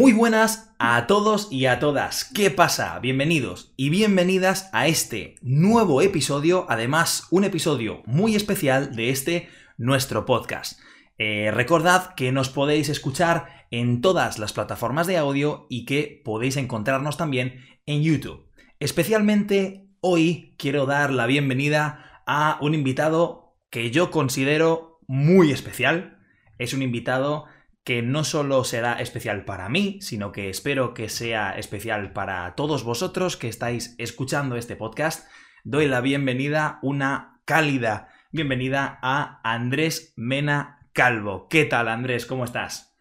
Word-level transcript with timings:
Muy 0.00 0.14
buenas 0.14 0.72
a 0.78 1.06
todos 1.06 1.48
y 1.50 1.66
a 1.66 1.78
todas. 1.78 2.24
¿Qué 2.24 2.50
pasa? 2.50 2.98
Bienvenidos 3.00 3.74
y 3.76 3.90
bienvenidas 3.90 4.70
a 4.72 4.86
este 4.86 5.34
nuevo 5.42 6.00
episodio, 6.00 6.64
además 6.70 7.26
un 7.30 7.44
episodio 7.44 8.02
muy 8.06 8.34
especial 8.34 8.96
de 8.96 9.10
este 9.10 9.50
nuestro 9.76 10.24
podcast. 10.24 10.80
Eh, 11.18 11.50
recordad 11.50 12.14
que 12.14 12.32
nos 12.32 12.48
podéis 12.48 12.88
escuchar 12.88 13.66
en 13.70 14.00
todas 14.00 14.38
las 14.38 14.54
plataformas 14.54 15.06
de 15.06 15.18
audio 15.18 15.66
y 15.68 15.84
que 15.84 16.22
podéis 16.24 16.56
encontrarnos 16.56 17.18
también 17.18 17.62
en 17.84 18.02
YouTube. 18.02 18.48
Especialmente 18.78 19.90
hoy 20.00 20.54
quiero 20.56 20.86
dar 20.86 21.12
la 21.12 21.26
bienvenida 21.26 22.22
a 22.26 22.56
un 22.62 22.72
invitado 22.72 23.54
que 23.68 23.90
yo 23.90 24.10
considero 24.10 24.98
muy 25.06 25.52
especial. 25.52 26.16
Es 26.56 26.72
un 26.72 26.80
invitado 26.80 27.44
que 27.84 28.02
no 28.02 28.24
solo 28.24 28.64
será 28.64 28.94
especial 28.94 29.44
para 29.44 29.68
mí, 29.68 29.98
sino 30.00 30.32
que 30.32 30.50
espero 30.50 30.94
que 30.94 31.08
sea 31.08 31.58
especial 31.58 32.12
para 32.12 32.54
todos 32.54 32.84
vosotros 32.84 33.36
que 33.36 33.48
estáis 33.48 33.94
escuchando 33.98 34.56
este 34.56 34.76
podcast. 34.76 35.26
Doy 35.64 35.88
la 35.88 36.00
bienvenida, 36.00 36.78
una 36.82 37.40
cálida 37.44 38.08
bienvenida 38.32 38.98
a 39.02 39.40
Andrés 39.42 40.12
Mena 40.16 40.78
Calvo. 40.92 41.48
¿Qué 41.48 41.64
tal, 41.64 41.88
Andrés? 41.88 42.26
¿Cómo 42.26 42.44
estás? 42.44 42.92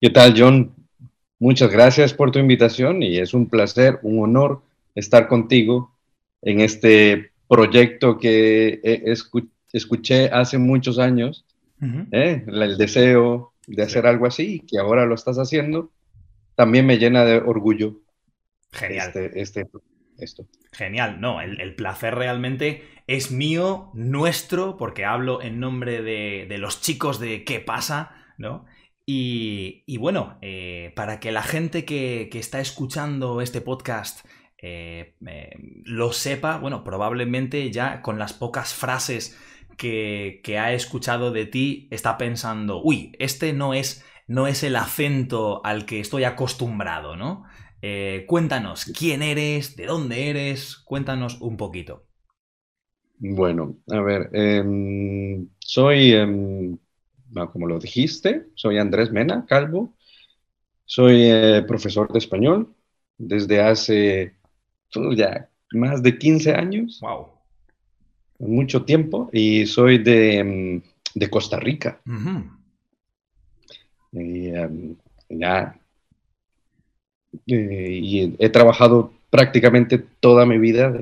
¿Qué 0.00 0.10
tal, 0.10 0.34
John? 0.36 0.74
Muchas 1.38 1.70
gracias 1.70 2.14
por 2.14 2.32
tu 2.32 2.38
invitación 2.38 3.02
y 3.02 3.18
es 3.18 3.32
un 3.32 3.48
placer, 3.48 4.00
un 4.02 4.22
honor 4.22 4.62
estar 4.94 5.28
contigo 5.28 5.94
en 6.42 6.60
este 6.60 7.30
proyecto 7.48 8.18
que 8.18 8.80
escuché 9.72 10.30
hace 10.30 10.58
muchos 10.58 10.98
años. 10.98 11.44
¿eh? 12.10 12.44
El 12.46 12.76
deseo, 12.76 13.52
de 13.68 13.82
hacer 13.82 14.06
algo 14.06 14.26
así 14.26 14.56
y 14.56 14.60
que 14.60 14.78
ahora 14.78 15.06
lo 15.06 15.14
estás 15.14 15.36
haciendo, 15.36 15.90
también 16.54 16.86
me 16.86 16.98
llena 16.98 17.24
de 17.24 17.36
orgullo. 17.36 18.00
Genial. 18.72 19.08
Este, 19.08 19.40
este, 19.40 19.68
esto. 20.18 20.46
Genial, 20.72 21.20
no, 21.20 21.40
el, 21.40 21.74
placer 21.74 22.14
realmente 22.14 22.82
es 23.06 23.30
mío, 23.30 23.90
nuestro, 23.94 24.76
porque 24.76 25.04
hablo 25.04 25.40
en 25.42 25.60
nombre 25.60 26.02
de, 26.02 26.58
los 26.58 26.80
chicos 26.80 27.20
de 27.20 27.44
qué 27.44 27.60
pasa, 27.60 28.12
¿no? 28.36 28.66
Y, 29.06 29.96
bueno, 29.98 30.38
eh, 30.42 30.92
para 30.94 31.18
que 31.18 31.32
la 31.32 31.42
gente 31.42 31.84
que, 31.84 32.28
está 32.34 32.60
escuchando 32.60 33.40
este 33.40 33.60
podcast 33.60 34.26
eh, 34.60 35.14
eh, 35.26 35.50
lo 35.84 36.12
sepa, 36.12 36.58
bueno, 36.58 36.84
probablemente 36.84 37.70
ya 37.70 38.02
con 38.02 38.18
las 38.18 38.32
pocas 38.32 38.74
frases 38.74 39.38
que, 39.78 40.58
ha 40.58 40.74
escuchado 40.74 41.30
de 41.30 41.46
ti 41.46 41.88
está 41.90 42.18
pensando, 42.18 42.82
uy, 42.82 43.12
este 43.18 43.54
no 43.54 43.72
es, 43.72 44.04
no 44.26 44.46
es 44.46 44.62
el 44.64 44.76
acento 44.76 45.64
al 45.64 45.86
que 45.86 46.00
estoy 46.00 46.24
acostumbrado, 46.24 47.16
¿no? 47.16 47.44
Eh, 47.80 48.24
cuéntanos, 48.26 48.84
¿quién 48.86 49.22
eres? 49.22 49.76
¿De 49.76 49.86
dónde 49.86 50.28
eres? 50.28 50.76
Cuéntanos 50.76 51.40
un 51.40 51.56
poquito. 51.56 52.04
Bueno, 53.20 53.78
a 53.90 54.00
ver, 54.00 54.30
em, 54.32 55.48
soy, 55.60 56.12
em, 56.12 56.76
como 57.52 57.66
lo 57.66 57.78
dijiste, 57.78 58.46
soy 58.54 58.78
Andrés 58.78 59.10
Mena, 59.12 59.46
calvo, 59.46 59.94
soy 60.84 61.22
eh, 61.22 61.64
profesor 61.66 62.12
de 62.12 62.18
español 62.18 62.74
desde 63.16 63.60
hace 63.60 64.34
uh, 64.96 65.12
ya 65.14 65.48
más 65.72 66.02
de 66.02 66.18
15 66.18 66.54
años. 66.54 66.98
Wow 67.00 67.37
mucho 68.38 68.84
tiempo 68.84 69.30
y 69.32 69.66
soy 69.66 69.98
de, 69.98 70.82
mm, 71.14 71.24
Costa 71.30 71.58
Rica. 71.58 72.00
y, 74.12 74.48
em, 74.48 74.96
ya, 75.28 75.78
eh, 77.46 77.98
y 78.02 78.36
he 78.38 78.48
trabajado 78.48 79.12
prácticamente 79.30 79.98
toda 79.98 80.46
mi 80.46 80.58
vida 80.58 80.98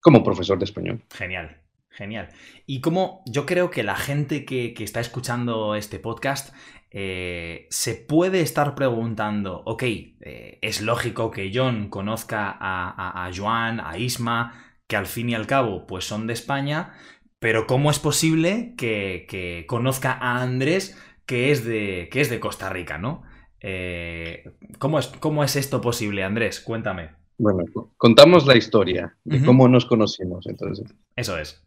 como 0.00 0.24
profesor 0.24 0.58
de 0.58 0.64
español. 0.64 1.02
Genial. 1.10 1.60
Genial. 1.90 2.28
Y 2.66 2.80
como 2.80 3.22
yo 3.24 3.46
creo 3.46 3.70
que 3.70 3.84
la 3.84 3.94
gente 3.94 4.44
que, 4.44 4.74
está 4.78 4.98
escuchando 4.98 5.76
este 5.76 6.00
podcast 6.00 6.52
eh, 6.90 7.68
se 7.70 7.94
puede 7.94 8.40
estar 8.40 8.74
preguntando, 8.74 9.62
ok, 9.64 9.82
eh, 9.84 10.58
es 10.60 10.80
lógico 10.80 11.30
que 11.30 11.52
John 11.54 11.88
conozca 11.90 12.50
a, 12.58 13.26
a 13.26 13.30
Joan, 13.32 13.80
a 13.80 13.96
Isma, 13.96 14.63
que 14.86 14.96
al 14.96 15.06
fin 15.06 15.30
y 15.30 15.34
al 15.34 15.46
cabo 15.46 15.86
pues 15.86 16.04
son 16.04 16.26
de 16.26 16.32
España, 16.32 16.94
pero 17.38 17.66
¿cómo 17.66 17.90
es 17.90 17.98
posible 17.98 18.74
que, 18.76 19.64
conozca 19.68 20.12
a 20.12 20.42
Andrés 20.42 20.98
que 21.26 21.50
es 21.50 21.64
de, 21.64 22.08
que 22.10 22.20
es 22.20 22.30
de 22.30 22.40
Costa 22.40 22.68
Rica, 22.68 22.98
¿no? 22.98 23.22
Eh, 23.60 24.44
¿cómo, 24.78 24.98
es, 24.98 25.08
¿Cómo 25.08 25.42
es 25.42 25.56
esto 25.56 25.80
posible, 25.80 26.22
Andrés? 26.22 26.60
Cuéntame. 26.60 27.10
Bueno, 27.38 27.64
contamos 27.96 28.46
la 28.46 28.56
historia 28.56 29.16
de 29.24 29.44
cómo 29.44 29.68
nos 29.68 29.86
conocimos, 29.86 30.46
entonces. 30.46 30.94
Eso 31.16 31.38
es. 31.38 31.64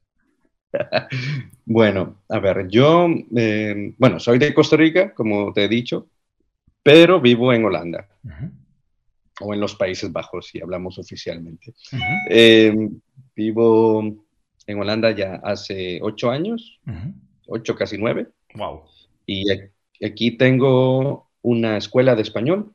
bueno, 1.65 2.21
a 2.29 2.39
ver, 2.39 2.67
yo, 2.69 3.07
eh, 3.35 3.93
bueno, 3.97 4.19
soy 4.19 4.37
de 4.37 4.53
Costa 4.53 4.77
Rica, 4.77 5.13
como 5.13 5.51
te 5.53 5.65
he 5.65 5.67
dicho, 5.67 6.07
pero 6.83 7.19
vivo 7.19 7.51
en 7.51 7.65
Holanda. 7.65 8.07
O 9.39 9.53
en 9.53 9.59
los 9.59 9.75
Países 9.75 10.11
Bajos, 10.11 10.47
si 10.47 10.61
hablamos 10.61 10.97
oficialmente. 10.97 11.73
Vivo 13.37 14.01
en 14.65 14.79
Holanda 14.79 15.11
ya 15.11 15.35
hace 15.43 15.99
ocho 16.01 16.31
años, 16.31 16.81
ocho, 17.45 17.75
casi 17.75 17.95
nueve. 17.99 18.29
Wow. 18.55 18.81
Y 19.27 19.45
aquí 20.03 20.31
tengo 20.31 21.29
una 21.43 21.77
escuela 21.77 22.15
de 22.15 22.23
español. 22.23 22.73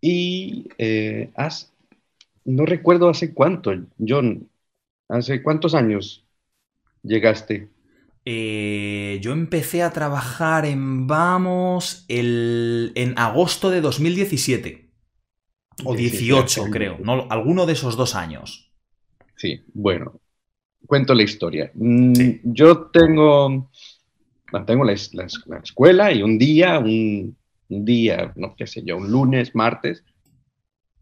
Y 0.00 0.68
eh, 0.78 1.30
no 2.46 2.64
recuerdo 2.64 3.10
hace 3.10 3.34
cuánto, 3.34 3.72
John, 3.98 4.48
hace 5.08 5.42
cuántos 5.42 5.74
años 5.74 6.24
llegaste. 7.02 7.68
Eh, 8.24 9.18
yo 9.20 9.32
empecé 9.32 9.82
a 9.82 9.92
trabajar 9.92 10.64
en 10.64 11.06
Vamos 11.06 12.06
en 12.08 13.18
agosto 13.18 13.68
de 13.68 13.82
2017. 13.82 14.87
O 15.84 15.94
18, 15.94 16.64
creo. 16.70 16.98
No, 17.02 17.26
alguno 17.30 17.66
de 17.66 17.72
esos 17.72 17.96
dos 17.96 18.14
años. 18.14 18.70
Sí, 19.36 19.62
bueno. 19.72 20.20
Cuento 20.86 21.14
la 21.14 21.22
historia. 21.22 21.70
Mm, 21.74 22.12
yo 22.44 22.86
tengo, 22.86 23.70
tengo 24.66 24.84
la, 24.84 24.92
escuela 24.92 26.12
y 26.12 26.22
un 26.22 26.38
día, 26.38 26.78
un, 26.78 27.36
día, 27.68 28.32
no 28.36 28.54
qué 28.56 28.66
sé 28.66 28.82
yo, 28.84 28.96
un 28.96 29.10
lunes, 29.10 29.54
martes, 29.54 30.04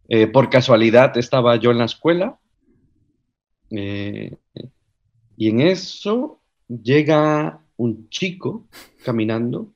eh, 0.08 0.26
por 0.26 0.50
casualidad 0.50 1.16
estaba 1.16 1.56
yo 1.56 1.70
en 1.70 1.78
la 1.78 1.84
escuela 1.84 2.38
eh, 3.70 4.36
y 5.36 5.50
en 5.50 5.60
eso 5.60 6.40
llega 6.68 7.60
un 7.76 8.08
chico 8.08 8.68
caminando 9.04 9.72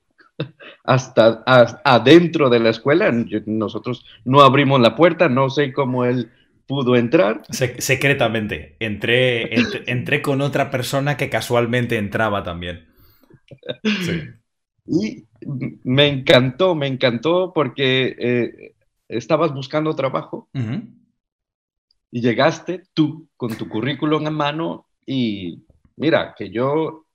hasta, 0.84 1.42
adentro 1.84 2.50
de 2.50 2.60
la 2.60 2.70
escuela. 2.70 3.10
Nosotros 3.46 4.04
no 4.24 4.40
abrimos 4.40 4.80
la 4.80 4.96
puerta, 4.96 5.28
no 5.28 5.50
sé 5.50 5.72
cómo 5.72 6.04
él 6.04 6.30
pudo 6.66 6.96
entrar. 6.96 7.42
secretamente, 7.50 8.76
entré, 8.80 9.50
entré, 9.86 10.22
con 10.22 10.40
otra 10.40 10.70
persona 10.70 11.16
que 11.16 11.28
casualmente 11.28 11.96
entraba 11.96 12.42
también. 12.42 12.86
Y 14.86 15.24
me 15.84 16.08
encantó, 16.08 16.74
me 16.74 16.86
encantó 16.86 17.52
porque 17.52 18.16
eh, 18.18 18.74
estabas 19.08 19.52
buscando 19.52 19.94
trabajo 19.94 20.48
y 22.10 22.20
llegaste 22.20 22.82
tú 22.94 23.28
con 23.36 23.56
tu 23.56 23.68
currículum 23.68 24.26
en 24.26 24.34
mano 24.34 24.86
y 25.06 25.65
mira, 25.97 26.34
que 26.36 26.50
yo 26.50 27.06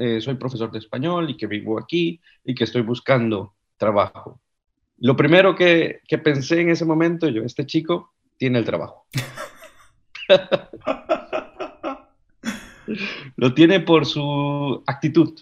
eh, 0.00 0.20
soy 0.20 0.34
profesor 0.36 0.72
de 0.72 0.78
español 0.78 1.28
y 1.28 1.36
que 1.36 1.46
vivo 1.46 1.78
aquí 1.78 2.20
y 2.44 2.54
que 2.54 2.64
estoy 2.64 2.82
buscando 2.82 3.54
trabajo. 3.76 4.40
Lo 4.96 5.14
primero 5.14 5.54
que, 5.54 6.00
que 6.08 6.16
pensé 6.16 6.62
en 6.62 6.70
ese 6.70 6.86
momento, 6.86 7.28
yo, 7.28 7.42
este 7.42 7.66
chico 7.66 8.14
tiene 8.38 8.58
el 8.58 8.64
trabajo. 8.64 9.06
Lo 13.36 13.54
tiene 13.54 13.80
por 13.80 14.06
su 14.06 14.82
actitud, 14.86 15.38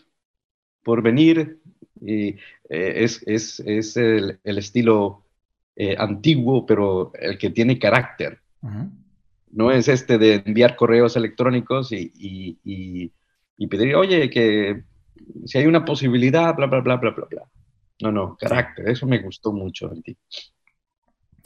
por 0.83 1.03
venir. 1.03 1.61
Y, 2.01 2.31
eh, 2.69 2.95
es, 2.97 3.23
es, 3.27 3.61
es 3.61 3.97
el, 3.97 4.41
el, 4.43 4.59
estilo 4.59 5.25
eh, 5.77 5.95
antiguo, 5.99 6.67
pero 6.67 7.13
el 7.15 7.39
que 7.39 7.51
tiene 7.51 7.79
carácter. 7.79 8.41
No 9.51 9.71
es 9.71 9.89
este 9.89 10.19
de 10.19 10.43
enviar 10.45 10.77
correos 10.77 11.17
electrónicos 11.17 11.91
y, 11.93 12.13
y 12.15 12.59
y 12.65 13.13
pedir, 13.67 13.95
oye, 13.97 14.31
que 14.31 14.83
si 15.47 15.59
hay 15.59 15.67
una 15.67 15.85
posibilidad, 15.85 16.55
bla, 16.55 16.67
bla, 16.67 16.81
bla, 16.81 16.97
bla, 16.97 17.11
bla, 17.11 17.27
bla. 17.29 17.43
No, 18.01 18.13
no, 18.13 18.37
carácter, 18.37 18.89
eso 18.89 19.07
me 19.07 19.19
gustó 19.19 19.53
mucho 19.53 19.93
en 19.93 20.03
ti. 20.03 20.17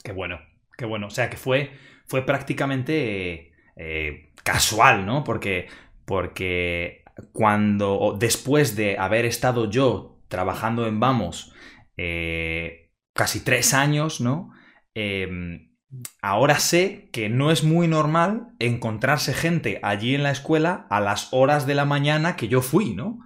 Qué 0.03 0.11
bueno, 0.11 0.39
qué 0.77 0.85
bueno. 0.85 1.07
O 1.07 1.09
sea, 1.09 1.29
que 1.29 1.37
fue, 1.37 1.71
fue 2.07 2.25
prácticamente 2.25 3.53
eh, 3.75 4.31
casual, 4.43 5.05
¿no? 5.05 5.23
Porque, 5.23 5.67
porque 6.05 7.03
cuando, 7.31 8.15
después 8.19 8.75
de 8.75 8.97
haber 8.97 9.25
estado 9.25 9.69
yo 9.69 10.19
trabajando 10.27 10.87
en 10.87 10.99
Vamos 10.99 11.53
eh, 11.97 12.91
casi 13.13 13.43
tres 13.43 13.73
años, 13.73 14.21
¿no? 14.21 14.51
Em, 14.93 15.72
ahora 16.21 16.59
sé 16.59 17.09
que 17.11 17.29
no 17.29 17.51
es 17.51 17.63
muy 17.63 17.87
normal 17.87 18.49
encontrarse 18.59 19.33
gente 19.33 19.79
allí 19.83 20.15
en 20.15 20.23
la 20.23 20.31
escuela 20.31 20.87
a 20.89 20.99
las 20.99 21.29
horas 21.31 21.67
de 21.67 21.75
la 21.75 21.85
mañana 21.85 22.35
que 22.35 22.47
yo 22.47 22.61
fui, 22.61 22.93
¿no? 22.93 23.19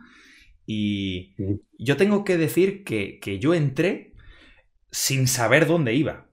Y 0.66 1.36
yo 1.80 1.96
tengo 1.96 2.26
que 2.26 2.38
decir 2.38 2.84
que, 2.84 3.40
yo 3.40 3.54
entré 3.54 4.14
sin 4.92 5.28
saber 5.28 5.66
dónde 5.66 5.94
iba. 5.94 6.28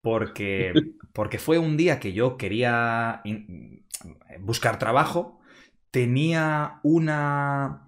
Porque, 0.00 0.72
porque 1.12 1.38
fue 1.38 1.58
un 1.58 1.76
día 1.76 2.00
que 2.00 2.12
yo 2.12 2.36
quería 2.38 3.22
buscar 4.40 4.78
trabajo. 4.78 5.40
Tenía 5.90 6.80
una. 6.82 7.82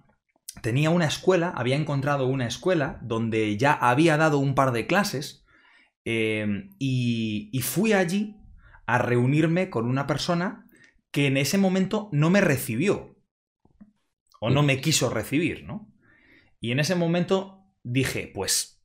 Tenía 0.61 0.89
una 0.89 1.05
escuela, 1.05 1.53
había 1.55 1.77
encontrado 1.77 2.27
una 2.27 2.45
escuela 2.45 2.99
donde 3.01 3.55
ya 3.55 3.71
había 3.71 4.17
dado 4.17 4.39
un 4.39 4.55
par 4.55 4.73
de 4.73 4.87
clases 4.87 5.38
em, 6.05 6.75
y, 6.79 7.49
y 7.51 7.61
fui 7.61 7.93
allí 7.93 8.37
a 8.85 8.97
reunirme 8.97 9.69
con 9.69 9.85
una 9.85 10.07
persona 10.07 10.65
que 11.11 11.27
en 11.27 11.37
ese 11.37 11.57
momento 11.57 12.09
no 12.11 12.29
me 12.29 12.41
recibió 12.41 13.15
o 14.39 14.49
no 14.49 14.63
me 14.63 14.81
quiso 14.81 15.09
recibir, 15.09 15.63
¿no? 15.63 15.91
Y 16.61 16.71
en 16.71 16.79
ese 16.79 16.95
momento 16.95 17.65
dije, 17.83 18.31
pues 18.33 18.79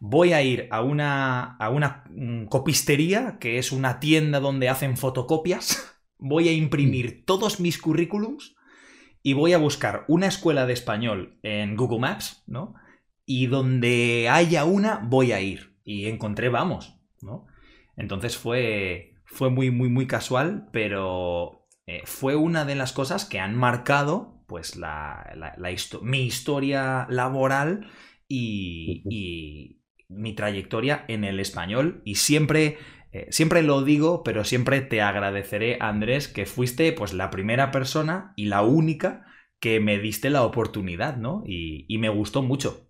voy 0.00 0.32
a 0.32 0.42
ir 0.42 0.66
a 0.70 0.82
una, 0.82 1.56
a 1.56 1.70
una 1.70 2.04
mm, 2.10 2.46
copistería, 2.46 3.38
que 3.38 3.58
es 3.58 3.70
una 3.70 4.00
tienda 4.00 4.40
donde 4.40 4.68
hacen 4.68 4.96
fotocopias, 4.96 6.00
voy 6.18 6.48
a 6.48 6.52
imprimir 6.52 7.24
todos 7.24 7.60
mis 7.60 7.78
currículums 7.78 8.56
y 9.22 9.34
voy 9.34 9.52
a 9.52 9.58
buscar 9.58 10.04
una 10.08 10.26
escuela 10.26 10.66
de 10.66 10.72
español 10.72 11.38
en 11.42 11.76
Google 11.76 12.00
Maps, 12.00 12.42
¿no? 12.46 12.74
Y 13.26 13.46
donde 13.46 14.28
haya 14.30 14.64
una, 14.64 14.96
voy 15.04 15.32
a 15.32 15.40
ir. 15.40 15.69
Y 15.84 16.06
encontré, 16.06 16.48
vamos, 16.48 16.98
¿no? 17.20 17.46
Entonces 17.96 18.36
fue, 18.36 19.14
fue 19.24 19.50
muy, 19.50 19.70
muy, 19.70 19.88
muy 19.88 20.06
casual, 20.06 20.68
pero 20.72 21.66
eh, 21.86 22.02
fue 22.04 22.36
una 22.36 22.64
de 22.64 22.74
las 22.74 22.92
cosas 22.92 23.24
que 23.24 23.40
han 23.40 23.56
marcado 23.56 24.44
pues 24.46 24.74
la, 24.74 25.36
mi 26.02 26.22
historia 26.22 27.06
laboral 27.08 27.88
y, 28.28 29.76
mi 30.08 30.34
trayectoria 30.34 31.04
en 31.06 31.22
el 31.22 31.38
español 31.38 32.02
y 32.04 32.16
siempre 32.16 32.78
eh, 33.12 33.28
siempre 33.30 33.62
lo 33.62 33.84
digo, 33.84 34.24
pero 34.24 34.42
siempre 34.42 34.80
te 34.80 35.00
agradeceré, 35.00 35.78
Andrés, 35.80 36.26
que 36.26 36.46
fuiste 36.46 36.92
pues 36.92 37.12
la 37.12 37.30
primera 37.30 37.70
persona 37.70 38.32
y 38.34 38.46
la 38.46 38.62
única 38.62 39.24
que 39.60 39.78
me 39.78 39.98
diste 39.98 40.30
la 40.30 40.42
oportunidad, 40.42 41.16
¿no? 41.16 41.44
Y, 41.46 41.96
me 41.98 42.08
gustó 42.08 42.42
mucho. 42.42 42.89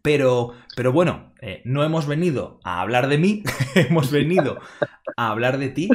Pero, 0.00 0.52
pero 0.76 0.92
bueno, 0.92 1.32
eh, 1.40 1.60
no 1.64 1.84
hemos 1.84 2.06
venido 2.06 2.60
a 2.64 2.80
hablar 2.80 3.08
de 3.08 3.18
mí, 3.18 3.42
hemos 3.74 4.10
venido 4.10 4.58
a 5.16 5.30
hablar 5.30 5.58
de 5.58 5.68
ti. 5.68 5.88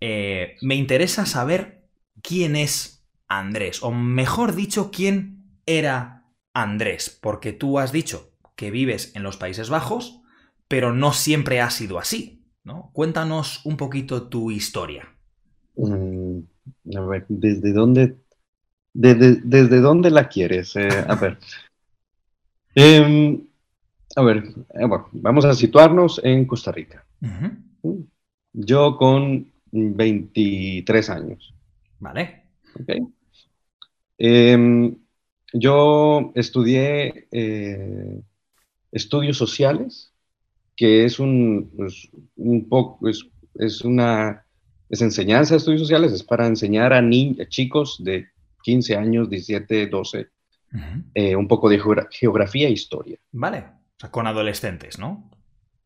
Eh, 0.00 0.56
me 0.60 0.74
interesa 0.74 1.26
saber 1.26 1.88
quién 2.22 2.56
es 2.56 3.06
Andrés, 3.28 3.82
o 3.82 3.90
mejor 3.90 4.54
dicho, 4.54 4.90
quién 4.90 5.60
era 5.66 6.26
Andrés, 6.52 7.18
porque 7.22 7.52
tú 7.52 7.78
has 7.78 7.92
dicho 7.92 8.32
que 8.56 8.70
vives 8.70 9.14
en 9.14 9.22
los 9.22 9.36
Países 9.36 9.70
Bajos, 9.70 10.22
pero 10.68 10.92
no 10.92 11.12
siempre 11.12 11.60
ha 11.60 11.70
sido 11.70 11.98
así, 11.98 12.44
¿no? 12.64 12.90
Cuéntanos 12.92 13.64
un 13.64 13.76
poquito 13.76 14.28
tu 14.28 14.50
historia. 14.50 15.08
Mm, 15.76 16.38
a 16.96 17.00
ver, 17.00 17.26
¿desde 17.28 17.72
dónde, 17.72 18.16
desde, 18.92 19.80
dónde 19.80 20.10
la 20.10 20.28
quieres? 20.28 20.76
Eh, 20.76 20.88
a 21.06 21.14
ver. 21.16 21.38
Em, 22.74 23.46
a 24.16 24.22
ver, 24.22 24.44
eh, 24.74 24.88
vamos 25.12 25.44
a 25.44 25.54
situarnos 25.54 26.20
en 26.24 26.44
Costa 26.44 26.72
Rica. 26.72 27.04
Yo 28.52 28.96
con 28.96 29.52
23 29.70 31.10
años. 31.10 31.54
Vale. 31.98 32.44
Em, 34.18 34.96
yo 35.52 36.32
estudié 36.34 37.28
eh, 37.30 38.20
estudios 38.92 39.36
sociales, 39.36 40.12
que 40.76 41.04
es 41.04 41.18
un, 41.18 41.70
poco, 42.68 43.08
es, 43.08 43.80
una, 43.82 44.44
es 44.88 45.00
enseñanza 45.00 45.54
de 45.54 45.58
estudios 45.58 45.82
sociales, 45.82 46.12
es 46.12 46.22
para 46.22 46.46
enseñar 46.46 46.92
a, 46.92 47.02
chicos 47.48 48.02
de 48.02 48.26
15 48.62 48.96
años, 48.96 49.30
17, 49.30 49.86
12, 49.86 50.28
un 51.36 51.48
poco 51.48 51.68
de 51.68 51.80
geografía 52.10 52.68
e 52.68 52.72
historia. 52.72 53.18
Vale, 53.32 53.58
o 53.58 54.00
sea, 54.00 54.10
con 54.10 54.26
adolescentes, 54.26 54.98
¿no? 54.98 55.30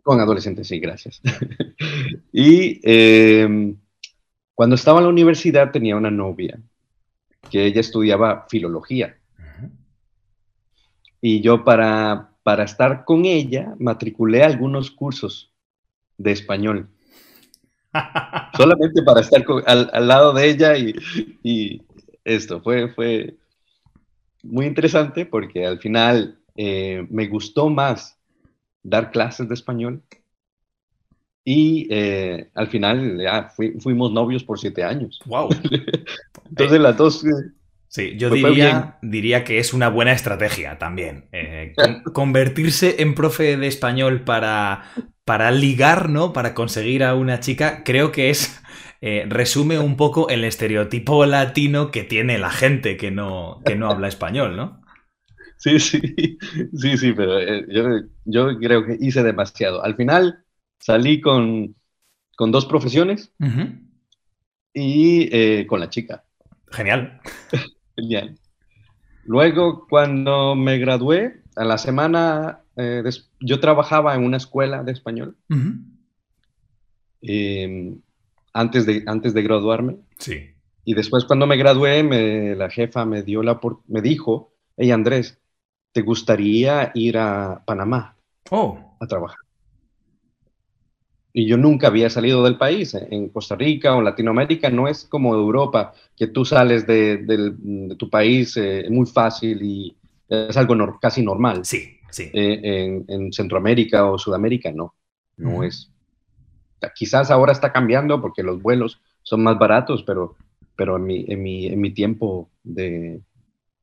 Con 0.03 0.21
adolescentes, 0.21 0.69
sí, 0.69 0.81
gracias. 0.81 1.21
y 2.33 2.81
em, 2.83 3.77
cuando 4.55 4.75
estaba 4.75 4.99
en 4.99 5.05
la 5.05 5.11
universidad 5.11 5.71
tenía 5.71 5.97
una 5.97 6.11
novia 6.11 6.59
que 7.51 7.65
ella 7.65 7.81
estudiaba 7.81 8.47
filología. 8.49 9.17
Y 11.21 11.41
yo 11.41 11.65
para, 11.65 12.31
para 12.43 12.65
estar 12.65 13.05
con 13.05 13.25
ella 13.25 13.75
matriculé 13.79 14.43
algunos 14.43 14.91
cursos 14.91 15.53
de 16.17 16.33
español. 16.33 16.89
Solamente 18.57 19.03
para 19.03 19.21
estar 19.21 19.45
al, 19.67 20.09
lado 20.09 20.33
de 20.33 20.49
ella 20.49 20.77
y, 20.77 21.83
esto 22.25 22.61
fue, 22.61 22.89
fue 22.89 23.37
muy 24.43 24.67
interesante 24.67 25.27
porque 25.27 25.67
al 25.67 25.79
final 25.79 26.39
eh, 26.57 27.07
me 27.11 27.27
gustó 27.27 27.69
más 27.69 28.19
dar 28.83 29.11
clases 29.11 29.49
de 29.49 29.55
español 29.55 30.03
y 31.51 31.87
eh, 31.89 32.51
al 32.55 32.67
final 32.67 33.19
ya 33.23 33.51
fuimos 33.81 34.13
novios 34.13 34.45
por 34.45 34.59
siete 34.59 34.85
años. 34.85 35.19
¡Wow! 35.25 35.49
Entonces 36.51 36.79
las 36.79 36.95
dos... 36.99 37.25
Eh, 37.25 37.53
sí, 37.89 38.17
yo 38.19 38.29
diría, 38.29 38.99
diría, 39.01 39.45
que 39.45 39.59
es 39.59 39.73
una 39.73 39.89
buena 39.89 40.13
estrategia 40.13 40.77
también. 40.77 41.25
Eh, 41.33 41.73
convertirse 42.13 42.97
en 42.99 43.15
profe 43.15 43.57
de 43.57 43.67
español 43.67 44.25
para, 44.25 44.91
para 45.25 45.51
ligar, 45.51 46.11
¿no? 46.11 46.35
Para 46.35 46.53
conseguir 46.53 47.03
a 47.03 47.15
una 47.15 47.41
chica, 47.41 47.83
creo 47.83 48.13
que 48.13 48.29
es... 48.29 48.61
resume 49.01 49.79
un 49.79 49.97
poco 49.97 50.29
el 50.29 50.45
estereotipo 50.45 51.25
latino 51.25 51.91
que 51.91 52.03
tiene 52.03 52.39
la 52.39 52.51
gente 52.51 52.97
que 52.97 53.11
no, 53.11 53.61
que 53.65 53.77
no 53.77 53.91
habla 53.91 54.09
español, 54.09 54.57
¿no? 54.57 54.83
Sí, 55.59 55.81
sí, 55.81 56.01
sí, 56.77 56.97
sí, 56.97 57.13
pero 57.13 57.41
yo, 57.69 58.07
yo 58.25 58.59
creo 58.59 58.85
que 58.85 58.97
hice 59.01 59.23
demasiado. 59.23 59.85
Al 59.85 59.97
final, 59.97 60.45
salí 60.79 61.21
con, 61.21 61.75
dos 62.39 62.67
profesiones 62.67 63.33
y 64.73 65.29
eh, 65.33 65.67
con 65.67 65.81
la 65.81 65.91
chica. 65.91 66.25
Genial. 66.71 67.21
Genial. 67.97 68.39
Luego, 69.25 69.87
cuando 69.89 70.55
me 70.55 70.79
gradué, 70.79 71.43
a 71.59 71.65
la 71.65 71.77
semana, 71.77 72.61
eh, 72.77 73.03
yo 73.41 73.59
trabajaba 73.59 74.15
en 74.15 74.23
una 74.23 74.37
escuela 74.37 74.85
de 74.85 74.93
español. 74.93 75.37
Antes, 78.59 78.87
de, 78.87 79.05
antes 79.07 79.35
de 79.35 79.43
graduarme. 79.43 79.97
Sí. 80.19 80.51
Y 80.85 80.95
después, 80.95 81.25
cuando 81.25 81.47
me 81.47 81.57
gradué, 81.57 82.55
la 82.57 82.71
jefa 82.71 83.05
me, 83.05 83.23
dio 83.23 83.43
la, 83.43 83.61
me 83.89 84.01
dijo, 84.01 84.55
hey 84.77 84.91
Andrés, 84.91 85.39
¿te 85.93 86.03
gustaría 86.03 86.91
ir 86.95 87.19
a 87.19 87.63
Panamá 87.67 88.17
oh. 88.51 88.97
a 89.01 89.07
trabajar? 89.07 89.39
y 91.39 91.47
yo 91.47 91.57
nunca 91.57 91.87
había 91.87 92.11
salido 92.11 92.43
del 92.43 92.57
país. 92.57 92.95
En 92.95 93.29
Costa 93.29 93.55
Rica 93.55 93.95
o 93.95 93.99
en 93.99 94.07
Latinoamérica 94.07 94.71
no 94.71 94.89
es 94.89 95.05
como 95.05 95.35
Europa, 95.35 95.95
que 96.17 96.27
tú 96.27 96.45
sales 96.45 96.85
de, 96.85 97.55
tu 97.97 98.11
país 98.11 98.57
eh, 98.57 98.87
muy 98.91 99.07
fácil 99.07 99.63
y 99.63 99.97
es 100.29 100.57
algo 100.57 100.99
casi 101.01 101.23
normal. 101.23 101.65
Sí, 101.65 101.97
sí. 102.11 102.31
Eh, 102.33 103.05
en, 103.07 103.33
Centroamérica 103.33 104.11
o 104.11 104.19
Sudamérica 104.19 104.73
no, 104.73 104.97
no 105.37 105.63
es. 105.63 105.93
Quizás 106.95 107.31
ahora 107.31 107.53
está 107.53 107.73
cambiando 107.73 108.21
porque 108.21 108.43
los 108.43 108.63
vuelos 108.63 109.01
son 109.23 109.43
más 109.43 109.59
baratos, 109.59 110.03
pero, 110.03 110.37
pero 110.77 110.97
en, 110.97 111.05
mi, 111.05 111.25
en, 111.29 111.43
mi, 111.43 111.67
en 111.67 111.81
mi 111.81 111.93
tiempo 111.93 112.51
de, 112.63 113.21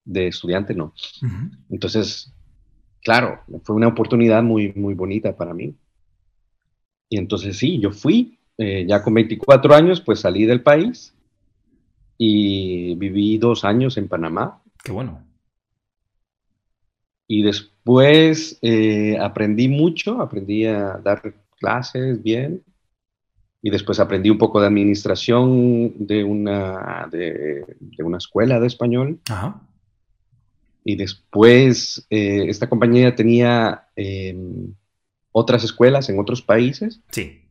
de 0.05 0.27
estudiante 0.27 0.73
no. 0.73 0.93
Entonces, 1.69 2.33
claro, 3.03 3.41
fue 3.63 3.75
una 3.75 3.87
oportunidad 3.87 4.43
muy, 4.43 4.71
muy 4.73 4.93
bonita 4.93 5.35
para 5.35 5.53
mí. 5.53 5.75
Y 7.09 7.17
entonces 7.17 7.57
sí, 7.57 7.79
yo 7.79 7.91
fui, 7.91 8.39
eh, 8.57 8.85
ya 8.87 9.03
con 9.03 9.13
24 9.13 9.75
años, 9.75 10.01
pues 10.01 10.21
salí 10.21 10.45
del 10.45 10.61
país 10.61 11.13
y 12.17 12.95
viví 12.95 13.37
dos 13.37 13.65
años 13.65 13.97
en 13.97 14.07
Panamá. 14.07 14.61
Qué 14.83 14.91
bueno. 14.91 15.21
Y 17.27 17.41
después 17.41 18.57
eh, 18.61 19.17
aprendí 19.19 19.67
mucho, 19.67 20.21
aprendí 20.21 20.65
a 20.65 20.97
dar 21.03 21.33
clases 21.59 22.21
bien. 22.21 22.63
Y 23.65 23.72
después 23.72 24.00
aprendí 24.00 24.29
un 24.29 24.38
poco 24.38 24.62
de 24.62 24.67
administración 24.67 26.05
de 26.05 26.24
una, 26.24 27.10
de, 27.12 27.65
una 27.98 28.19
escuela 28.19 28.60
de 28.60 28.67
español. 28.67 29.19
Ajá. 29.27 29.60
y 30.84 30.95
después 30.98 32.05
eh, 32.12 32.45
esta 32.48 32.69
compañía 32.69 33.15
tenía 33.15 33.88
em, 33.95 34.75
otras 35.31 35.63
escuelas 35.63 36.10
en 36.10 36.19
otros 36.19 36.43
países. 36.43 37.01
Sí. 37.10 37.41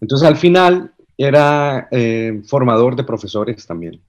Entonces 0.00 0.28
al 0.28 0.36
final 0.36 0.94
era 1.18 1.88
eh, 1.90 2.40
formador 2.46 2.94
de 2.94 3.02
profesores 3.02 3.66
también. 3.66 4.00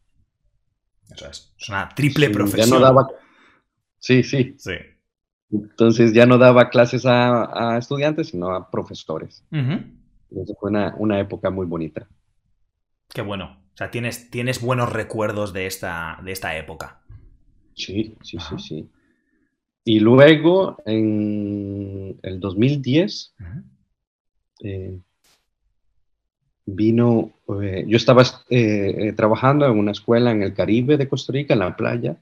Eso 1.10 1.28
es, 1.28 1.52
una 1.68 1.90
triple 1.90 2.28
Sí, 2.28 2.34
profesión. 2.34 2.70
Ya 2.70 2.76
no 2.76 2.80
daba... 2.80 3.08
Sí, 3.98 4.22
sí. 4.22 4.54
Sí. 4.60 4.74
Entonces 5.52 6.14
ya 6.14 6.28
no 6.28 6.38
daba 6.38 6.70
clases 6.70 7.08
a, 7.08 7.74
a 7.74 7.78
estudiantes, 7.80 8.28
sino 8.28 8.52
a 8.54 8.70
profesores. 8.70 9.44
Ujú. 9.52 9.82
Entonces 10.30 10.56
fue 10.60 10.70
una, 10.70 10.96
una 10.98 11.20
época 11.20 11.50
muy 11.50 11.66
bonita. 11.66 12.08
Qué 13.10 13.22
bueno. 13.22 13.60
O 13.74 13.78
sea, 13.78 13.92
tienes, 13.92 14.30
tienes 14.30 14.62
buenos 14.62 14.92
recuerdos 14.92 15.52
de 15.54 15.66
esta, 15.66 16.20
de 16.24 16.32
esta 16.32 16.58
época. 16.58 17.02
Sí, 17.74 18.16
sí, 18.24 18.38
Ajá. 18.38 18.58
sí, 18.58 18.68
sí. 18.68 18.90
Y 19.84 20.00
luego, 20.00 20.78
en 20.86 22.18
el 22.24 22.40
2010, 22.40 23.36
Ujú. 23.40 23.64
eh, 24.64 25.00
vino, 26.66 27.32
eh, 27.62 27.86
yo 27.88 27.98
estaba 27.98 28.24
eh, 28.50 28.96
eh, 28.98 29.14
trabajando 29.14 29.66
en 29.66 29.78
una 29.78 29.92
escuela 29.92 30.32
en 30.32 30.42
el 30.42 30.54
Caribe 30.54 30.98
de 30.98 31.08
Costa 31.08 31.34
Rica, 31.34 31.54
en 31.54 31.60
la 31.60 31.76
playa, 31.76 32.18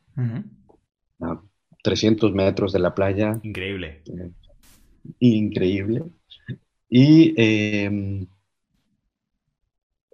a 1.22 1.42
300 1.84 2.34
metros 2.34 2.74
de 2.74 2.80
la 2.80 2.94
playa, 2.94 3.40
Increíble. 3.44 4.02
increíble. 5.20 6.04
Y 6.96 7.34
eh, 7.42 7.90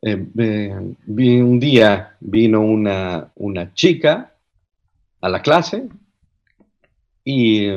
eh, 0.02 0.28
eh, 0.38 0.96
vi- 1.08 1.42
un 1.42 1.60
día 1.60 2.16
vino 2.22 2.62
una, 2.62 3.30
una 3.36 3.74
chica 3.74 4.34
a 5.20 5.28
la 5.28 5.42
clase 5.42 5.90
y 7.26 7.68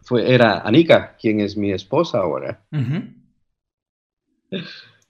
fue, 0.00 0.32
era 0.34 0.60
Anika, 0.60 1.14
quien 1.20 1.40
es 1.40 1.56
mi 1.58 1.72
esposa 1.72 2.18
ahora. 2.20 2.62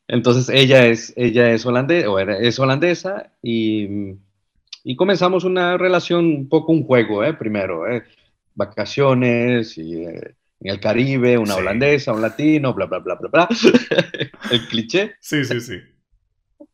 Entonces 0.09 0.49
ella 0.49 0.85
es, 0.87 1.13
ella 1.17 1.51
es, 1.53 1.65
holandesa, 1.65 2.11
o 2.11 2.19
era- 2.19 2.39
es 2.39 2.59
holandesa 2.59 3.31
y, 3.41 4.17
y 4.83 4.97
comenzamos 4.97 5.45
una 5.45 5.79
relación, 5.79 6.25
un 6.27 6.49
poco 6.49 6.73
un 6.73 6.85
juego, 6.85 7.23
¿eh? 7.25 7.35
primero, 7.35 7.89
¿eh? 7.89 8.03
vacaciones 8.55 9.79
y, 9.79 10.05
eh, 10.05 10.35
en 10.61 10.71
el 10.73 10.81
Caribe, 10.81 11.39
una 11.39 11.55
Sí. 11.55 11.61
holandesa, 11.61 12.13
un 12.13 12.23
latino, 12.23 12.75
bla, 12.75 12.87
bla, 12.87 12.99
bla, 13.01 13.17
bla, 13.17 13.29
bla, 13.31 13.49
el 14.51 14.67
cliché. 14.69 15.15
Sí, 15.21 15.45
sí, 15.45 15.61
sí. 15.61 15.79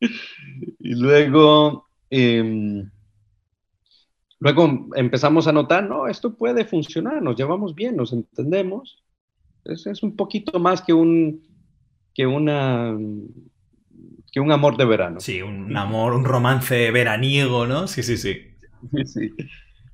Y 0.78 0.94
luego, 0.94 1.87
em, 2.10 2.90
luego 4.38 4.88
empezamos 4.94 5.46
a 5.46 5.52
notar, 5.52 5.84
no, 5.88 6.06
esto 6.08 6.37
puede 6.37 6.64
funcionar, 6.64 7.22
nos 7.22 7.37
llevamos 7.37 7.75
bien, 7.75 7.96
nos 7.96 8.12
entendemos. 8.12 9.04
Es, 9.64 9.87
es 9.87 10.02
un 10.02 10.16
poquito 10.16 10.58
más 10.60 10.82
que 10.82 10.92
un, 10.94 11.42
que 12.14 12.26
una, 12.26 12.96
que 14.32 14.40
un 14.40 14.52
amor 14.52 14.76
de 14.76 14.84
verano. 14.84 15.20
Sí, 15.20 15.42
un 15.42 15.76
amor, 15.76 16.14
un 16.14 16.25
romance 16.25 16.90
veraniego, 16.90 17.66
¿no? 17.66 17.87
Sí, 17.87 18.02
sí, 18.02 18.16
sí. 18.16 18.46
Sí. 19.04 19.30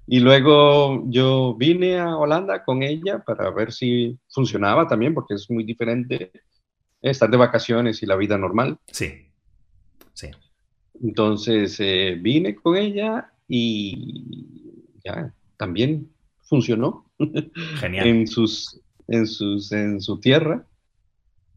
Y 0.06 0.20
luego 0.20 1.02
yo 1.08 1.54
vine 1.58 1.98
a 1.98 2.16
Holanda 2.16 2.64
con 2.64 2.82
ella 2.82 3.18
para 3.24 3.50
ver 3.50 3.72
si 3.72 4.16
funcionaba 4.28 4.86
también, 4.86 5.14
porque 5.14 5.34
es 5.34 5.50
muy 5.50 5.64
diferente 5.64 6.30
estar 7.02 7.28
de 7.30 7.36
vacaciones 7.36 8.02
y 8.02 8.06
la 8.06 8.16
vida 8.16 8.38
normal. 8.38 8.78
Sí. 8.86 9.28
Sí. 10.14 10.28
Entonces 11.02 11.76
eh, 11.80 12.16
vine 12.20 12.54
con 12.54 12.76
ella 12.76 13.32
y 13.48 14.94
ya 15.04 15.32
también 15.56 16.10
funcionó 16.42 17.10
Genial. 17.80 18.06
en 18.06 18.26
sus, 18.26 18.80
en 19.08 19.26
sus, 19.26 19.72
en 19.72 20.00
su 20.00 20.20
tierra. 20.20 20.64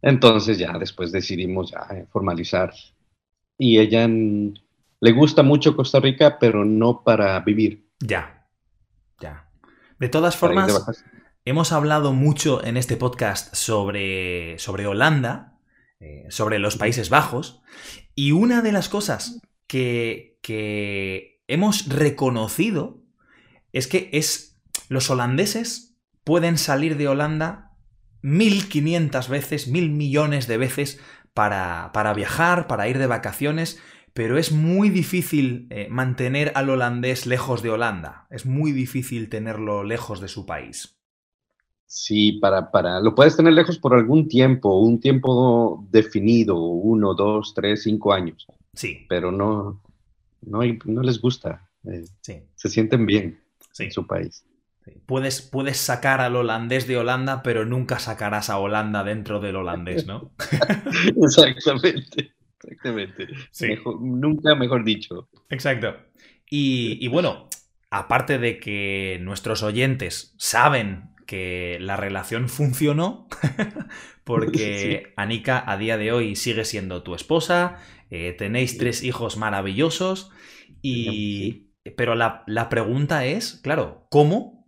Entonces 0.01 0.57
ya 0.57 0.77
después 0.77 1.11
decidimos 1.11 1.71
ya 1.71 1.85
eh, 1.95 2.05
formalizar. 2.09 2.73
Y 3.57 3.79
ella 3.79 4.07
mm, 4.07 4.53
le 5.01 5.11
gusta 5.11 5.43
mucho 5.43 5.75
Costa 5.75 5.99
Rica, 5.99 6.37
pero 6.39 6.65
no 6.65 7.03
para 7.03 7.39
vivir. 7.41 7.85
Ya. 7.99 8.38
De 9.99 10.07
todas 10.07 10.37
formas, 10.37 11.03
hemos 11.43 11.73
hablado 11.73 12.13
mucho 12.13 12.63
en 12.63 12.77
este 12.77 12.95
podcast 12.95 13.53
sobre, 13.53 14.57
sobre 14.57 14.87
Holanda, 14.87 15.59
eh, 15.99 16.25
sobre 16.29 16.57
los 16.57 16.77
Países 16.77 17.09
Bajos, 17.09 17.61
y 18.15 18.31
una 18.31 18.61
de 18.61 18.71
las 18.71 18.87
cosas 18.87 19.41
que, 19.67 20.39
que 20.41 21.43
hemos 21.47 21.89
reconocido 21.89 23.03
es 23.73 23.87
que 23.87 24.09
es 24.13 24.61
los 24.87 25.09
holandeses 25.09 25.97
pueden 26.23 26.57
salir 26.57 26.95
de 26.95 27.09
Holanda 27.09 27.73
1500 28.21 29.27
veces, 29.27 29.67
mil 29.67 29.89
millones 29.89 30.47
de 30.47 30.57
veces 30.57 30.99
para, 31.33 31.91
para 31.93 32.13
viajar, 32.13 32.67
para 32.67 32.87
ir 32.87 32.97
de 32.99 33.07
vacaciones, 33.07 33.79
pero 34.19 34.37
es 34.37 34.51
muy 34.51 34.89
difícil 34.89 35.65
eh, 35.69 35.87
mantener 35.89 36.51
al 36.55 36.69
holandés 36.69 37.25
lejos 37.25 37.63
de 37.63 37.69
Holanda. 37.69 38.27
Es 38.29 38.45
muy 38.45 38.73
difícil 38.73 39.29
tenerlo 39.29 39.85
lejos 39.85 40.19
de 40.19 40.27
su 40.27 40.45
país. 40.45 40.97
Sí, 41.85 42.33
para, 42.33 42.69
para, 42.69 42.99
lo 42.99 43.15
puedes 43.15 43.37
tener 43.37 43.53
lejos 43.53 43.79
por 43.79 43.93
algún 43.93 44.27
tiempo, 44.27 44.77
un 44.77 44.99
tiempo 44.99 45.87
definido, 45.89 46.57
uno, 46.57 47.13
dos, 47.13 47.53
tres, 47.55 47.83
cinco 47.83 48.11
años, 48.11 48.45
Sí, 48.73 49.05
pero 49.07 49.31
no, 49.31 49.81
no, 50.41 50.63
les 51.01 51.21
gusta, 51.21 51.69
eh, 51.85 52.03
sí, 52.19 52.43
se 52.55 52.67
sienten 52.67 53.05
bien 53.05 53.39
sí. 53.71 53.85
en 53.85 53.91
su 53.93 54.05
país. 54.05 54.43
sí. 54.83 54.91
Puedes, 55.05 55.41
puedes 55.41 55.77
sacar 55.77 56.19
al 56.19 56.35
holandés 56.35 56.87
de 56.87 56.97
Holanda, 56.97 57.41
pero 57.41 57.63
nunca 57.63 57.99
sacarás 57.99 58.49
a 58.49 58.59
Holanda 58.59 59.05
dentro 59.05 59.39
del 59.39 59.55
holandés, 59.55 60.05
¿no? 60.05 60.31
Exactamente, 61.23 62.33
exactamente. 62.63 63.27
Sí. 63.51 63.67
Mejor- 63.67 64.01
nunca 64.01 64.55
mejor 64.55 64.83
dicho. 64.83 65.29
Exacto. 65.49 65.95
Y, 66.49 66.97
y 67.03 67.07
bueno, 67.07 67.49
aparte 67.89 68.37
de 68.39 68.59
que 68.59 69.19
nuestros 69.21 69.63
oyentes 69.63 70.35
saben 70.37 71.11
que 71.25 71.77
la 71.79 71.95
relación 71.95 72.49
funcionó, 72.49 73.27
porque 74.23 75.13
Anika 75.15 75.63
a 75.65 75.77
día 75.77 75.97
de 75.97 76.11
hoy 76.11 76.35
sigue 76.35 76.65
siendo 76.65 77.03
tu 77.03 77.15
esposa, 77.15 77.77
eh, 78.09 78.33
tenéis 78.37 78.71
Sí. 78.71 78.77
tres 78.77 79.03
hijos 79.03 79.37
maravillosos, 79.37 80.31
y... 80.81 81.71
pero 81.97 82.15
la, 82.15 82.43
la 82.47 82.69
pregunta 82.69 83.25
es, 83.25 83.59
claro, 83.63 84.07
¿cómo, 84.09 84.67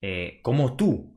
eh, 0.00 0.40
cómo 0.42 0.76
tú 0.76 1.16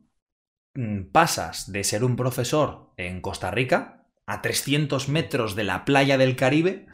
mm, 0.76 1.12
pasas 1.12 1.72
de 1.72 1.84
ser 1.84 2.04
un 2.04 2.16
profesor 2.16 2.94
en 2.98 3.22
Costa 3.22 3.52
Rica 3.52 4.03
a 4.26 4.42
300 4.42 5.10
metros 5.10 5.56
de 5.56 5.64
la 5.64 5.86
playa 5.86 6.18
del 6.18 6.36
Caribe 6.36 6.88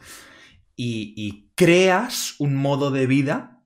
y, 0.76 1.14
y 1.16 1.50
creas 1.54 2.34
un 2.38 2.56
modo 2.56 2.90
de 2.90 3.06
vida 3.06 3.62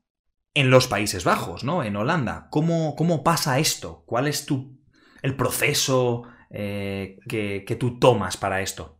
en 0.54 0.70
los 0.70 0.86
Países 0.86 1.24
Bajos, 1.24 1.64
¿no? 1.64 1.82
En 1.82 1.96
Holanda. 1.96 2.48
¿Cómo, 2.50 2.94
cómo 2.96 3.24
pasa 3.24 3.58
esto? 3.58 4.04
¿Cuál 4.06 4.28
es 4.28 4.46
tu, 4.46 4.78
el 5.22 5.36
proceso 5.36 6.22
eh, 6.50 7.18
que, 7.28 7.64
que 7.66 7.76
tú 7.76 7.98
tomas 7.98 8.36
para 8.36 8.62
esto? 8.62 8.98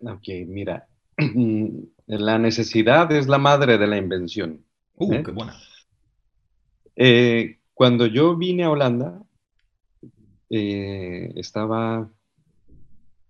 Ok, 0.00 0.28
mira, 0.46 0.86
la 2.06 2.38
necesidad 2.38 3.10
es 3.12 3.28
la 3.28 3.38
madre 3.38 3.78
de 3.78 3.86
la 3.86 3.96
invención. 3.96 4.64
Uh, 4.96 5.14
¿Eh? 5.14 5.22
qué 5.24 5.30
buena. 5.30 5.56
Eh, 6.96 7.58
cuando 7.72 8.06
yo 8.06 8.36
vine 8.36 8.64
a 8.64 8.70
Holanda, 8.70 9.22
eh, 10.50 11.32
estaba, 11.36 12.10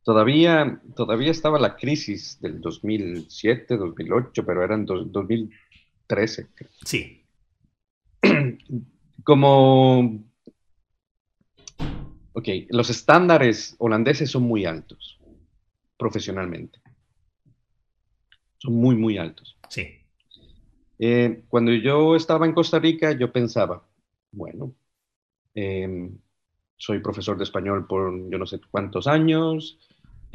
todavía, 0.05 0.81
todavía 0.95 1.31
estaba 1.31 1.59
la 1.59 1.77
crisis 1.77 2.39
del 2.41 2.61
2007, 2.61 3.77
2008, 3.77 4.45
pero 4.47 4.63
eran 4.63 4.85
dos- 4.87 5.11
2013. 5.11 6.49
creo. 6.55 6.71
Sí, 6.85 7.23
Como, 9.25 10.23
ok, 12.33 12.49
los 12.71 12.91
estándares 12.91 13.75
holandeses 13.79 14.31
son 14.31 14.43
muy 14.43 14.65
altos, 14.67 15.19
profesionalmente. 15.97 16.81
Son 18.59 18.75
muy, 18.75 18.97
muy 18.97 19.19
altos. 19.19 19.57
sí. 19.69 19.89
Eh, 21.01 21.43
cuando 21.49 21.73
yo 21.73 22.15
estaba 22.15 22.47
en 22.47 22.53
Costa 22.53 22.79
Rica, 22.79 23.11
yo 23.13 23.33
pensaba, 23.33 23.83
bueno, 24.31 24.73
em, 25.55 26.17
soy 26.77 27.01
profesor 27.01 27.37
de 27.37 27.43
español 27.45 27.87
por 27.89 28.13
yo 28.31 28.39
no 28.39 28.47
sé 28.47 28.61
cuántos 28.71 29.09
años, 29.09 29.77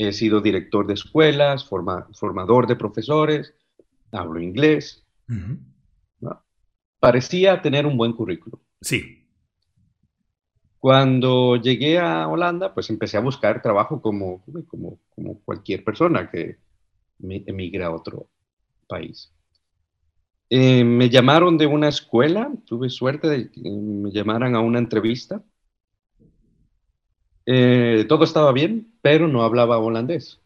he 0.07 0.13
sido 0.13 0.39
director 0.39 0.87
de 0.87 0.93
escuelas, 0.93 1.65
forma- 1.67 2.07
formador 2.13 2.67
de 2.67 2.77
profesores, 2.77 3.53
hablo 4.13 4.39
inglés, 4.39 5.05
parecía 7.01 7.61
tener 7.61 7.85
un 7.85 7.97
buen 7.97 8.13
currículum. 8.13 8.59
Sí, 8.81 9.25
Cuando 10.77 11.57
llegué 11.57 11.99
a 11.99 12.29
Holanda, 12.29 12.73
pues 12.73 12.89
empecé 12.89 13.17
a 13.17 13.21
buscar 13.21 13.61
trabajo 13.61 14.01
como, 14.01 14.41
como, 14.69 14.97
como 15.13 15.41
cualquier 15.41 15.83
persona 15.83 16.29
que 16.31 16.57
mi- 17.17 17.43
emigra 17.45 17.87
a 17.87 17.91
otro 17.91 18.29
país. 18.87 19.33
Eh, 20.49 20.85
me 20.85 21.09
llamaron 21.09 21.57
de 21.57 21.67
una 21.67 21.89
escuela, 21.89 22.49
tuve 22.65 22.89
suerte 22.89 23.27
de 23.27 23.51
que 23.51 23.61
me 23.69 24.11
llamaran 24.11 24.55
a 24.55 24.61
una 24.61 24.79
entrevista. 24.79 25.43
Eh, 27.51 28.05
todo 28.07 28.23
estaba 28.23 28.51
bien, 28.53 28.93
pero 29.01 29.27
no 29.27 29.43
hablaba 29.43 29.77
holandés. 29.79 30.39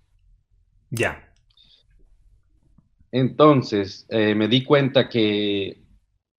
Ya. 0.91 1.21
Entonces 3.11 4.05
eh, 4.09 4.33
me 4.35 4.47
di 4.47 4.63
cuenta 4.63 5.07
que, 5.09 5.77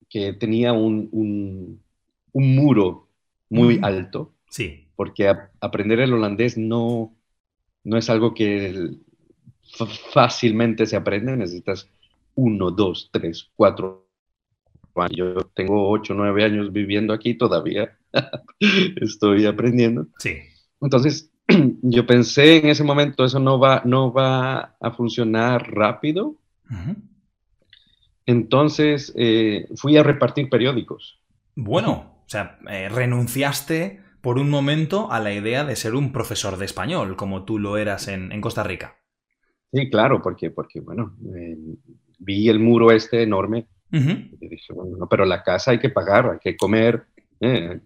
que 0.09 0.33
tenía 0.35 0.73
un, 0.73 1.09
un, 1.13 1.83
un 2.33 2.57
muro 2.57 3.09
muy 3.49 3.79
alto, 3.83 4.35
Sí. 4.49 4.89
porque 4.97 5.29
a- 5.29 5.51
aprender 5.61 6.01
el 6.01 6.13
holandés 6.13 6.59
no, 6.59 7.15
no 7.85 7.97
es 7.99 8.11
algo 8.11 8.35
que 8.35 8.67
el- 8.67 9.01
fácilmente 10.13 10.87
se 10.87 10.97
aprende, 10.97 11.37
necesitas 11.37 11.89
uno, 12.37 12.71
dos, 12.71 13.11
tres, 13.13 13.51
cuatro 13.57 14.09
años. 14.97 15.17
Yo 15.17 15.35
tengo 15.55 15.91
ocho, 15.91 16.15
nueve 16.15 16.45
años 16.45 16.73
viviendo 16.73 17.13
aquí 17.15 17.35
todavía, 17.35 17.99
estoy 19.01 19.47
aprendiendo. 19.47 20.09
Sí. 20.19 20.54
Entonces, 20.81 21.31
yo 21.83 22.07
pensé 22.07 22.59
en 22.59 22.69
ese 22.69 22.85
momento, 22.85 23.25
eso 23.25 23.39
no 23.39 23.59
va, 23.59 23.83
no 23.85 24.13
va 24.13 24.77
a 24.81 24.91
funcionar 24.93 25.71
rápido. 25.73 26.37
Entonces, 28.27 29.13
eh, 29.17 29.69
fui 29.77 29.97
a 29.97 30.03
repartir 30.03 30.49
periódicos. 30.49 31.21
Bueno, 31.57 32.23
o 32.27 32.29
sea, 32.29 32.59
eh, 32.69 32.89
renunciaste 32.89 34.01
por 34.21 34.39
un 34.39 34.49
momento 34.49 35.13
a 35.13 35.21
la 35.21 35.33
idea 35.33 35.65
de 35.65 35.77
ser 35.77 35.95
un 35.95 36.13
profesor 36.13 36.57
de 36.57 36.65
español, 36.65 37.17
como 37.17 37.45
tú 37.45 37.59
lo 37.59 37.77
eras 37.77 38.09
en, 38.09 38.33
en 38.33 38.41
Costa 38.41 38.63
Rica. 38.63 38.97
Sí, 39.73 39.91
claro, 39.91 40.23
porque, 40.23 40.51
porque 40.51 40.81
bueno, 40.81 41.17
eh, 41.35 41.57
vi 42.19 42.49
el 42.49 42.61
muro 42.61 42.93
este 42.93 43.23
enorme 43.23 43.67
Ujú. 43.93 44.11
y 44.41 44.49
dije, 44.49 44.73
bueno, 44.73 44.97
no, 44.99 45.09
pero 45.09 45.25
la 45.25 45.43
casa 45.43 45.73
hay 45.73 45.79
que 45.81 45.91
pagar, 45.91 46.31
hay 46.31 46.39
que 46.39 46.57
comer, 46.57 47.07
eh, 47.41 47.81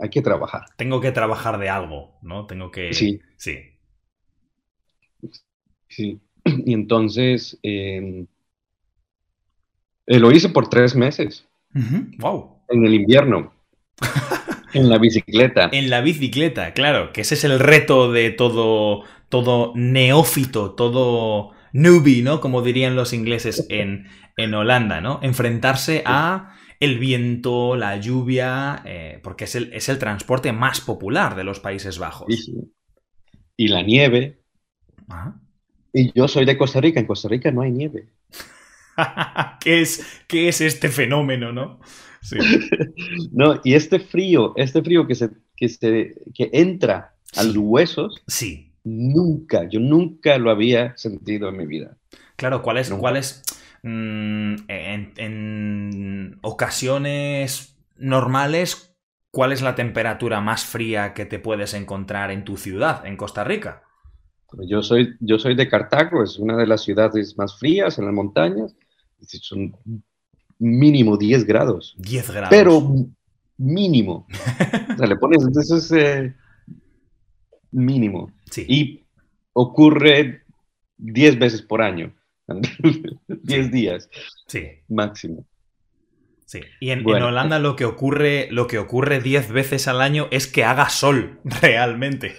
hay 0.00 0.10
que 0.10 0.22
trabajar. 0.22 0.66
Tengo 0.76 1.00
que 1.00 1.12
trabajar 1.12 1.58
de 1.58 1.68
algo, 1.68 2.18
¿no? 2.22 2.46
Tengo 2.46 2.70
que... 2.70 2.92
Sí. 2.94 3.20
Sí. 3.36 3.58
Sí. 5.88 6.20
Y 6.66 6.74
entonces 6.74 7.58
eh, 7.62 8.26
eh, 10.06 10.18
lo 10.18 10.30
hice 10.32 10.48
por 10.50 10.68
tres 10.68 10.94
meses, 10.94 11.46
Wow. 12.18 12.58
en 12.68 12.84
el 12.84 12.94
invierno, 12.94 13.52
en 14.74 14.88
la 14.88 14.98
bicicleta. 14.98 15.70
En 15.72 15.88
la 15.90 16.00
bicicleta, 16.02 16.72
claro, 16.74 17.12
que 17.12 17.22
ese 17.22 17.34
es 17.34 17.44
el 17.44 17.58
reto 17.58 18.12
de 18.12 18.30
todo, 18.30 19.04
todo 19.28 19.72
neófito, 19.74 20.72
todo 20.74 21.52
newbie, 21.72 22.22
¿no? 22.22 22.40
Como 22.40 22.62
dirían 22.62 22.94
los 22.94 23.12
ingleses 23.12 23.66
en, 23.70 24.06
en 24.36 24.54
Holanda, 24.54 25.00
¿no? 25.00 25.18
Enfrentarse 25.22 26.02
a 26.04 26.54
el 26.84 26.98
viento, 26.98 27.76
la 27.76 27.96
lluvia, 27.98 28.82
eh, 28.84 29.20
porque 29.22 29.44
es 29.44 29.54
el, 29.54 29.72
es 29.72 29.88
el 29.88 29.98
transporte 29.98 30.52
más 30.52 30.80
popular 30.80 31.34
de 31.36 31.44
los 31.44 31.60
Países 31.60 31.98
Bajos. 31.98 32.26
Sí, 32.28 32.36
sí. 32.36 32.72
Y 33.56 33.68
la 33.68 33.82
nieve. 33.82 34.40
Y 35.92 36.12
yo 36.12 36.26
soy 36.28 36.44
de 36.44 36.58
Costa 36.58 36.80
Rica, 36.80 37.00
en 37.00 37.06
Costa 37.06 37.28
Rica 37.28 37.50
no 37.50 37.62
hay 37.62 37.70
nieve. 37.70 38.08
¿Qué, 39.60 39.80
es, 39.80 40.04
¿Qué 40.26 40.48
es 40.48 40.60
este 40.60 40.88
fenómeno, 40.88 41.52
no? 41.52 41.80
Sí. 42.22 42.38
No, 43.32 43.60
y 43.64 43.74
este 43.74 43.98
frío, 44.00 44.54
este 44.56 44.82
frío 44.82 45.06
que, 45.06 45.14
se, 45.14 45.30
que, 45.56 45.68
se, 45.68 46.14
que 46.34 46.50
entra 46.52 47.14
a 47.36 47.42
los 47.42 47.56
huesos, 47.56 48.22
Sí. 48.26 48.72
nunca, 48.84 49.68
yo 49.68 49.80
nunca 49.80 50.38
lo 50.38 50.50
había 50.50 50.96
sentido 50.96 51.48
en 51.48 51.56
mi 51.56 51.66
vida. 51.66 51.96
Claro, 52.36 52.62
¿cuál 52.62 52.78
es, 52.78 52.90
Nunca. 52.90 53.00
cuál 53.00 53.16
es 53.16 53.42
mm, 53.84 54.54
en, 54.68 55.12
en 55.16 56.38
ocasiones 56.42 57.76
normales, 57.96 58.96
cuál 59.30 59.52
es 59.52 59.62
la 59.62 59.74
temperatura 59.74 60.40
más 60.40 60.64
fría 60.64 61.14
que 61.14 61.24
te 61.24 61.38
puedes 61.38 61.74
encontrar 61.74 62.30
en 62.30 62.44
tu 62.44 62.56
ciudad, 62.56 63.06
en 63.06 63.16
Costa 63.16 63.44
Rica? 63.44 63.84
Yo 64.68 64.82
soy, 64.82 65.16
yo 65.20 65.38
soy 65.38 65.54
de 65.54 65.68
Cartago, 65.68 66.22
es 66.22 66.38
una 66.38 66.56
de 66.56 66.66
las 66.66 66.82
ciudades 66.82 67.36
más 67.36 67.58
frías 67.58 67.98
en 67.98 68.06
las 68.06 68.14
montañas. 68.14 68.74
Son 69.20 69.76
mínimo 70.58 71.16
10 71.16 71.44
grados, 71.44 71.94
10 71.98 72.30
grados. 72.30 72.50
pero 72.50 72.82
mínimo. 73.56 74.26
O 74.92 74.96
sea, 74.96 75.06
le 75.06 75.16
pones, 75.16 75.44
eso 75.56 75.76
es 75.76 75.92
eh, 75.92 76.34
mínimo. 77.72 78.30
Sí. 78.50 78.64
Y 78.68 79.04
ocurre 79.52 80.42
10 80.98 81.38
veces 81.38 81.62
por 81.62 81.82
año, 81.82 82.14
10 83.28 83.70
días 83.70 84.08
sí, 84.46 84.68
máximo. 84.88 85.46
sí. 86.44 86.60
Y 86.80 86.90
en, 86.90 87.00
en. 87.00 87.22
Holanda 87.22 87.58
lo 87.58 87.76
que 87.76 87.84
ocurre, 87.84 88.48
lo 88.50 88.66
que 88.66 88.78
ocurre 88.78 89.20
10 89.20 89.50
veces 89.52 89.88
al 89.88 90.00
año 90.00 90.28
es 90.30 90.46
que 90.46 90.64
haga 90.64 90.88
sol, 90.88 91.40
realmente. 91.62 92.36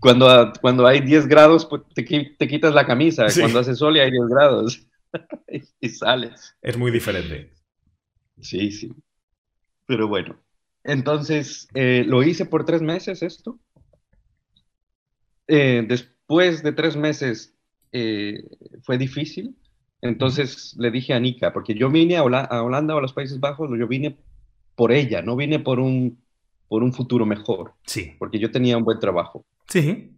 Cuando, 0.00 0.52
cuando 0.60 0.86
hay 0.86 1.00
10 1.00 1.26
grados, 1.28 1.66
pues 1.66 1.82
te, 1.94 2.02
te 2.04 2.48
quitas 2.48 2.74
la 2.74 2.86
camisa. 2.86 3.28
Sí. 3.28 3.40
Cuando 3.40 3.60
hace 3.60 3.74
sol 3.74 3.96
y 3.96 4.00
hay 4.00 4.10
10 4.10 4.26
grados. 4.28 4.86
y, 5.48 5.62
y 5.80 5.88
sales. 5.90 6.56
Es 6.62 6.76
muy 6.76 6.90
diferente. 6.90 7.52
Sí, 8.40 8.72
sí. 8.72 8.92
Pero 9.86 10.08
bueno. 10.08 10.42
Entonces, 10.84 11.68
eh, 11.74 12.04
lo 12.06 12.22
hice 12.22 12.46
por 12.46 12.64
tres 12.64 12.82
meses 12.82 13.22
esto. 13.22 13.60
Eh, 15.46 15.84
después 15.86 16.62
de 16.62 16.72
tres 16.72 16.96
meses 16.96 17.54
eh, 17.92 18.42
fue 18.82 18.98
difícil. 18.98 19.56
Entonces 20.00 20.74
le 20.78 20.90
dije 20.90 21.14
a 21.14 21.20
Nika, 21.20 21.52
porque 21.52 21.74
yo 21.74 21.88
vine 21.90 22.16
a, 22.16 22.24
Hola- 22.24 22.44
a 22.50 22.62
Holanda 22.62 22.94
o 22.94 22.98
a 22.98 23.02
los 23.02 23.12
Países 23.12 23.38
Bajos, 23.38 23.70
yo 23.78 23.86
vine 23.86 24.16
por 24.74 24.90
ella, 24.90 25.22
no 25.22 25.36
vine 25.36 25.60
por 25.60 25.78
un, 25.78 26.18
por 26.68 26.82
un 26.82 26.92
futuro 26.92 27.24
mejor, 27.26 27.74
Sí. 27.86 28.12
porque 28.18 28.38
yo 28.40 28.50
tenía 28.50 28.76
un 28.76 28.84
buen 28.84 28.98
trabajo. 28.98 29.44
Sí. 29.68 30.10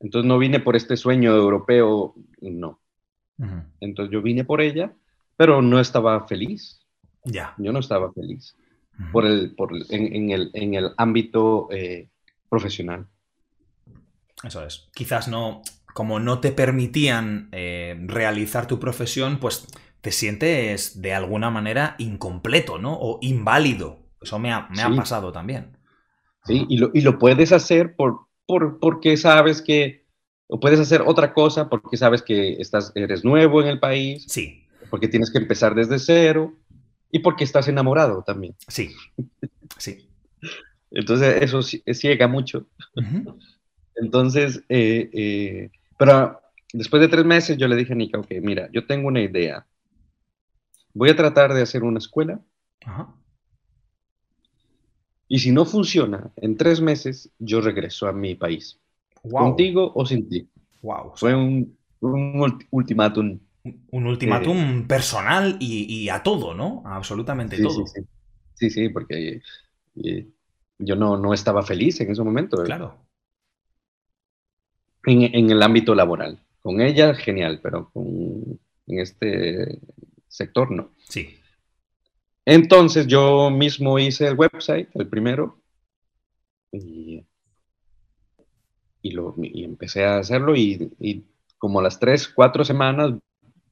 Entonces 0.00 0.28
no 0.28 0.38
vine 0.38 0.60
por 0.60 0.76
este 0.76 0.96
sueño 0.96 1.34
europeo, 1.34 2.14
no. 2.42 2.78
Ujú. 3.38 3.62
Entonces 3.80 4.12
yo 4.12 4.20
vine 4.22 4.44
por 4.44 4.60
ella, 4.60 4.92
pero 5.36 5.62
no 5.62 5.80
estaba 5.80 6.26
feliz. 6.26 6.80
Ya. 7.24 7.54
Yo 7.58 7.72
no 7.72 7.78
estaba 7.78 8.12
feliz 8.12 8.54
Ujú. 9.00 9.12
por 9.12 9.24
el, 9.26 9.54
por, 9.54 9.72
el- 9.74 9.86
en, 9.90 10.14
en 10.14 10.30
el, 10.30 10.50
en 10.54 10.74
el 10.74 10.90
ámbito 10.98 11.68
eh, 11.72 12.08
profesional. 12.50 13.06
Eso 14.44 14.64
es. 14.64 14.88
Quizás 14.94 15.26
no, 15.28 15.62
como 15.98 16.20
no 16.20 16.38
te 16.38 16.52
permitían 16.52 17.48
eh, 17.50 17.96
realizar 18.06 18.68
tu 18.68 18.78
profesión, 18.78 19.40
pues 19.40 19.66
te 20.00 20.12
sientes 20.12 21.02
de 21.02 21.12
alguna 21.12 21.50
manera 21.50 21.96
incompleto, 21.98 22.78
¿no? 22.78 22.96
O 23.00 23.18
inválido. 23.20 24.06
Eso 24.22 24.38
me 24.38 24.52
ha, 24.52 24.68
me 24.68 24.80
ha 24.80 24.94
pasado 24.94 25.32
también. 25.32 25.76
¿sí? 26.44 26.66
Y, 26.68 26.78
lo, 26.78 26.92
y 26.94 27.00
lo 27.00 27.18
puedes 27.18 27.50
hacer 27.50 27.96
por, 27.96 28.28
por, 28.46 28.78
porque 28.78 29.16
sabes 29.16 29.60
que, 29.60 30.06
o 30.46 30.60
puedes 30.60 30.78
hacer 30.78 31.02
otra 31.04 31.34
cosa 31.34 31.68
porque 31.68 31.96
sabes 31.96 32.22
que 32.22 32.52
estás, 32.60 32.92
eres 32.94 33.24
nuevo 33.24 33.60
en 33.60 33.66
el 33.66 33.80
país, 33.80 34.24
Sí, 34.28 34.68
porque 34.90 35.08
tienes 35.08 35.32
que 35.32 35.38
empezar 35.38 35.74
desde 35.74 35.98
cero 35.98 36.54
y 37.10 37.18
porque 37.18 37.42
estás 37.42 37.66
enamorado 37.66 38.22
también. 38.22 38.54
sí, 38.68 38.94
sí. 39.78 40.08
Entonces 40.92 41.42
eso 41.42 41.60
ciega 41.92 42.28
mucho. 42.28 42.68
Entonces, 43.96 44.62
eh, 44.68 45.10
eh, 45.12 45.70
pero 45.98 46.40
después 46.72 47.00
de 47.02 47.08
tres 47.08 47.24
meses 47.26 47.58
yo 47.58 47.68
le 47.68 47.76
dije 47.76 47.92
a 47.92 47.96
Nika, 47.96 48.18
ok, 48.18 48.30
mira, 48.40 48.70
yo 48.72 48.86
tengo 48.86 49.08
una 49.08 49.20
idea. 49.20 49.66
Voy 50.94 51.10
a 51.10 51.16
tratar 51.16 51.52
de 51.52 51.62
hacer 51.62 51.82
una 51.84 51.98
escuela 51.98 52.40
Ajá. 52.84 53.14
y 55.28 55.38
si 55.40 55.52
no 55.52 55.64
funciona, 55.64 56.30
en 56.36 56.56
tres 56.56 56.80
meses 56.80 57.30
yo 57.38 57.60
regreso 57.60 58.06
a 58.08 58.12
mi 58.12 58.34
país. 58.34 58.80
Wow. 59.24 59.48
Contigo 59.48 59.92
o 59.94 60.06
sin 60.06 60.28
ti. 60.28 60.48
Wow. 60.82 61.12
Fue 61.16 61.34
un, 61.34 61.76
un 62.00 62.34
ulti- 62.40 62.66
ultimátum. 62.70 63.38
Un 63.90 64.06
ultimátum 64.06 64.86
personal 64.86 65.56
y, 65.60 65.84
y 66.04 66.08
a 66.08 66.22
todo, 66.22 66.54
¿no? 66.54 66.82
A 66.86 66.96
absolutamente 66.96 67.56
Sí, 67.56 67.62
todo. 67.62 67.86
sí, 67.86 67.92
sí. 67.94 68.08
Sí, 68.54 68.70
sí, 68.70 68.88
porque 68.88 69.42
eh, 70.02 70.28
yo 70.78 70.96
no, 70.96 71.16
no 71.18 71.34
estaba 71.34 71.62
feliz 71.62 72.00
en 72.00 72.10
ese 72.10 72.22
momento. 72.22 72.62
Claro. 72.64 73.07
En, 75.08 75.22
en 75.34 75.50
el 75.50 75.62
ámbito 75.62 75.94
laboral. 75.94 76.38
Con 76.60 76.80
ella, 76.80 77.14
genial, 77.14 77.60
pero 77.62 77.90
con, 77.90 78.58
en 78.86 78.98
este 79.00 79.78
sector 80.28 80.70
no. 80.70 80.90
Sí. 81.08 81.36
Entonces 82.44 83.06
yo 83.06 83.50
mismo 83.50 83.98
hice 83.98 84.26
el 84.28 84.34
website, 84.34 84.88
el 84.94 85.08
primero, 85.08 85.60
y, 86.72 87.24
y, 89.02 89.10
lo, 89.12 89.34
y 89.42 89.64
empecé 89.64 90.04
a 90.04 90.18
hacerlo 90.18 90.56
y, 90.56 90.90
y 90.98 91.24
como 91.58 91.82
las 91.82 91.98
tres, 91.98 92.28
cuatro 92.28 92.64
semanas 92.64 93.14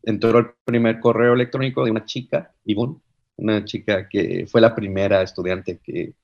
entró 0.03 0.39
el 0.39 0.47
primer 0.65 1.01
correo 1.01 1.35
electrónico 1.35 1.85
de 1.85 1.91
una 1.91 2.05
chica, 2.05 2.55
Ivonne, 2.65 2.97
una 3.37 3.65
chica 3.65 4.09
que 4.09 4.47
fue 4.47 4.61
la 4.61 4.75
primera 4.75 5.23
estudiante 5.23 5.79
que, 5.83 6.15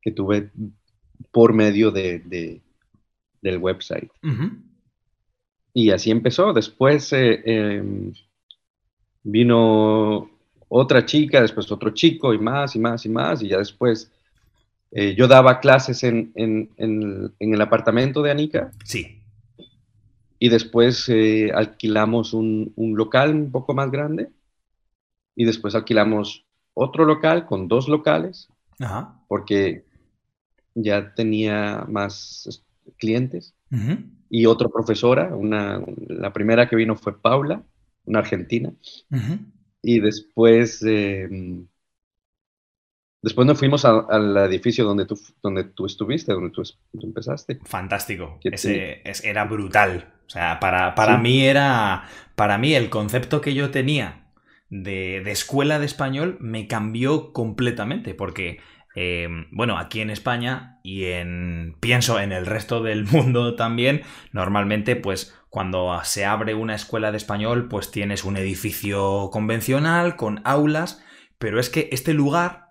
que 0.00 0.10
tuve 0.12 0.50
por 1.30 1.52
medio 1.52 1.90
de, 1.90 2.18
de- 2.20 2.60
del 3.42 3.58
website. 3.58 4.10
Y 5.74 5.90
así 5.90 6.10
empezó. 6.10 6.52
Después 6.52 7.12
eh, 7.12 7.42
eh, 7.44 8.12
vino 9.22 10.30
otra 10.68 11.04
chica, 11.04 11.42
después 11.42 11.70
otro 11.70 11.90
chico 11.90 12.32
y 12.32 12.38
más 12.38 12.74
y 12.74 12.78
más 12.78 13.04
y 13.04 13.08
más, 13.10 13.42
y 13.42 13.48
ya 13.48 13.58
después 13.58 14.10
eh, 14.94 15.14
yo 15.16 15.26
daba 15.26 15.58
clases 15.60 16.04
en, 16.04 16.32
el 16.76 17.60
apartamento 17.60 18.22
de 18.22 18.30
Anika. 18.30 18.70
Sí. 18.84 19.22
Y 20.38 20.48
después 20.50 21.08
eh, 21.08 21.50
alquilamos 21.54 22.34
un, 22.34 22.72
local 22.76 23.34
un 23.34 23.50
poco 23.50 23.74
más 23.74 23.90
grande. 23.90 24.28
Y 25.34 25.46
después 25.46 25.74
alquilamos 25.74 26.44
otro 26.74 27.06
local 27.06 27.46
con 27.46 27.68
dos 27.68 27.88
locales. 27.88 28.48
Porque 29.28 29.84
ya 30.74 31.14
tenía 31.14 31.86
más 31.88 32.62
clientes. 32.98 33.54
Y 34.28 34.46
otra 34.46 34.68
profesora, 34.68 35.34
una, 35.34 35.82
la 36.08 36.32
primera 36.32 36.68
que 36.68 36.76
vino 36.76 36.96
fue 36.96 37.20
Paula, 37.20 37.62
una 38.04 38.20
argentina. 38.20 38.72
Y 39.82 40.00
después, 40.00 40.82
em, 40.82 41.66
después 43.20 43.46
nos 43.46 43.58
fuimos 43.58 43.84
al 43.84 44.36
edificio 44.36 44.84
donde 44.84 45.06
tú, 45.06 45.18
donde 45.42 45.64
tú 45.64 45.86
estuviste, 45.86 46.32
donde 46.32 46.50
tú, 46.50 46.62
empezaste. 47.02 47.60
Fantástico. 47.64 48.38
Ese, 48.42 49.02
era 49.22 49.44
brutal. 49.44 50.12
O 50.26 50.30
sea, 50.30 50.60
para, 50.60 50.94
para 50.94 51.18
mí 51.18 51.44
era, 51.44 52.04
para 52.36 52.56
mí 52.58 52.74
el 52.74 52.88
concepto 52.90 53.40
que 53.40 53.54
yo 53.54 53.70
tenía 53.70 54.28
de, 54.70 55.20
de 55.22 55.30
escuela 55.30 55.78
de 55.78 55.86
español 55.86 56.38
me 56.40 56.66
cambió 56.66 57.32
completamente, 57.34 58.14
porque 58.14 58.60
em, 58.94 59.46
bueno, 59.50 59.78
aquí 59.78 60.00
en 60.00 60.10
España 60.10 60.78
y 60.82 61.04
en. 61.04 61.76
pienso 61.80 62.20
en 62.20 62.32
el 62.32 62.46
resto 62.46 62.82
del 62.82 63.04
mundo 63.10 63.56
también, 63.56 64.02
normalmente, 64.32 64.96
pues 64.96 65.34
cuando 65.48 66.00
se 66.04 66.24
abre 66.24 66.54
una 66.54 66.74
escuela 66.74 67.10
de 67.10 67.18
español, 67.18 67.68
pues 67.68 67.90
tienes 67.90 68.24
un 68.24 68.38
edificio 68.38 69.28
convencional 69.30 70.16
con 70.16 70.40
aulas, 70.44 71.04
pero 71.38 71.60
es 71.60 71.68
que 71.68 71.90
este 71.92 72.14
lugar 72.14 72.68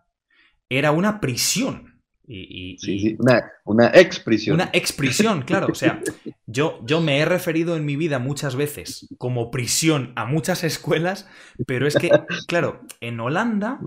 era 0.67 0.91
una 0.91 1.19
prisión. 1.19 2.01
Y, 2.33 2.77
sí, 2.79 3.17
una, 3.19 3.51
una 3.65 3.87
exprisión. 3.87 4.55
Una 4.55 4.69
exprisión, 4.71 5.41
claro. 5.45 5.67
O 5.69 5.75
sea, 5.75 6.01
yo, 6.47 6.79
yo 6.85 7.01
me 7.01 7.19
he 7.19 7.25
referido 7.25 7.75
en 7.75 7.85
mi 7.85 7.97
vida 7.97 8.19
muchas 8.19 8.55
veces 8.55 9.07
como 9.17 9.51
prisión 9.51 10.13
a 10.15 10.25
muchas 10.25 10.63
escuelas, 10.63 11.29
pero 11.67 11.87
es 11.87 11.95
que, 11.95 12.09
claro, 12.47 12.81
en 13.01 13.19
Holanda 13.19 13.79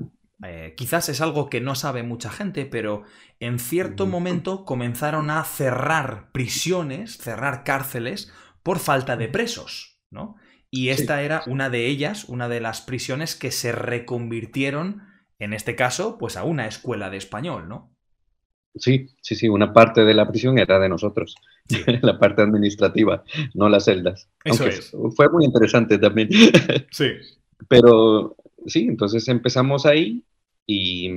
eh, 0.43 0.75
quizás 0.77 1.09
es 1.09 1.21
algo 1.21 1.49
que 1.49 1.61
no 1.61 1.75
sabe 1.75 2.03
mucha 2.03 2.31
gente, 2.31 2.67
pero 2.67 3.05
en 3.41 3.59
cierto 3.59 4.07
momento 4.07 4.65
comenzaron 4.65 5.31
a 5.31 5.45
cerrar 5.45 6.31
prisiones, 6.33 7.19
cerrar 7.19 7.65
cárceles, 7.65 8.33
por 8.63 8.79
falta 8.79 9.17
de 9.17 9.29
presos, 9.29 10.01
¿no? 10.11 10.37
Y 10.71 10.89
esta 10.89 11.23
era 11.23 11.45
una 11.47 11.71
de 11.71 11.87
ellas, 11.87 12.25
una 12.25 12.49
de 12.49 12.61
las 12.61 12.81
prisiones 12.81 13.37
que 13.37 13.53
se 13.53 13.71
reconvirtieron, 13.71 15.03
en 15.39 15.53
este 15.53 15.77
caso, 15.77 16.19
pues 16.19 16.37
a 16.37 16.43
una 16.43 16.67
escuela 16.67 17.11
de 17.11 17.19
español, 17.19 17.69
¿no? 17.69 17.95
Sí, 18.75 19.07
sí, 19.23 19.37
sí, 19.37 19.49
una 19.49 19.73
parte 19.73 20.05
de 20.05 20.15
la 20.15 20.27
prisión 20.27 20.59
era 20.59 20.81
de 20.81 20.89
nosotros, 20.89 21.37
la 22.03 22.19
parte 22.19 22.43
administrativa, 22.43 23.23
no 23.55 23.69
las 23.69 23.85
celdas. 23.85 24.29
Eso 24.43 24.67
es. 24.67 24.93
Fue 25.15 25.29
muy 25.29 25.45
interesante 25.45 25.99
también. 25.99 26.29
Sí. 26.91 27.11
Pero 27.69 28.37
sí, 28.67 28.87
entonces 28.89 29.27
empezamos 29.29 29.87
ahí 29.87 30.23
y, 30.67 31.11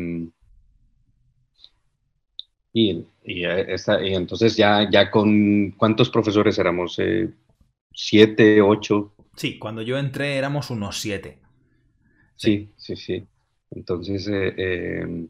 y, 2.73 3.05
y, 3.23 3.43
entonces 4.13 4.55
ya, 4.55 4.89
ya 4.89 5.09
con 5.09 5.71
cuántos 5.71 6.09
profesores 6.09 6.57
éramos, 6.59 6.97
eh, 6.99 7.29
siete, 7.93 8.61
ocho. 8.61 9.13
Sí, 9.35 9.57
cuando 9.57 9.81
yo 9.81 9.97
entré 9.97 10.37
éramos 10.37 10.69
unos 10.69 10.99
siete. 10.99 11.39
Sí, 12.35 12.69
sí, 12.77 12.95
sí. 12.95 13.25
Entonces, 13.71 14.27
eh, 14.31 15.27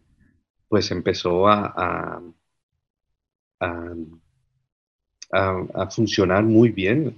pues 0.68 0.92
empezó 0.92 1.48
a, 1.48 2.22
a, 3.60 3.94
a, 5.32 5.90
funcionar 5.90 6.44
muy 6.44 6.70
bien. 6.70 7.16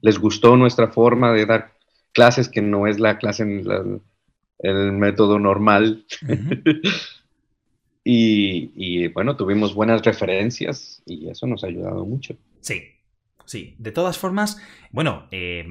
Les 0.00 0.18
gustó 0.18 0.56
nuestra 0.56 0.88
forma 0.88 1.32
de 1.32 1.46
dar 1.46 1.72
clases, 2.12 2.48
que 2.48 2.60
no 2.60 2.86
es 2.86 2.98
la 2.98 3.18
clase 3.18 3.44
en 3.44 4.02
el 4.58 4.92
método 4.92 5.38
normal. 5.38 6.04
y, 8.04 9.08
bueno, 9.08 9.36
tuvimos 9.36 9.74
buenas 9.74 10.02
referencias 10.02 11.02
y 11.06 11.28
eso 11.28 11.46
nos 11.46 11.64
ha 11.64 11.68
ayudado 11.68 12.04
mucho. 12.04 12.36
Sí, 12.60 12.82
sí. 13.44 13.74
De 13.78 13.92
todas 13.92 14.18
formas, 14.18 14.60
bueno, 14.90 15.28
eh, 15.30 15.66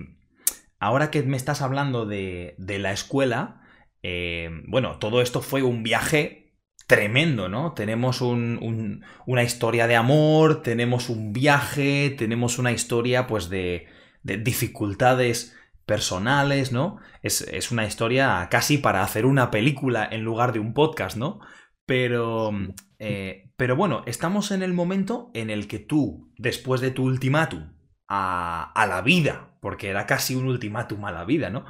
ahora 0.80 1.12
que 1.12 1.24
me 1.24 1.38
estás 1.38 1.62
hablando 1.62 2.06
de, 2.06 2.56
la 2.58 2.92
escuela, 2.92 3.62
eh, 4.04 4.50
bueno, 4.68 5.00
todo 5.00 5.22
esto 5.22 5.42
fue 5.42 5.64
un 5.64 5.84
viaje 5.84 6.54
tremendo, 6.86 7.50
¿no? 7.50 7.74
Tenemos 7.74 8.22
una 8.22 9.44
historia 9.44 9.88
de 9.88 9.96
amor, 9.98 10.62
tenemos 10.62 11.10
un 11.10 11.34
viaje, 11.34 12.16
tenemos 12.18 12.60
una 12.60 12.72
historia 12.72 13.28
pues 13.28 13.50
de, 13.50 13.88
de 14.24 14.38
dificultades 14.38 15.57
personales, 15.88 16.74
¿no? 16.74 17.00
Es, 17.24 17.72
una 17.72 17.86
historia 17.86 18.48
casi 18.52 18.78
para 18.78 19.02
hacer 19.02 19.26
una 19.26 19.50
película 19.50 20.08
en 20.12 20.22
lugar 20.22 20.52
de 20.52 20.60
un 20.60 20.74
podcast, 20.74 21.16
¿no? 21.16 21.40
Pero, 21.86 22.52
eh, 23.00 23.52
pero 23.56 23.78
bueno, 23.78 24.04
estamos 24.06 24.52
en 24.52 24.62
el 24.62 24.74
momento 24.74 25.32
en 25.34 25.50
el 25.50 25.68
que 25.68 25.80
tú, 25.80 26.34
después 26.38 26.82
de 26.82 26.92
tu 26.92 27.06
ultimátum 27.06 27.72
a, 28.10 28.86
la 28.88 29.02
vida, 29.02 29.58
porque 29.62 29.88
era 29.88 30.06
casi 30.06 30.36
un 30.36 30.48
ultimátum 30.48 31.06
a 31.06 31.12
la 31.12 31.24
vida, 31.24 31.50
¿no? 31.50 31.66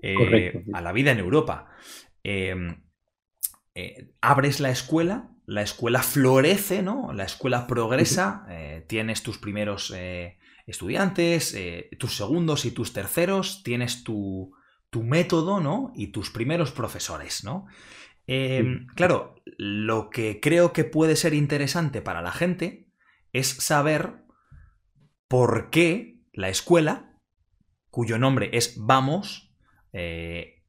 Eh, 0.00 0.64
a 0.72 0.80
la 0.80 0.92
vida 0.92 1.10
en 1.10 1.18
Europa. 1.18 1.68
Em, 2.22 2.84
eh, 3.74 4.12
abres 4.20 4.60
la 4.60 4.70
escuela, 4.70 5.30
la 5.44 5.62
escuela 5.62 6.04
florece, 6.04 6.82
¿no? 6.82 7.12
La 7.12 7.24
escuela 7.24 7.66
progresa, 7.66 8.46
tienes 8.86 9.24
tus 9.24 9.38
primeros 9.38 9.92
estudiantes, 10.66 11.54
eh, 11.54 11.88
tus 11.98 12.16
segundos 12.16 12.64
y 12.64 12.72
tus 12.72 12.92
terceros, 12.92 13.62
tienes 13.62 14.04
tu, 14.04 14.52
método, 14.98 15.60
¿no? 15.60 15.92
Y 15.94 16.06
tus 16.06 16.30
primeros 16.30 16.72
profesores, 16.72 17.44
¿no? 17.44 17.66
Em, 18.26 18.86
claro, 18.94 19.34
lo 19.58 20.08
que 20.08 20.40
creo 20.40 20.72
que 20.72 20.84
puede 20.84 21.16
ser 21.16 21.34
interesante 21.34 22.00
para 22.00 22.22
la 22.22 22.32
gente 22.32 22.88
es 23.34 23.46
saber 23.46 24.24
por 25.28 25.68
qué 25.68 26.22
la 26.32 26.48
escuela, 26.48 27.20
cuyo 27.90 28.18
nombre 28.18 28.48
es 28.54 28.74
Vamos, 28.78 29.54
eh, 29.92 30.64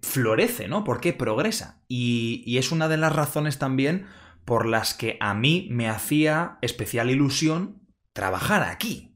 florece, 0.00 0.68
¿no? 0.68 0.84
¿Por 0.84 1.00
qué 1.00 1.12
progresa? 1.12 1.82
Y, 1.88 2.44
y, 2.46 2.58
es 2.58 2.70
una 2.70 2.88
de 2.88 2.98
las 2.98 3.14
razones 3.14 3.58
también 3.58 4.06
por 4.44 4.64
las 4.66 4.94
que 4.94 5.16
a 5.20 5.34
mí 5.34 5.66
me 5.72 5.88
hacía 5.88 6.58
especial 6.62 7.10
ilusión 7.10 7.82
trabajar 8.12 8.62
aquí, 8.62 9.11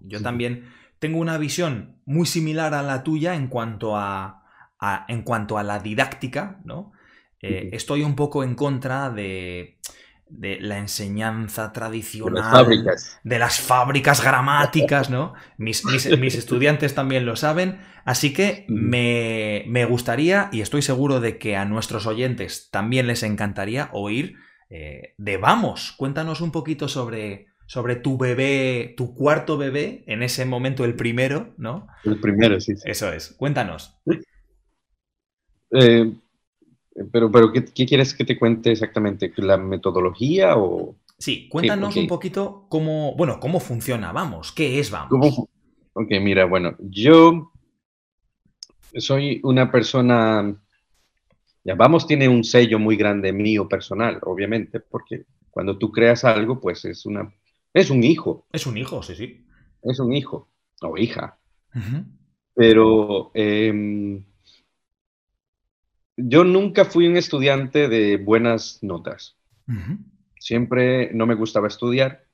yo 0.00 0.22
también 0.22 0.70
tengo 0.98 1.18
una 1.18 1.38
visión 1.38 1.96
muy 2.04 2.26
similar 2.26 2.74
a 2.74 2.82
la 2.82 3.02
tuya 3.02 3.34
en 3.34 3.48
cuanto 3.48 3.96
a, 3.96 4.44
en 5.08 5.22
cuanto 5.22 5.58
a 5.58 5.62
la 5.62 5.78
didáctica, 5.78 6.60
¿no? 6.64 6.92
Eh, 7.42 7.70
estoy 7.72 8.02
un 8.02 8.16
poco 8.16 8.44
en 8.44 8.54
contra 8.54 9.08
de, 9.08 9.78
la 10.28 10.78
enseñanza 10.78 11.72
tradicional. 11.72 12.34
De 12.34 12.40
las 12.40 12.50
fábricas. 12.50 13.20
De 13.24 13.38
las 13.38 13.60
fábricas 13.60 14.22
gramáticas, 14.22 15.10
¿no? 15.10 15.32
Mis, 15.56 15.84
estudiantes 15.86 16.94
también 16.94 17.24
lo 17.24 17.36
saben. 17.36 17.80
Así 18.04 18.32
que 18.32 18.66
me, 18.68 19.84
gustaría, 19.86 20.50
y 20.52 20.60
estoy 20.60 20.82
seguro 20.82 21.20
de 21.20 21.38
que 21.38 21.56
a 21.56 21.64
nuestros 21.64 22.06
oyentes 22.06 22.68
también 22.70 23.06
les 23.06 23.22
encantaría 23.22 23.88
oír 23.92 24.36
eh, 24.68 25.14
de 25.16 25.36
Vamos. 25.38 25.94
Cuéntanos 25.96 26.42
un 26.42 26.52
poquito 26.52 26.88
sobre, 26.88 27.49
sobre 27.70 27.94
tu 27.94 28.18
bebé, 28.18 28.94
tu 28.96 29.14
cuarto 29.14 29.56
bebé, 29.56 30.02
en 30.08 30.24
ese 30.24 30.44
momento 30.44 30.84
el 30.84 30.96
primero, 30.96 31.54
¿no? 31.56 31.86
El 32.02 32.18
primero, 32.18 32.60
sí. 32.60 32.74
Eso 32.84 33.12
es. 33.12 33.32
Cuéntanos. 33.38 33.96
Eh, 35.70 36.12
pero, 37.12 37.30
pero 37.30 37.52
¿qué, 37.52 37.86
quieres 37.86 38.12
que 38.12 38.24
te 38.24 38.36
cuente 38.36 38.72
exactamente? 38.72 39.32
¿La 39.36 39.56
metodología 39.56 40.56
o...? 40.56 40.96
Sí, 41.16 41.48
cuéntanos 41.48 41.94
un 41.94 42.08
poquito 42.08 42.66
cómo, 42.68 43.14
bueno, 43.14 43.38
cómo 43.38 43.60
funciona 43.60 44.10
Vamos, 44.10 44.50
qué 44.50 44.80
es 44.80 44.90
Vamos. 44.90 45.46
Ok, 45.92 46.10
mira, 46.20 46.46
bueno, 46.46 46.74
yo 46.80 47.52
soy 48.96 49.40
una 49.44 49.70
persona, 49.70 50.60
ya 51.62 51.76
Vamos 51.76 52.08
tiene 52.08 52.28
un 52.28 52.42
sello 52.42 52.80
muy 52.80 52.96
grande 52.96 53.32
mío 53.32 53.68
personal, 53.68 54.18
obviamente, 54.22 54.80
porque 54.80 55.22
cuando 55.52 55.78
tú 55.78 55.92
creas 55.92 56.24
algo, 56.24 56.58
pues 56.58 56.84
es 56.84 57.06
una 57.06 57.32
es 57.72 57.90
un 57.90 58.02
hijo. 58.02 58.46
Es 58.52 58.66
un 58.66 58.76
hijo, 58.76 59.02
sí, 59.02 59.14
sí. 59.14 59.44
Es 59.82 59.98
un 60.00 60.12
hijo 60.12 60.48
o 60.82 60.96
hija. 60.96 61.38
Pero 62.54 63.30
em, 63.34 64.24
yo 66.16 66.44
nunca 66.44 66.84
fui 66.84 67.06
un 67.06 67.16
estudiante 67.16 67.88
de 67.88 68.16
buenas 68.16 68.82
notas. 68.82 69.36
Siempre 70.38 71.12
no 71.14 71.26
me 71.26 71.34
gustaba 71.34 71.68
estudiar. 71.68 72.24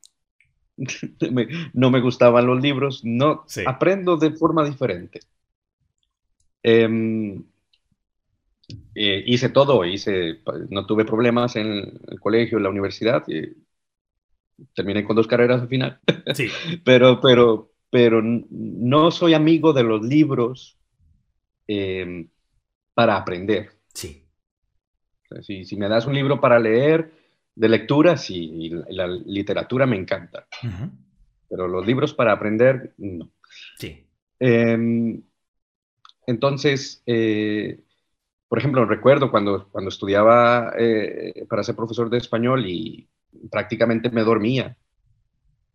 no 1.72 1.90
me 1.90 2.00
gustaban 2.00 2.46
los 2.46 2.60
libros. 2.60 3.02
No 3.04 3.44
aprendo 3.66 4.16
de 4.16 4.30
forma 4.32 4.64
diferente. 4.64 5.20
Em, 6.62 7.44
eh, 8.94 9.22
hice 9.26 9.50
todo, 9.50 9.84
hice, 9.84 10.40
no 10.70 10.86
tuve 10.86 11.04
problemas 11.04 11.54
en 11.56 12.00
el 12.08 12.20
colegio, 12.20 12.58
en 12.58 12.64
la 12.64 12.70
universidad, 12.70 13.24
terminé 14.74 15.04
con 15.04 15.16
dos 15.16 15.26
carreras 15.26 15.62
al 15.62 15.68
final. 15.68 16.00
Sí. 16.34 16.48
pero, 16.84 17.20
pero, 17.20 17.72
pero 17.90 18.20
no 18.22 19.10
soy 19.10 19.34
amigo 19.34 19.72
de 19.72 19.82
los 19.82 20.02
libros 20.02 20.78
em, 21.66 22.28
para 22.94 23.16
aprender. 23.16 23.70
Sí. 23.92 24.24
si, 25.42 25.64
si, 25.64 25.76
me 25.76 25.88
das 25.88 26.06
un 26.06 26.14
libro 26.14 26.40
para 26.40 26.58
leer, 26.58 27.12
de 27.56 27.68
lectura, 27.70 28.16
sí, 28.16 28.70
la 28.90 29.06
literatura 29.06 29.86
me 29.86 29.96
encanta. 29.96 30.46
Pero 31.48 31.66
los 31.66 31.86
libros 31.86 32.12
para 32.12 32.32
aprender, 32.32 32.92
no. 32.98 33.30
Sí. 33.78 34.06
Em, 34.38 35.22
entonces, 36.26 37.02
eh, 37.06 37.80
por 38.48 38.58
ejemplo, 38.58 38.84
recuerdo 38.84 39.30
cuando, 39.30 39.68
cuando 39.70 39.88
estudiaba 39.88 40.72
eh, 40.78 41.46
para 41.48 41.62
ser 41.62 41.74
profesor 41.74 42.10
de 42.10 42.18
español 42.18 42.66
y 42.66 43.08
prácticamente 43.50 44.10
me 44.10 44.22
dormía, 44.22 44.76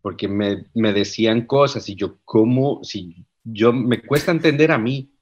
porque 0.00 0.28
me, 0.28 0.64
me, 0.74 0.92
decían 0.92 1.46
cosas 1.46 1.88
y 1.88 1.94
yo, 1.94 2.18
¿cómo? 2.24 2.82
Si 2.82 3.24
yo 3.44 3.72
me 3.72 4.02
cuesta 4.02 4.30
entender 4.32 4.72
a 4.72 4.78
mí, 4.78 5.12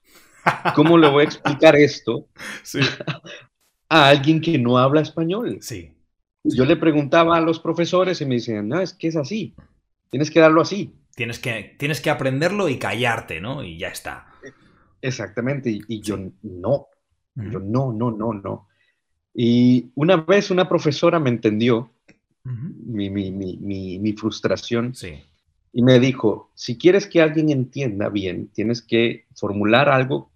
¿cómo 0.74 0.98
le 0.98 1.08
voy 1.08 1.22
a 1.22 1.26
explicar 1.26 1.76
esto 1.76 2.28
a 3.88 4.08
alguien 4.08 4.40
que 4.40 4.58
no 4.58 4.78
habla 4.78 5.00
español? 5.00 5.58
Sí. 5.60 5.92
Yo 6.42 6.64
le 6.64 6.76
preguntaba 6.76 7.36
a 7.36 7.40
los 7.40 7.60
profesores 7.60 8.20
y 8.20 8.26
me 8.26 8.36
decían, 8.36 8.68
no, 8.68 8.80
es 8.80 8.94
que 8.94 9.08
es 9.08 9.16
así, 9.16 9.54
tienes 10.10 10.30
que 10.30 10.40
darlo 10.40 10.62
así. 10.62 10.94
Tienes 11.14 11.38
que, 11.38 11.76
tienes 11.78 12.00
que 12.00 12.10
aprenderlo 12.10 12.68
y 12.68 12.78
callarte, 12.78 13.40
¿no? 13.40 13.62
Y 13.62 13.78
ya 13.78 13.88
está. 13.88 14.26
Exactamente, 15.02 15.70
y, 15.86 16.00
yo 16.00 16.16
no, 16.16 16.86
yo 17.34 17.58
no, 17.60 17.92
no, 17.92 18.10
no, 18.10 18.32
no. 18.32 18.68
Y 19.34 19.90
una 19.94 20.16
vez 20.16 20.50
una 20.50 20.68
profesora 20.68 21.18
me 21.18 21.30
entendió 21.30 21.92
mi, 22.44 23.10
mi, 23.10 23.30
mi, 23.30 23.98
mi, 23.98 24.12
frustración 24.14 24.94
sí. 24.94 25.22
y 25.72 25.82
me 25.82 26.00
dijo, 26.00 26.50
si 26.54 26.78
quieres 26.78 27.06
que 27.06 27.20
alguien 27.20 27.50
entienda 27.50 28.08
bien, 28.08 28.48
tienes 28.48 28.82
que 28.82 29.26
formular 29.34 29.88
algo 29.88 30.30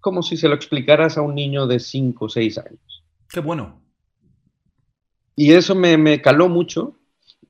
como 0.00 0.22
si 0.22 0.36
se 0.36 0.48
lo 0.48 0.54
explicaras 0.54 1.18
a 1.18 1.22
un 1.22 1.34
niño 1.34 1.66
de 1.66 1.80
5 1.80 2.24
o 2.24 2.28
6 2.28 2.58
años. 2.58 3.04
Qué 3.28 3.40
bueno. 3.40 3.80
Y 5.36 5.52
eso 5.52 5.74
me, 5.74 5.96
me 5.96 6.20
caló 6.20 6.48
mucho, 6.48 6.98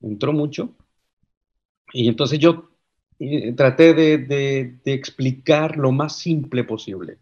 entró 0.02 0.32
mucho. 0.32 0.74
Y 1.92 2.08
entonces 2.08 2.38
yo 2.38 2.70
eh, 3.18 3.52
traté 3.52 3.94
de, 3.94 4.18
de, 4.18 4.92
explicar 4.92 5.76
lo 5.76 5.90
más 5.90 6.18
simple 6.18 6.64
posible. 6.64 7.18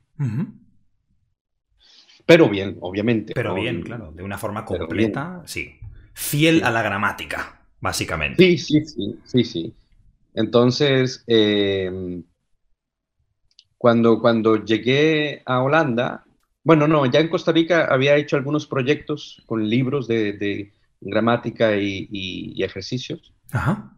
Pero 2.27 2.49
bien, 2.49 2.79
obviamente. 2.81 3.33
Pero 3.35 3.55
bien, 3.55 3.83
claro, 3.83 4.11
de 4.13 4.23
una 4.23 4.39
forma 4.39 4.65
completa, 4.65 5.43
sí. 5.47 5.77
Fiel 6.19 6.65
a 6.65 6.71
la 6.71 6.81
gramática, 6.81 7.61
básicamente. 7.79 8.43
Sí, 8.43 8.57
sí, 8.57 8.87
sí, 8.87 9.21
sí, 9.23 9.45
sí. 9.45 9.75
Entonces, 10.33 11.23
em, 11.27 12.25
cuando, 13.77 14.19
cuando 14.19 14.65
llegué 14.65 15.43
a 15.45 15.61
Holanda, 15.61 16.25
bueno, 16.65 16.89
no, 16.89 17.05
ya 17.05 17.21
en 17.21 17.29
Costa 17.29 17.53
Rica 17.53 17.85
había 17.91 18.17
hecho 18.17 18.37
algunos 18.37 18.67
proyectos 18.67 19.43
con 19.45 19.69
libros 19.69 20.09
de, 20.09 20.33
de 20.33 20.73
gramática 21.03 21.77
y, 21.77 22.09
y, 22.11 22.63
ejercicios. 22.65 23.35
Ajá. 23.53 23.93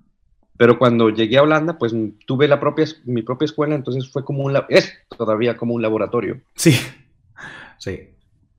Pero 0.57 0.76
cuando 0.76 1.11
llegué 1.11 1.38
a 1.38 1.44
Holanda, 1.44 1.78
pues 1.78 1.94
tuve 2.26 2.48
la 2.48 2.59
propia, 2.59 2.85
mi 3.04 3.22
propia 3.22 3.46
escuela, 3.46 3.76
entonces 3.76 4.11
fue 4.11 4.24
como 4.24 4.42
un, 4.42 4.61
es 4.68 4.92
todavía 5.16 5.57
como 5.57 5.74
un 5.74 5.83
laboratorio. 5.83 6.40
Sí, 6.57 6.74
sí. 7.78 8.11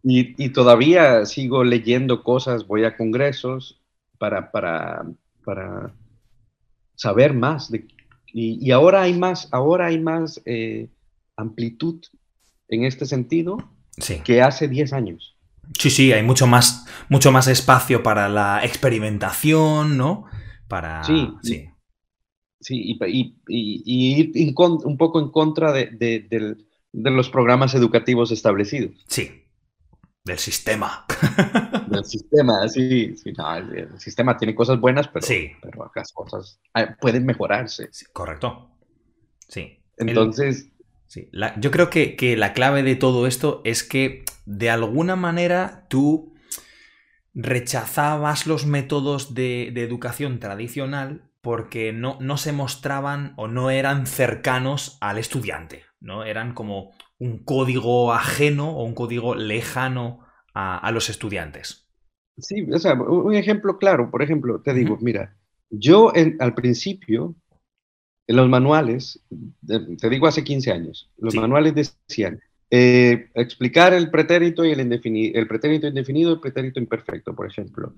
Y, 0.04 0.44
y 0.44 0.50
todavía 0.50 1.26
sigo 1.26 1.64
leyendo 1.64 2.24
cosas, 2.24 2.68
voy 2.68 2.86
a 2.86 2.96
congresos 2.96 3.82
para, 4.18 4.52
para, 4.52 5.06
para 5.44 5.94
saber 6.96 7.34
más. 7.34 7.70
De, 7.70 7.86
y, 8.34 8.66
y, 8.66 8.72
ahora 8.72 9.02
hay 9.02 9.18
más, 9.18 9.50
ahora 9.52 9.88
hay 9.88 10.00
más 10.00 10.42
eh, 10.46 10.90
amplitud 11.36 12.02
en 12.68 12.86
este 12.86 13.06
sentido 13.06 13.58
sí. 13.98 14.22
que 14.24 14.42
hace 14.42 14.68
10 14.68 14.94
años. 14.94 15.36
Sí, 15.78 15.90
sí, 15.90 16.12
hay 16.12 16.24
mucho 16.24 16.48
más, 16.48 16.86
mucho 17.10 17.32
más 17.32 17.48
espacio 17.48 18.02
para 18.02 18.30
la 18.30 18.64
experimentación, 18.64 19.98
¿no? 19.98 20.26
Para... 20.68 21.04
Sí, 21.04 21.30
sí. 21.44 21.70
Sí, 22.62 22.98
y, 23.08 23.36
ir 23.48 24.54
un 24.58 24.98
poco 24.98 25.22
en 25.22 25.30
contra 25.30 25.72
de, 25.72 26.58
los 26.92 27.30
programas 27.30 27.74
educativos 27.74 28.32
establecidos. 28.32 28.92
Sí, 29.08 29.46
del 30.30 30.40
sistema. 30.40 31.06
Del 31.88 32.06
sistema, 32.06 32.68
sí. 32.70 33.16
sí 33.18 33.34
el, 33.36 34.00
sistema 34.00 34.38
tiene 34.38 34.56
cosas 34.56 34.80
buenas, 34.80 35.08
pero, 35.08 35.26
sí. 35.26 35.52
pero 35.62 35.92
las 35.94 36.12
cosas 36.14 36.60
ah, 36.74 36.96
pueden 37.02 37.26
mejorarse. 37.26 37.90
correcto. 38.14 38.72
Sí. 39.48 39.84
Entonces... 39.98 40.72
sí. 41.08 41.30
yo 41.60 41.72
creo 41.72 41.90
que, 41.90 42.16
que 42.16 42.38
la 42.38 42.54
clave 42.54 42.84
de 42.84 42.96
todo 42.96 43.28
esto 43.28 43.62
es 43.66 43.84
que 43.84 44.24
de 44.46 44.70
alguna 44.70 45.16
manera 45.16 45.86
tú 45.90 46.34
rechazabas 47.34 48.48
los 48.48 48.66
métodos 48.66 49.34
de, 49.34 49.72
de 49.74 49.84
educación 49.84 50.40
tradicional 50.40 51.30
porque 51.42 51.94
no, 51.94 52.18
no 52.20 52.38
se 52.38 52.52
mostraban 52.52 53.34
o 53.38 53.48
no 53.48 53.70
eran 53.70 54.06
cercanos 54.06 54.98
al 55.02 55.18
estudiante, 55.18 55.86
¿no? 56.00 56.24
Eran 56.24 56.54
como 56.54 56.92
un 57.20 57.40
código 57.40 58.14
ajeno 58.14 58.72
o 58.72 58.84
un 58.84 58.96
código 58.96 59.36
lejano 59.36 60.26
a, 60.54 60.78
a 60.78 60.92
los 60.92 61.10
estudiantes. 61.10 61.90
Sí, 62.38 62.66
o 62.72 62.80
sea, 62.80 62.94
un 62.94 63.36
ejemplo 63.36 63.78
claro, 63.78 64.10
por 64.10 64.22
ejemplo, 64.22 64.62
te 64.62 64.74
digo, 64.74 64.98
mira, 65.02 65.36
yo 65.70 66.12
en, 66.16 66.38
al 66.40 66.54
principio, 66.56 67.36
en 68.28 68.36
los 68.36 68.50
manuales, 68.50 69.22
te 69.66 70.10
digo 70.10 70.28
hace 70.28 70.44
15 70.44 70.72
años, 70.72 71.12
los 71.18 71.34
sí. 71.34 71.40
manuales 71.40 71.74
decían, 72.08 72.40
eh, 72.72 73.30
explicar 73.34 73.94
el 73.94 74.10
pretérito 74.12 74.64
y 74.64 74.72
el 74.72 74.80
indefinido, 74.80 75.40
el 75.40 75.48
pretérito 75.48 75.88
indefinido 75.88 76.30
y 76.30 76.34
el 76.34 76.40
pretérito 76.40 76.80
imperfecto, 76.80 77.36
por 77.36 77.48
ejemplo. 77.48 77.94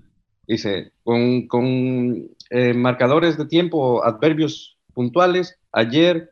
Dice, 0.46 0.92
con, 1.04 1.46
con 1.46 2.28
eh, 2.50 2.74
marcadores 2.74 3.38
de 3.38 3.46
tiempo, 3.46 4.04
adverbios 4.04 4.78
puntuales, 4.92 5.58
ayer, 5.72 6.31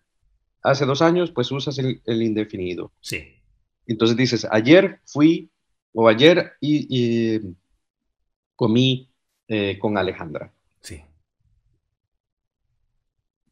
hace 0.62 0.84
dos 0.84 1.02
años, 1.02 1.30
pues 1.30 1.50
usas 1.50 1.78
el, 1.78 2.02
el, 2.04 2.22
indefinido. 2.22 2.92
Sí. 3.00 3.36
Entonces 3.86 4.16
dices, 4.16 4.46
ayer 4.50 5.00
fui, 5.04 5.50
o 5.92 6.08
ayer 6.08 6.52
y, 6.60 6.86
y 6.88 7.40
comí 8.56 9.10
eh, 9.48 9.78
con 9.78 9.98
Alejandra. 9.98 10.52
Sí. 10.80 11.02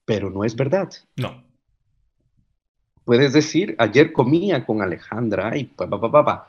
Pero 0.05 0.31
no 0.31 0.45
es 0.45 0.55
verdad. 0.55 0.91
No. 1.17 1.45
Puedes 3.05 3.33
decir, 3.33 3.75
ayer 3.79 4.13
comía 4.13 4.67
con 4.67 4.83
Alejandra 4.83 5.57
y 5.57 5.65
papá, 5.65 6.01
papá, 6.01 6.13
papá. 6.13 6.49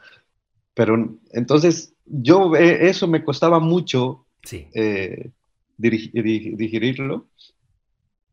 Pero 0.74 1.18
entonces 1.32 1.94
yo 2.06 2.56
eh, 2.56 2.90
eso 2.90 3.08
me 3.08 3.24
costaba 3.24 3.60
mucho 3.60 4.26
sí. 4.44 4.68
eh, 4.74 5.32
digerirlo. 5.78 7.28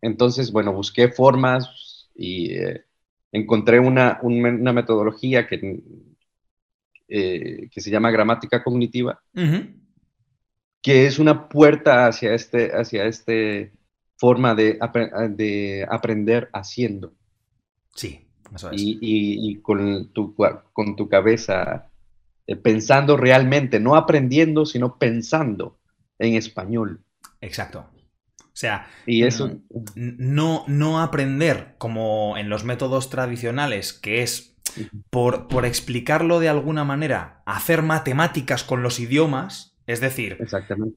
Entonces, 0.03 0.53
bueno, 0.53 0.73
busqué 0.73 1.09
formas 1.09 1.96
y 2.17 2.53
eh, 2.55 2.85
encontré 3.33 3.79
una, 3.79 4.19
una, 4.23 4.73
metodología 4.73 5.47
que, 5.47 5.83
eh, 7.09 7.69
que 7.71 7.81
se 7.81 7.91
llama 7.91 8.11
gramática 8.11 8.63
cognitiva, 8.63 9.21
uh 9.35 9.41
-huh. 9.41 9.75
que 10.83 11.07
es 11.07 11.19
una 11.19 11.49
puerta 11.49 12.07
hacia 12.07 12.35
este, 12.35 12.73
hacia 12.73 13.05
este 13.05 13.73
forma 14.17 14.55
de, 14.55 14.79
de 15.31 15.87
aprender 15.89 16.49
haciendo. 16.53 17.13
Sí, 17.95 18.27
eso 18.55 18.71
es. 18.71 18.81
Y, 18.81 18.99
y, 19.01 19.51
y 19.51 19.57
con, 19.61 20.13
tu, 20.13 20.35
con 20.73 20.97
tu 20.97 21.09
cabeza 21.09 21.91
eh, 22.47 22.55
pensando 22.57 23.17
realmente, 23.17 23.81
no 23.81 23.97
aprendiendo, 23.97 24.67
sino 24.67 24.99
pensando 24.99 25.79
en 26.19 26.35
español. 26.35 27.03
Exacto. 27.41 27.87
O 28.57 28.59
sea, 28.59 28.89
y 29.05 29.23
eso... 29.23 29.61
no, 29.95 30.65
no 30.67 31.03
aprender 31.03 31.75
como 31.77 32.39
en 32.39 32.49
los 32.49 32.65
métodos 32.65 33.11
tradicionales, 33.11 33.93
que 33.93 34.23
es, 34.23 34.57
por, 35.11 35.47
por 35.47 35.67
explicarlo 35.67 36.41
de 36.41 36.49
alguna 36.49 36.83
manera, 36.83 37.43
hacer 37.45 37.83
matemáticas 37.83 38.65
con 38.65 38.83
los 38.83 38.99
idiomas, 38.99 39.77
es 39.87 40.01
decir, 40.01 40.39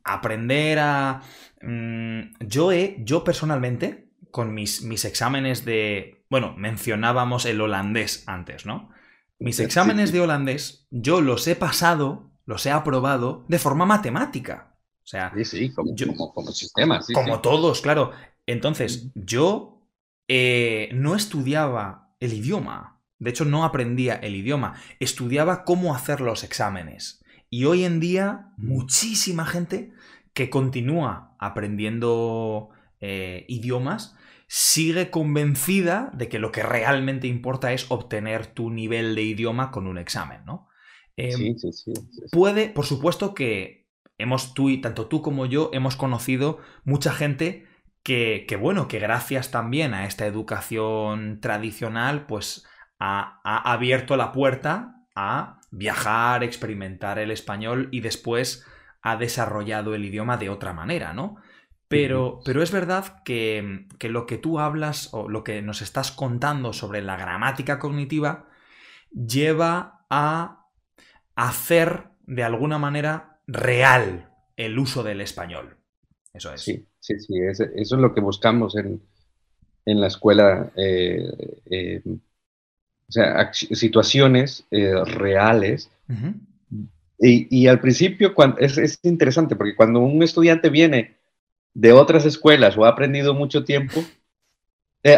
aprender 0.05 0.79
a... 0.79 1.21
Mmm, 1.61 2.31
yo 2.39 2.71
he, 2.71 2.95
yo 3.01 3.25
personalmente, 3.25 4.07
con 4.31 4.53
mis, 4.53 4.83
mis 4.83 5.03
exámenes 5.03 5.65
de... 5.65 6.23
Bueno, 6.29 6.55
mencionábamos 6.55 7.45
el 7.45 7.59
holandés 7.59 8.23
antes, 8.25 8.65
¿no? 8.65 8.89
Mis 9.37 9.59
exámenes 9.59 10.13
de 10.13 10.21
holandés, 10.21 10.87
yo 10.91 11.19
los 11.19 11.45
he 11.45 11.57
pasado, 11.57 12.31
los 12.45 12.65
he 12.65 12.71
aprobado 12.71 13.43
de 13.49 13.59
forma 13.59 13.85
matemática. 13.85 14.68
O 15.09 15.11
sea, 15.11 15.33
sí, 15.35 15.43
sí, 15.43 15.73
como, 15.73 15.95
yo, 15.95 16.05
como, 16.09 16.31
como 16.31 16.51
sistema. 16.51 17.01
Sí, 17.01 17.13
como 17.13 17.37
sí. 17.37 17.41
todos, 17.41 17.81
claro. 17.81 18.11
Entonces, 18.45 19.09
yo 19.15 19.81
eh, 20.27 20.89
no 20.93 21.15
estudiaba 21.15 22.13
el 22.19 22.31
idioma. 22.31 23.01
De 23.17 23.31
hecho, 23.31 23.43
no 23.43 23.63
aprendía 23.63 24.13
el 24.13 24.35
idioma, 24.35 24.79
estudiaba 24.99 25.65
cómo 25.65 25.95
hacer 25.95 26.21
los 26.21 26.43
exámenes. 26.43 27.23
Y 27.49 27.65
hoy 27.65 27.85
en 27.85 27.99
día, 27.99 28.53
muchísima 28.57 29.47
gente 29.47 29.93
que 30.33 30.51
continúa 30.51 31.35
aprendiendo 31.39 32.69
eh, 32.99 33.45
idiomas 33.47 34.15
sigue 34.47 35.09
convencida 35.09 36.11
de 36.13 36.29
que 36.29 36.37
lo 36.37 36.51
que 36.51 36.61
realmente 36.61 37.25
importa 37.25 37.73
es 37.73 37.89
obtener 37.89 38.45
tu 38.45 38.69
nivel 38.69 39.15
de 39.15 39.23
idioma 39.23 39.71
con 39.71 39.87
un 39.87 39.97
examen, 39.97 40.45
¿no? 40.45 40.69
Em, 41.17 41.31
sí, 41.31 41.55
sí, 41.57 41.73
sí, 41.73 41.93
Puede, 42.31 42.69
por 42.69 42.85
supuesto 42.85 43.33
que 43.33 43.78
hemos 44.19 44.53
tú 44.53 44.69
y 44.69 44.79
tanto 44.79 45.07
tú 45.07 45.21
como 45.23 45.47
yo 45.47 45.71
hemos 45.73 45.95
conocido 45.95 46.59
mucha 46.83 47.11
gente 47.11 47.65
que, 48.03 48.45
que 48.47 48.55
bueno, 48.55 48.87
que 48.87 48.99
gracias 48.99 49.49
también 49.49 49.93
a 49.93 50.05
esta 50.05 50.25
educación 50.25 51.39
tradicional, 51.41 52.25
pues 52.27 52.67
ha, 52.99 53.39
abierto 53.43 54.17
la 54.17 54.31
puerta 54.31 55.05
a 55.15 55.61
viajar, 55.71 56.43
experimentar 56.43 57.19
el 57.19 57.31
español 57.31 57.87
y 57.91 58.01
después 58.01 58.65
ha 59.01 59.15
desarrollado 59.15 59.95
el 59.95 60.05
idioma 60.05 60.37
de 60.37 60.49
otra 60.49 60.73
manera, 60.73 61.13
¿no? 61.13 61.37
Pero, 61.87 62.41
pero, 62.45 62.61
es 62.61 62.71
verdad 62.71 63.23
que, 63.25 63.87
que, 63.97 64.09
lo 64.09 64.27
que 64.27 64.37
tú 64.37 64.59
hablas 64.59 65.09
o 65.11 65.27
lo 65.27 65.43
que 65.43 65.63
nos 65.63 65.81
estás 65.81 66.11
contando 66.11 66.71
sobre 66.71 67.01
la 67.01 67.17
gramática 67.17 67.79
cognitiva 67.79 68.45
lleva 69.11 70.05
a 70.07 70.67
hacer 71.35 72.09
de 72.27 72.43
alguna 72.43 72.77
manera 72.77 73.28
real 73.49 74.29
el 74.55 74.77
uso 74.77 75.03
del 75.03 75.21
español. 75.21 75.75
Eso 76.33 76.53
es. 76.53 76.61
Sí, 76.61 76.85
sí, 76.99 77.19
sí, 77.19 77.33
eso 77.49 77.65
es 77.75 77.91
lo 77.91 78.13
que 78.13 78.21
buscamos 78.21 78.75
en, 78.75 79.01
la 79.85 80.07
escuela. 80.07 80.71
Eh, 80.75 81.61
eh, 81.69 82.01
o 82.05 83.11
sea, 83.11 83.51
situaciones 83.53 84.65
eh, 84.69 84.93
reales. 85.03 85.89
y, 87.17 87.67
al 87.67 87.81
principio 87.81 88.35
cuando, 88.35 88.59
es, 88.59 88.99
interesante 89.01 89.55
porque 89.55 89.75
cuando 89.75 89.99
un 89.99 90.21
estudiante 90.21 90.69
viene 90.69 91.17
de 91.73 91.91
otras 91.91 92.25
escuelas 92.25 92.77
o 92.77 92.85
ha 92.85 92.89
aprendido 92.89 93.33
mucho 93.33 93.63
tiempo, 93.63 94.03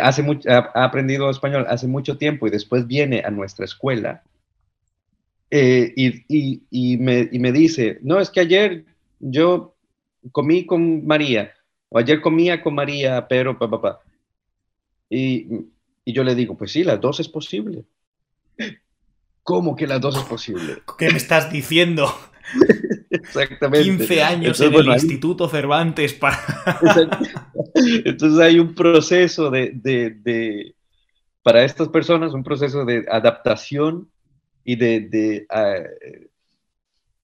hace 0.02 0.24
ha, 0.48 0.86
aprendido 0.86 1.30
español 1.30 1.66
hace 1.68 1.88
mucho 1.88 2.18
tiempo 2.18 2.48
y 2.48 2.52
después 2.52 2.88
viene 2.88 3.24
a 3.26 3.30
nuestra 3.30 3.66
escuela, 3.66 4.24
eh, 5.52 5.94
y, 5.98 6.98
me, 6.98 7.52
dice, 7.52 8.00
no, 8.02 8.20
es 8.20 8.30
que 8.30 8.40
ayer 8.40 8.86
yo 9.20 9.76
comí 10.32 10.66
con 10.66 11.06
María, 11.06 11.54
o 11.90 11.98
ayer 11.98 12.22
comía 12.22 12.64
con 12.64 12.74
María, 12.74 13.28
pero 13.28 13.60
papá. 13.60 13.82
Pa, 13.82 14.00
Y, 15.10 15.48
y 16.06 16.14
yo 16.14 16.24
le 16.24 16.36
digo, 16.36 16.58
pues 16.58 16.72
sí, 16.72 16.86
las 16.86 17.02
dos 17.02 17.20
es 17.20 17.28
posible. 17.28 17.84
¿Cómo 19.44 19.76
que 19.76 19.88
las 19.88 20.00
dos 20.00 20.18
es 20.18 20.24
posible? 20.24 20.82
¿Qué 20.98 21.10
me 21.10 21.18
estás 21.18 21.52
diciendo? 21.52 22.08
Exactamente. 23.10 23.84
15 23.84 24.24
años 24.24 24.62
en 24.62 24.74
el 24.74 24.88
Instituto 24.88 25.50
Cervantes 25.50 26.14
para... 26.14 26.40
Entonces 27.76 28.40
hay 28.40 28.60
un 28.60 28.74
proceso 28.74 29.50
de, 29.50 29.72
de, 29.74 30.76
para 31.44 31.66
estas 31.66 31.90
personas, 31.90 32.34
un 32.34 32.44
proceso 32.44 32.86
de 32.86 33.06
adaptación 33.10 34.10
y 34.64 34.76
de, 34.76 35.46
ah, 35.50 35.84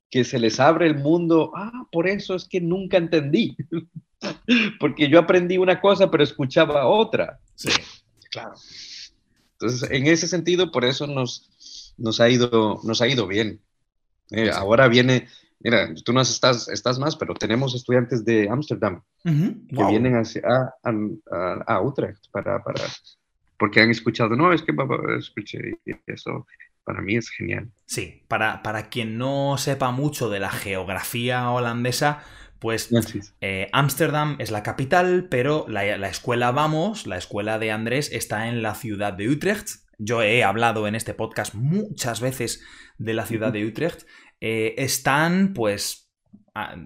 que 0.10 0.24
se 0.24 0.40
les 0.40 0.60
abre 0.60 0.88
el 0.88 0.96
mundo. 0.96 1.52
Ah, 1.56 1.88
por 1.92 2.08
eso 2.08 2.36
es 2.36 2.46
que 2.46 2.62
nunca 2.62 2.98
entendí. 2.98 3.58
Porque 4.80 5.10
yo 5.10 5.20
aprendí 5.20 5.58
una 5.58 5.80
cosa, 5.80 6.10
pero 6.10 6.24
escuchaba 6.24 6.88
otra. 6.88 7.40
Sí, 7.56 7.70
claro. 8.32 8.54
Entonces, 9.54 9.90
en 9.90 10.08
ese 10.08 10.28
sentido, 10.28 10.72
por 10.72 10.86
eso 10.86 11.08
nos, 11.08 11.94
nos, 11.98 12.20
ha, 12.20 12.30
ido, 12.30 12.80
nos 12.84 13.02
ha 13.02 13.08
ido 13.08 13.28
bien. 13.28 13.60
Eh, 14.30 14.52
ahora 14.54 14.88
viene, 14.88 15.28
mira, 15.60 15.94
tú 16.06 16.14
no 16.14 16.22
estás, 16.22 16.68
estás 16.68 17.00
más, 17.00 17.16
pero 17.16 17.34
tenemos 17.34 17.74
estudiantes 17.74 18.24
de 18.24 18.50
Ámsterdam 18.50 19.02
que 19.24 19.86
vienen 19.90 20.16
a, 20.16 20.24
a, 20.84 21.64
a, 21.66 21.82
Utrecht 21.82 22.30
para, 22.32 22.62
para, 22.64 22.84
porque 23.58 23.82
han 23.82 23.90
escuchado, 23.90 24.36
no, 24.36 24.54
es 24.54 24.62
que 24.62 24.74
escuché 25.18 25.80
eso, 26.06 26.46
para 26.88 27.02
mí 27.02 27.18
es 27.18 27.30
genial. 27.30 27.70
Sí, 27.86 28.24
para, 28.30 28.64
para 28.64 28.88
quien 28.88 29.18
no 29.18 29.58
sepa 29.58 29.92
mucho 29.92 30.30
de 30.30 30.40
la 30.40 30.50
geografía 30.50 31.52
holandesa, 31.52 32.24
pues 32.60 32.90
eh, 33.42 33.68
Ámsterdam 33.74 34.38
es 34.40 34.52
la 34.52 34.64
capital, 34.64 35.28
pero 35.30 35.66
la, 35.68 35.84
escuela 36.08 36.52
Vamos, 36.52 37.06
la 37.06 37.18
escuela 37.18 37.60
de 37.60 37.72
Andrés, 37.72 38.10
está 38.14 38.48
en 38.48 38.62
la 38.62 38.74
ciudad 38.74 39.12
de 39.12 39.28
Utrecht. 39.28 39.68
Yo 39.98 40.22
he 40.22 40.46
hablado 40.46 40.88
en 40.88 40.96
este 40.96 41.14
podcast 41.14 41.56
muchas 41.56 42.22
veces 42.22 42.64
de 42.98 43.14
la 43.14 43.26
ciudad 43.26 43.52
de 43.52 43.66
Utrecht. 43.66 44.04
Eh, 44.40 44.76
están, 44.78 45.54
pues, 45.54 46.10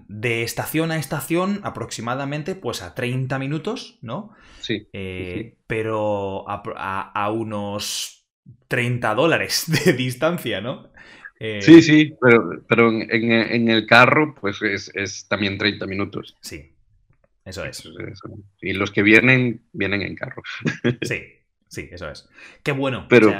de 0.08 0.42
estación 0.42 0.90
a 0.90 0.98
estación 0.98 1.60
aproximadamente, 1.62 2.56
pues 2.56 2.82
a 2.82 2.96
30 2.96 3.38
minutos, 3.38 4.00
¿no? 4.02 4.32
Sí. 4.58 4.88
Eh, 4.92 5.58
pero 5.68 6.44
a 6.48 7.30
unos 7.30 8.21
30 8.68 9.14
dólares 9.14 9.64
de 9.84 9.92
distancia, 9.92 10.60
¿no? 10.60 10.90
Eh, 11.38 11.60
sí, 11.60 11.82
sí, 11.82 12.14
pero, 12.20 12.62
pero 12.68 12.88
en, 12.90 13.68
el 13.68 13.86
carro, 13.86 14.34
pues 14.40 14.60
es, 14.62 15.26
también 15.28 15.58
30 15.58 15.86
minutos. 15.86 16.36
Sí, 16.40 16.72
eso 17.44 17.64
es. 17.64 17.82
Y 18.60 18.74
los 18.74 18.92
que 18.92 19.02
vienen, 19.02 19.62
vienen 19.72 20.02
en 20.02 20.14
carro. 20.14 20.42
Sí, 21.02 21.24
sí, 21.68 21.88
eso 21.90 22.08
es. 22.08 22.28
Qué 22.62 22.70
bueno. 22.70 23.06
Pero, 23.08 23.34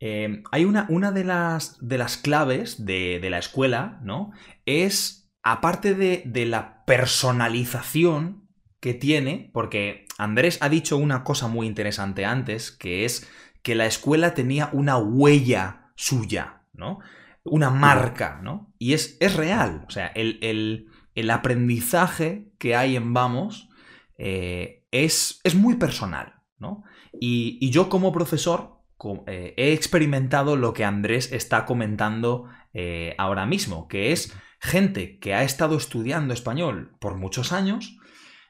eh, 0.00 0.42
hay 0.50 0.64
una, 0.64 0.86
una 0.88 1.12
de, 1.12 1.24
las, 1.24 1.76
de 1.86 1.98
las 1.98 2.16
claves 2.16 2.86
de, 2.86 3.20
la 3.28 3.38
escuela, 3.38 4.00
¿no? 4.02 4.32
Es, 4.64 5.30
aparte 5.42 5.94
de, 5.94 6.22
de 6.24 6.46
la 6.46 6.84
personalización 6.86 8.48
que 8.80 8.94
tiene, 8.94 9.50
porque 9.52 10.06
Andrés 10.16 10.58
ha 10.62 10.68
dicho 10.68 10.96
una 10.96 11.24
cosa 11.24 11.48
muy 11.48 11.66
interesante 11.66 12.24
antes, 12.24 12.70
que 12.70 13.04
es 13.04 13.28
que 13.62 13.74
la 13.74 13.86
escuela 13.86 14.34
tenía 14.34 14.70
una 14.72 14.96
huella 14.96 15.90
suya, 15.94 16.62
¿no? 16.72 17.00
Una 17.44 17.70
marca, 17.70 18.40
¿no? 18.42 18.72
Y 18.78 18.92
es, 18.92 19.16
es 19.20 19.34
real. 19.36 19.84
O 19.86 19.90
sea, 19.90 20.08
el, 20.08 20.86
aprendizaje 21.30 22.52
que 22.58 22.76
hay 22.76 22.96
en 22.96 23.12
Vamos 23.12 23.68
eh, 24.16 24.86
es, 24.90 25.40
es, 25.44 25.54
muy 25.54 25.76
personal, 25.76 26.34
¿no? 26.58 26.84
Y, 27.12 27.70
yo 27.70 27.88
como 27.88 28.12
profesor 28.12 28.82
eh, 29.26 29.54
he 29.56 29.72
experimentado 29.72 30.56
lo 30.56 30.72
que 30.72 30.84
Andrés 30.84 31.32
está 31.32 31.64
comentando 31.64 32.46
eh, 32.74 33.14
ahora 33.18 33.46
mismo, 33.46 33.88
que 33.88 34.12
es 34.12 34.34
gente 34.60 35.18
que 35.18 35.34
ha 35.34 35.42
estado 35.42 35.76
estudiando 35.76 36.34
español 36.34 36.96
por 37.00 37.16
muchos 37.16 37.52
años, 37.52 37.96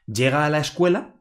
llega 0.06 0.44
a 0.44 0.50
la 0.50 0.58
escuela 0.58 1.17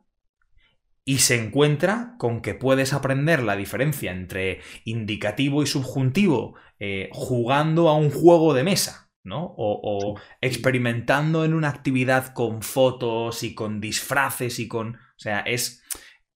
y 1.08 1.20
se 1.20 1.41
encuentra 1.41 2.15
con 2.17 2.41
que 2.41 2.54
puedes 2.54 2.91
aprender 2.91 3.41
la 3.41 3.56
diferencia 3.56 4.12
entre 4.12 4.60
indicativo 4.84 5.63
y 5.63 5.65
subjuntivo 5.65 6.56
eh, 6.80 7.08
jugando 7.13 7.88
a 7.88 7.96
un 7.96 8.12
juego 8.12 8.54
de 8.54 8.65
mesa, 8.65 9.10
¿no? 9.24 9.56
O, 9.58 10.20
experimentando 10.41 11.46
en 11.46 11.54
una 11.54 11.70
actividad 11.70 12.34
con 12.34 12.62
fotos 12.62 13.43
y 13.43 13.56
con 13.56 13.80
disfraces 13.80 14.60
y 14.60 14.67
con... 14.67 14.96
O 14.96 15.20
sea, 15.20 15.39
es, 15.39 15.82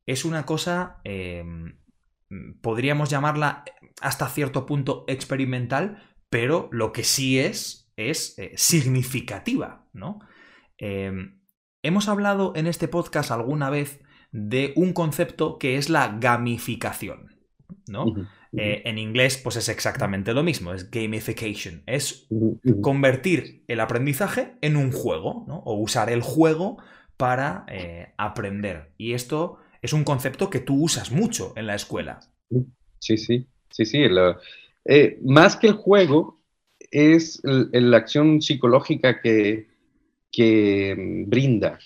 es 0.05 0.23
una 0.23 0.45
cosa, 0.45 1.01
em, 1.03 1.77
podríamos 2.61 3.09
llamarla 3.09 3.65
hasta 3.99 4.29
cierto 4.29 4.65
punto 4.65 5.03
experimental, 5.09 6.15
pero 6.29 6.69
lo 6.71 6.93
que 6.93 7.03
sí 7.03 7.39
es, 7.39 7.91
es 7.97 8.39
eh, 8.39 8.53
significativa, 8.55 9.89
¿no? 9.91 10.19
Em, 10.77 11.41
hemos 11.83 12.07
hablado 12.07 12.53
en 12.55 12.67
este 12.67 12.87
podcast 12.87 13.31
alguna 13.31 13.69
vez 13.69 13.99
de 14.31 14.73
un 14.75 14.93
concepto 14.93 15.57
que 15.57 15.77
es 15.77 15.89
la 15.89 16.17
gamificación, 16.19 17.35
¿no? 17.87 18.05
Eh, 18.57 18.81
en 18.85 18.97
inglés, 18.97 19.39
pues 19.41 19.55
es 19.55 19.69
exactamente 19.69 20.33
lo 20.33 20.43
mismo, 20.43 20.73
es 20.73 20.91
gamification, 20.91 21.83
es 21.85 22.27
convertir 22.81 23.63
el 23.67 23.79
aprendizaje 23.79 24.55
en 24.61 24.75
un 24.75 24.91
juego, 24.91 25.45
¿no? 25.47 25.59
O 25.59 25.75
usar 25.75 26.09
el 26.09 26.21
juego 26.21 26.77
para 27.15 27.65
eh, 27.69 28.13
aprender. 28.17 28.91
Y 28.97 29.13
esto 29.13 29.57
es 29.81 29.93
un 29.93 30.03
concepto 30.03 30.49
que 30.49 30.59
tú 30.59 30.83
usas 30.83 31.11
mucho 31.11 31.53
en 31.55 31.67
la 31.67 31.75
escuela. 31.75 32.19
Sí, 32.99 33.17
sí, 33.17 33.47
sí, 33.69 33.85
sí. 33.85 34.03
Eh, 34.85 35.19
más 35.23 35.55
que 35.55 35.67
el 35.67 35.73
juego, 35.73 36.41
es 36.91 37.39
la 37.43 37.97
acción 37.97 38.41
psicológica 38.41 39.21
que, 39.21 39.67
que 40.31 40.95
mm, 40.97 41.29
brinda. 41.29 41.79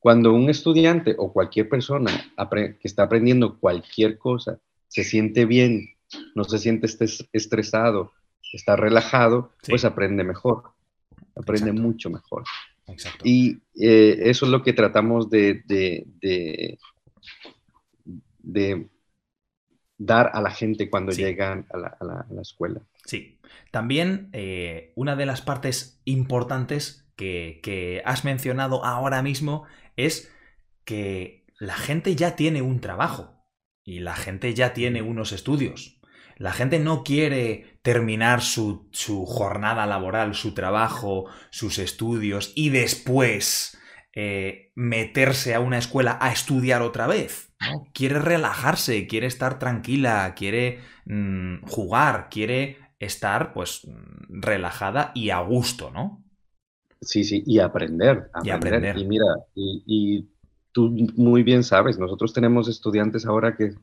Cuando 0.00 0.32
un 0.32 0.48
estudiante 0.48 1.14
o 1.18 1.32
cualquier 1.32 1.68
persona 1.68 2.10
que 2.50 2.76
está 2.82 3.02
aprendiendo 3.04 3.58
cualquier 3.58 4.16
cosa 4.18 4.58
se 4.88 5.04
siente 5.04 5.44
bien, 5.44 5.90
no 6.34 6.44
se 6.44 6.58
siente 6.58 6.88
estresado, 7.32 8.10
está 8.52 8.76
relajado, 8.76 9.52
pues 9.68 9.84
aprende 9.84 10.24
mejor, 10.24 10.72
aprende 11.36 11.72
mucho 11.72 12.08
mejor. 12.10 12.44
Y 13.22 13.58
eh, 13.80 14.18
eso 14.22 14.46
es 14.46 14.50
lo 14.50 14.62
que 14.62 14.72
tratamos 14.72 15.30
de, 15.30 15.62
de, 15.66 16.78
dar 19.98 20.30
a 20.32 20.40
la 20.40 20.50
gente 20.50 20.88
cuando 20.88 21.12
llegan 21.12 21.66
a 21.70 21.78
la, 21.78 22.26
escuela. 22.40 22.80
Sí. 23.04 23.38
También 23.70 24.30
eh, 24.32 24.92
una 24.96 25.14
de 25.14 25.26
las 25.26 25.42
partes 25.42 26.00
importantes 26.04 27.06
que, 27.16 27.60
que 27.62 28.02
has 28.04 28.24
mencionado 28.24 28.84
ahora 28.84 29.22
mismo 29.22 29.66
es 30.06 30.32
que 30.84 31.46
la 31.58 31.74
gente 31.74 32.16
ya 32.16 32.36
tiene 32.36 32.62
un 32.62 32.80
trabajo 32.80 33.44
y 33.84 34.00
la 34.00 34.16
gente 34.16 34.54
ya 34.54 34.72
tiene 34.72 35.02
unos 35.02 35.32
estudios. 35.32 36.00
La 36.36 36.52
gente 36.52 36.78
no 36.78 37.04
quiere 37.04 37.78
terminar 37.82 38.40
su, 38.40 38.88
su 38.92 39.26
jornada 39.26 39.84
laboral, 39.86 40.34
su 40.34 40.54
trabajo, 40.54 41.26
sus 41.50 41.78
estudios 41.78 42.52
y 42.54 42.70
después 42.70 43.78
eh, 44.14 44.72
meterse 44.74 45.54
a 45.54 45.60
una 45.60 45.78
escuela 45.78 46.18
a 46.20 46.32
estudiar 46.32 46.82
otra 46.82 47.06
vez. 47.06 47.52
¿no? 47.60 47.86
Quiere 47.92 48.18
relajarse, 48.18 49.06
quiere 49.06 49.26
estar 49.26 49.58
tranquila, 49.58 50.34
quiere 50.34 50.80
mm, 51.04 51.66
jugar, 51.66 52.28
quiere 52.30 52.78
estar 52.98 53.52
pues 53.52 53.86
relajada 54.28 55.12
y 55.14 55.30
a 55.30 55.40
gusto, 55.40 55.90
¿no? 55.90 56.24
Sí, 57.00 57.24
sí, 57.24 57.42
y 57.46 57.58
aprender. 57.58 58.30
aprender. 58.32 58.44
Y 58.44 58.50
aprender. 58.50 58.98
Y 58.98 59.04
mira, 59.06 59.24
y, 59.54 60.28
tú 60.72 60.90
muy 61.16 61.42
bien 61.42 61.64
sabes, 61.64 61.98
nosotros 61.98 62.32
tenemos 62.32 62.68
estudiantes 62.68 63.26
ahora 63.26 63.56
que 63.56 63.74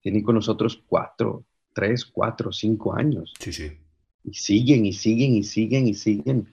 tienen 0.00 0.22
con 0.22 0.34
nosotros 0.34 0.82
cuatro, 0.86 1.44
tres, 1.72 2.04
cuatro, 2.04 2.52
cinco 2.52 2.94
años. 2.94 3.34
Sí, 3.38 3.52
sí. 3.52 3.72
Y 4.24 4.34
siguen 4.34 4.86
y 4.86 4.92
siguen 4.92 5.34
y 5.34 5.42
siguen 5.42 5.88
y 5.88 5.94
siguen 5.94 6.48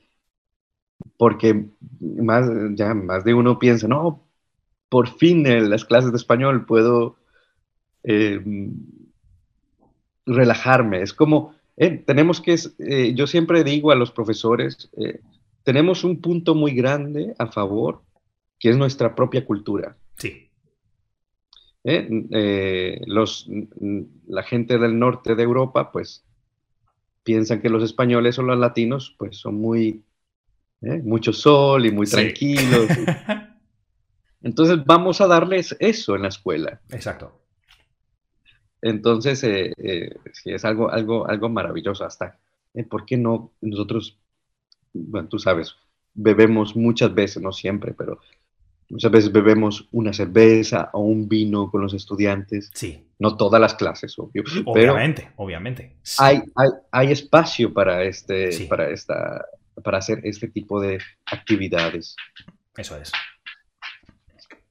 porque 1.18 1.66
más, 2.00 2.50
ya 2.76 2.94
más 2.94 3.24
de 3.24 3.34
uno 3.34 3.60
piensa, 3.60 3.88
no, 3.88 4.28
por 4.90 5.18
fin 5.18 5.46
en 5.46 5.70
las 5.70 5.86
clases 5.86 6.12
de 6.12 6.18
español 6.18 6.66
puedo 6.66 7.18
eh, 8.04 8.42
relajarme. 10.26 11.02
Es 11.02 11.14
como, 11.14 11.56
eh, 11.78 12.04
tenemos 12.06 12.42
que, 12.42 12.58
eh, 12.80 13.14
yo 13.16 13.28
siempre 13.28 13.64
digo 13.64 13.92
a 13.92 13.96
los 13.96 14.12
profesores, 14.12 14.90
tenemos 15.70 16.04
un 16.04 16.20
punto 16.20 16.56
muy 16.56 16.74
grande 16.74 17.36
a 17.38 17.46
favor, 17.46 18.02
que 18.58 18.72
es 18.72 18.76
nuestra 18.76 19.14
propia 19.14 19.46
cultura. 19.46 19.96
Sí. 20.18 20.50
los, 23.06 23.48
la 24.28 24.42
gente 24.42 24.80
del 24.80 24.98
norte 24.98 25.36
de 25.36 25.44
Europa, 25.44 25.92
pues, 25.92 26.26
piensan 27.22 27.62
que 27.62 27.70
los 27.70 27.84
españoles 27.84 28.40
o 28.40 28.42
los 28.42 28.58
latinos, 28.58 29.16
pues, 29.20 29.38
son 29.38 29.62
muy 29.62 30.04
¿eh? 30.82 31.04
mucho 31.04 31.34
sol 31.34 31.86
y 31.86 31.92
muy 31.92 32.08
tranquilos. 32.08 32.88
Entonces 34.42 34.84
vamos 34.84 35.22
a 35.22 35.28
darles 35.28 35.78
eso 35.80 36.16
en 36.16 36.24
la 36.24 36.30
escuela. 36.30 36.82
Exacto. 36.90 37.44
Entonces, 38.82 39.44
eh, 39.44 39.72
eh, 39.78 40.16
es 40.46 40.66
algo, 40.66 40.90
algo, 40.90 41.28
algo 41.28 41.48
maravilloso 41.48 42.06
hasta, 42.06 42.40
¿por 42.90 43.06
qué 43.06 43.18
no 43.18 43.52
nosotros, 43.62 44.18
bueno, 44.94 45.28
tú 45.28 45.40
sabes, 45.40 45.76
bebemos 46.14 46.76
muchas 46.76 47.14
veces, 47.14 47.42
no 47.42 47.52
siempre, 47.52 47.94
pero 47.94 48.20
muchas 48.90 49.12
veces 49.12 49.32
bebemos 49.32 49.88
una 49.92 50.14
cerveza 50.14 50.90
o 50.94 51.02
un 51.02 51.28
vino 51.28 51.70
con 51.70 51.82
los 51.82 51.94
estudiantes. 51.94 52.72
Sí. 52.74 53.06
No 53.20 53.36
todas 53.36 53.60
las 53.60 53.76
clases, 53.76 54.18
obvio. 54.18 54.44
Obviamente, 54.66 55.32
obviamente. 55.36 55.98
Hay, 56.18 56.42
hay, 56.56 56.70
hay, 56.92 57.12
espacio 57.12 57.74
para, 57.74 58.04
este, 58.04 58.66
para 58.68 58.90
esta 58.90 59.46
para 59.82 59.98
hacer 60.00 60.22
este 60.24 60.48
tipo 60.48 60.80
de 60.82 61.00
actividades. 61.26 62.16
Eso 62.76 62.98
es. 62.98 63.12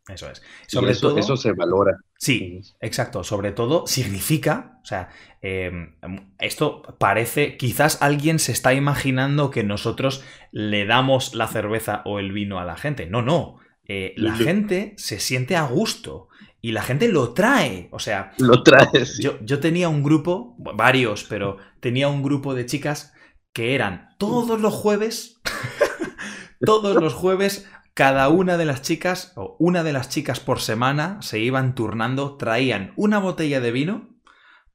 Eso 0.09 0.31
es. 0.31 0.43
Sobre 0.67 0.93
eso, 0.93 1.09
todo, 1.09 1.19
eso 1.19 1.37
se 1.37 1.53
valora. 1.53 1.99
Sí, 2.19 2.61
exacto. 2.81 3.23
Sobre 3.23 3.53
todo 3.53 3.87
significa, 3.87 4.81
o 4.83 4.85
sea, 4.85 5.09
em, 5.41 5.95
esto 6.41 6.83
parece, 6.99 7.57
quizás 7.57 8.03
alguien 8.03 8.41
se 8.41 8.51
está 8.51 8.75
imaginando 8.75 9.53
que 9.53 9.63
nosotros 9.63 10.25
le 10.51 10.85
damos 10.85 11.37
la 11.37 11.47
cerveza 11.47 12.03
o 12.05 12.19
el 12.19 12.33
vino 12.33 12.59
a 12.59 12.65
la 12.65 12.77
gente. 12.77 13.07
No, 13.07 13.23
no. 13.23 13.59
Eh, 13.87 14.15
la 14.17 14.35
gente 14.35 14.95
se 14.99 15.21
siente 15.21 15.57
a 15.57 15.63
gusto 15.63 16.29
y 16.61 16.73
la 16.73 16.83
gente 16.83 17.09
lo 17.09 17.35
trae. 17.35 17.89
O 17.93 18.01
sea, 18.01 18.33
lo 18.39 18.65
trae. 18.65 18.89
Yo, 19.21 19.39
yo 19.41 19.61
tenía 19.61 19.89
un 19.89 20.03
grupo, 20.03 20.57
varios, 20.59 21.23
pero 21.23 21.59
tenía 21.79 22.09
un 22.09 22.25
grupo 22.25 22.53
de 22.53 22.67
chicas 22.67 23.15
que 23.53 23.77
eran 23.77 24.09
todos 24.19 24.61
los 24.61 24.75
jueves, 24.75 25.41
todos 26.61 26.97
los 26.97 27.15
jueves, 27.15 27.71
cada 27.99 28.29
una 28.29 28.57
de 28.57 28.65
las 28.65 28.83
chicas, 28.83 29.33
o 29.35 29.57
una 29.59 29.83
de 29.83 29.93
las 29.93 30.09
chicas 30.09 30.39
por 30.39 30.61
semana, 30.61 31.21
se 31.21 31.41
iban 31.41 31.75
turnando, 31.75 32.37
traían 32.37 32.93
una 32.95 33.19
botella 33.19 33.61
de 33.61 33.73
vino 33.73 34.21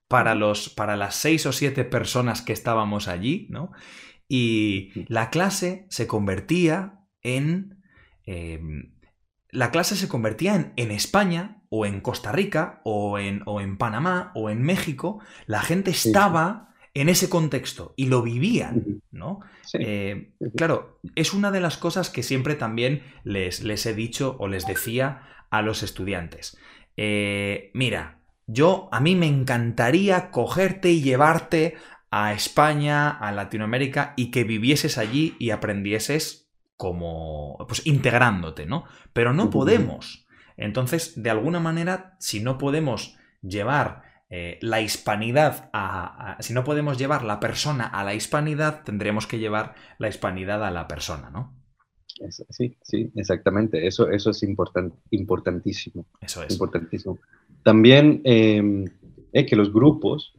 para, 0.09 0.35
los, 0.35 0.67
para 0.67 0.97
las 0.97 1.15
seis 1.15 1.45
o 1.45 1.53
siete 1.53 1.85
personas 1.85 2.41
que 2.41 2.51
estábamos 2.51 3.07
allí, 3.07 3.47
¿no? 3.49 3.71
Y 4.27 4.91
la 5.07 5.29
clase 5.29 5.87
se 5.89 6.05
convertía 6.05 6.99
en... 7.21 7.81
Em, 8.25 8.93
la 9.47 9.71
clase 9.71 9.95
se 9.95 10.09
convertía 10.09 10.55
en, 10.55 10.73
en, 10.75 10.91
España 10.91 11.63
o 11.69 11.85
en 11.85 12.01
Costa 12.01 12.33
Rica 12.33 12.81
o 12.83 13.19
en, 13.19 13.41
o 13.45 13.61
en 13.61 13.77
Panamá 13.77 14.33
o 14.35 14.49
en 14.49 14.61
México. 14.63 15.21
La 15.45 15.61
gente 15.61 15.91
estaba 15.91 16.72
en 16.93 17.09
ese 17.09 17.29
contexto 17.29 17.93
y 17.95 18.05
lo 18.05 18.21
vivían, 18.21 19.01
¿no? 19.11 19.39
Eh, 19.73 20.33
claro, 20.55 20.99
es 21.15 21.33
una 21.33 21.51
de 21.51 21.59
las 21.59 21.77
cosas 21.77 22.09
que 22.09 22.23
siempre 22.23 22.55
también 22.55 23.03
les, 23.23 23.63
les 23.63 23.85
he 23.85 23.93
dicho 23.93 24.35
o 24.39 24.47
les 24.47 24.67
decía 24.67 25.23
a 25.49 25.61
los 25.61 25.81
estudiantes. 25.81 26.57
Eh, 26.97 27.71
mira, 27.73 28.19
yo 28.45 28.89
a 28.91 28.99
mí 28.99 29.15
me 29.15 29.27
encantaría 29.27 30.29
cogerte 30.29 30.91
y 30.91 31.01
llevarte 31.01 31.75
a 32.11 32.33
España, 32.33 33.09
a 33.09 33.31
Latinoamérica 33.31 34.13
y 34.15 34.29
que 34.29 34.43
vivieses 34.43 34.99
allí 34.99 35.35
y 35.39 35.49
aprendieses 35.49 36.51
como, 36.77 37.57
pues 37.67 37.85
integrándote, 37.87 38.67
¿no? 38.67 38.85
Pero 39.13 39.33
no 39.33 39.49
podemos. 39.49 40.27
Entonces, 40.57 41.21
de 41.21 41.31
alguna 41.31 41.59
manera, 41.59 42.15
si 42.19 42.39
no 42.39 42.59
podemos 42.59 43.17
llevar 43.41 44.03
eh, 44.35 44.57
la 44.61 44.81
hispanidad 44.81 45.69
a, 45.73 46.37
Si 46.39 46.55
no 46.55 46.63
podemos 46.63 46.97
llevar 46.97 47.23
la 47.23 47.39
persona 47.39 47.85
a 47.85 48.03
la 48.03 48.15
hispanidad, 48.15 48.83
tendremos 48.83 49.27
que 49.27 49.37
llevar 49.37 49.75
la 49.99 50.09
hispanidad 50.09 50.63
a 50.65 50.71
la 50.71 50.87
persona, 50.87 51.29
¿no? 51.29 51.53
Sí, 52.49 52.75
sí, 52.81 53.11
exactamente. 53.15 53.85
Eso, 53.85 54.09
eso 54.09 54.31
es 54.31 54.41
importantísimo. 54.41 56.07
Eso 56.19 56.41
es. 56.41 56.51
Importantísimo. 56.51 57.19
También 57.61 58.21
em, 58.23 58.85
eh, 59.33 59.45
que 59.45 59.55
los 59.55 59.71
grupos, 59.71 60.33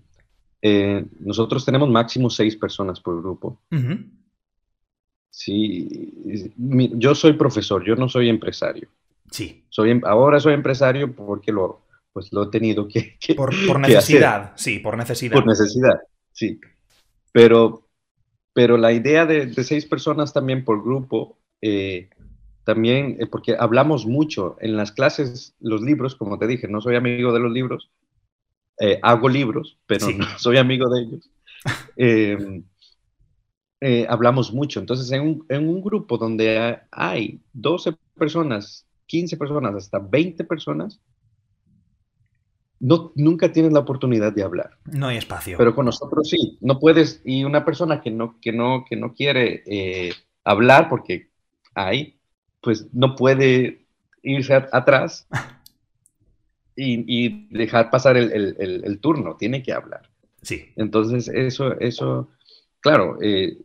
eh, 0.61 1.05
nosotros 1.21 1.65
tenemos 1.65 1.89
máximo 1.89 2.31
seis 2.31 2.57
personas 2.57 2.99
por 2.99 3.23
grupo. 3.23 3.61
Sí, 5.31 6.53
yo 6.57 7.15
soy 7.15 7.35
profesor, 7.35 7.85
yo 7.85 7.95
no 7.95 8.09
soy 8.09 8.29
empresario. 8.29 8.89
Sí. 9.31 9.63
Soy, 9.69 9.91
em, 9.91 10.01
ahora 10.05 10.41
soy 10.41 10.55
empresario 10.55 11.15
porque 11.15 11.53
lo, 11.53 11.84
pues 12.15 12.33
lo 12.33 12.45
he 12.45 12.51
tenido 12.51 12.89
que, 12.89 13.19
por, 13.37 13.53
necesidad, 13.81 14.53
sí, 14.57 14.79
por 14.79 14.97
necesidad. 14.97 15.35
Por 15.35 15.47
necesidad, 15.47 16.01
sí. 16.33 16.59
Pero, 17.33 17.89
pero 18.55 18.79
la 18.79 18.93
idea 18.93 19.27
de, 19.27 19.53
seis 19.65 19.85
personas 19.85 20.33
también 20.33 20.65
por 20.65 20.83
grupo, 20.83 21.41
eh, 21.61 22.09
también, 22.63 23.17
eh, 23.19 23.27
porque 23.27 23.57
hablamos 23.59 24.07
mucho 24.07 24.57
en 24.61 24.77
las 24.77 24.93
clases, 24.93 25.57
los 25.59 25.83
libros, 25.83 26.15
como 26.15 26.39
te 26.39 26.47
dije, 26.47 26.69
no 26.69 26.81
soy 26.81 26.95
amigo 26.95 27.33
de 27.33 27.41
los 27.41 27.53
libros, 27.53 27.91
eh, 28.79 29.01
hago 29.03 29.29
libros, 29.29 29.77
pero 29.87 30.07
no 30.17 30.39
soy 30.39 30.57
amigo 30.57 30.89
de 30.89 31.03
ellos. 31.03 31.31
hablamos 34.09 34.53
mucho. 34.55 34.79
Entonces, 34.79 35.11
en 35.11 35.23
un, 35.23 35.47
en 35.49 35.69
un 35.69 35.83
grupo 35.83 36.17
donde 36.17 36.79
hay 36.93 37.41
12 37.53 37.97
personas, 38.17 38.87
15 39.07 39.37
personas, 39.37 39.75
hasta 39.75 39.99
20 39.99 40.45
personas, 40.45 41.01
no, 42.85 43.13
nunca 43.15 43.51
tienes 43.51 43.73
la 43.73 43.81
oportunidad 43.81 44.35
de 44.35 44.43
hablar. 44.43 44.77
No 44.85 45.07
hay 45.07 45.17
espacio. 45.17 45.57
Pero 45.57 45.75
con 45.75 45.87
nosotros 45.87 46.29
sí, 46.29 46.59
no 46.61 46.79
puedes, 46.79 47.23
y 47.25 47.43
una 47.43 47.65
persona 47.65 48.03
que 48.03 48.11
no, 48.11 48.39
que 48.43 48.53
no, 48.53 48.85
que 48.87 48.95
no 48.95 49.15
quiere 49.15 49.63
eh, 49.65 50.13
hablar 50.45 50.91
porque 50.91 51.31
hay, 51.75 52.19
pues 52.61 52.87
no 52.93 53.17
puede 53.17 53.87
irse 54.23 54.53
atrás 54.71 55.27
y, 56.77 57.49
dejar 57.49 57.91
pasar 57.91 58.19
el, 58.19 58.99
turno, 59.01 59.37
tiene 59.37 59.63
que 59.63 59.73
hablar. 59.73 60.11
Sí. 60.43 60.67
Entonces, 60.77 61.29
eso, 61.29 61.81
eso, 61.81 62.29
claro, 62.81 63.17
eh, 63.23 63.57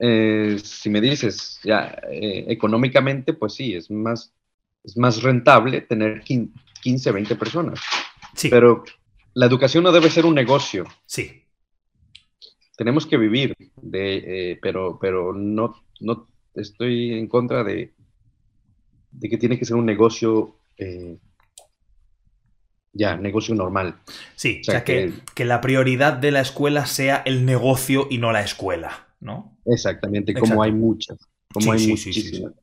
eh, 0.00 0.58
si 0.62 0.90
me 0.90 1.00
dices, 1.00 1.60
ya, 1.64 1.98
económicamente, 2.10 3.32
pues 3.32 3.54
sí, 3.54 3.74
es 3.74 3.90
más, 3.90 4.34
es 4.84 4.98
más 4.98 5.22
rentable 5.22 5.80
tener 5.80 6.22
15, 6.82 7.12
20 7.12 7.36
personas. 7.36 7.80
Sí. 8.34 8.48
Pero 8.48 8.84
la 9.34 9.46
educación 9.46 9.84
no 9.84 9.92
debe 9.92 10.10
ser 10.10 10.26
un 10.26 10.34
negocio. 10.34 10.86
Sí. 11.06 11.44
Tenemos 12.76 13.06
que 13.06 13.16
vivir, 13.16 13.56
de, 13.82 14.52
eh, 14.52 14.58
pero, 14.62 14.98
pero 15.00 15.32
no, 15.32 15.74
no 16.00 16.28
estoy 16.54 17.14
en 17.14 17.26
contra 17.26 17.64
de, 17.64 17.92
de 19.10 19.28
que 19.28 19.38
tiene 19.38 19.58
que 19.58 19.64
ser 19.64 19.76
un 19.76 19.86
negocio 19.86 20.56
eh, 20.76 21.18
ya, 22.92 23.16
negocio 23.16 23.54
normal. 23.54 23.96
Sí, 24.34 24.60
o 24.62 24.64
sea, 24.64 24.84
que, 24.84 25.12
que, 25.34 25.44
la 25.44 25.60
prioridad 25.60 26.14
de 26.14 26.30
la 26.30 26.40
escuela 26.40 26.86
sea 26.86 27.22
el 27.24 27.44
negocio 27.44 28.08
y 28.10 28.18
no 28.18 28.32
la 28.32 28.42
escuela, 28.42 29.06
¿no? 29.20 29.56
Exactamente, 29.66 30.34
como 30.34 30.62
hay 30.62 30.72
muchas. 30.72 31.18
Como 31.52 31.72
hay 31.72 31.86
muchísimas. 31.86 32.52
Sí, 32.52 32.58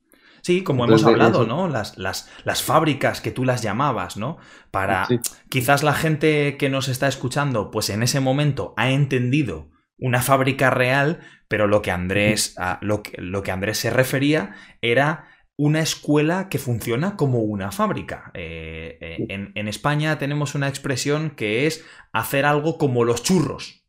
como 0.64 0.86
hemos 0.86 1.04
hablado, 1.04 1.46
¿no? 1.46 1.68
Las, 1.68 1.98
las, 1.98 2.30
las, 2.44 2.62
fábricas 2.62 3.20
que 3.20 3.32
tú 3.32 3.46
las 3.46 3.62
llamabas, 3.62 4.16
¿no? 4.16 4.38
Para. 4.70 5.08
Quizás 5.50 5.82
la 5.82 5.94
gente 5.94 6.56
que 6.58 6.70
nos 6.70 6.88
está 6.88 7.08
escuchando, 7.08 7.72
pues 7.72 7.90
en 7.90 8.04
ese 8.04 8.20
momento 8.20 8.74
ha 8.78 8.92
entendido 8.92 9.72
una 9.98 10.22
fábrica 10.22 10.70
real, 10.70 11.20
pero 11.48 11.68
lo 11.68 11.82
que 11.82 11.92
Andrés, 11.92 12.56
lo 12.82 13.02
que, 13.02 13.20
lo 13.20 13.42
que 13.42 13.52
Andrés 13.52 13.80
se 13.80 13.90
refería 13.90 14.56
era 14.82 15.30
una 15.58 15.80
escuela 15.80 16.48
que 16.48 16.60
funciona 16.60 17.16
como 17.16 17.40
una 17.40 17.72
fábrica. 17.72 18.30
Eh, 18.36 18.98
eh, 19.02 19.26
en, 19.30 19.52
en, 19.56 19.68
España 19.68 20.18
tenemos 20.20 20.54
una 20.54 20.68
expresión 20.68 21.32
que 21.32 21.66
es 21.66 21.84
hacer 22.14 22.46
algo 22.46 22.78
como 22.78 23.04
los 23.04 23.24
churros. 23.24 23.86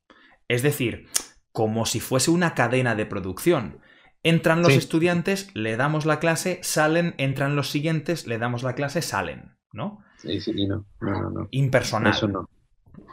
Es 0.49 0.63
decir, 0.63 1.09
como 1.53 1.87
si 1.87 2.01
fuese 2.01 2.31
una 2.31 2.55
cadena 2.55 2.95
de 2.95 3.05
producción. 3.05 3.81
Entran 4.27 4.61
los 4.61 4.73
estudiantes, 4.73 5.51
le 5.55 5.77
damos 5.77 6.05
la 6.05 6.19
clase, 6.19 6.59
salen, 6.65 7.15
entran 7.17 7.55
los 7.55 7.71
siguientes, 7.71 8.27
le 8.27 8.39
damos 8.39 8.65
la 8.65 8.75
clase, 8.75 9.01
salen, 9.01 9.53
¿no? 9.73 10.03
Sí, 10.19 10.41
sí, 10.41 10.67
no, 10.67 10.85
no, 11.01 11.31
no. 11.31 11.49
Impersonal. 11.53 12.13
Eso 12.13 12.27
no. 12.27 12.49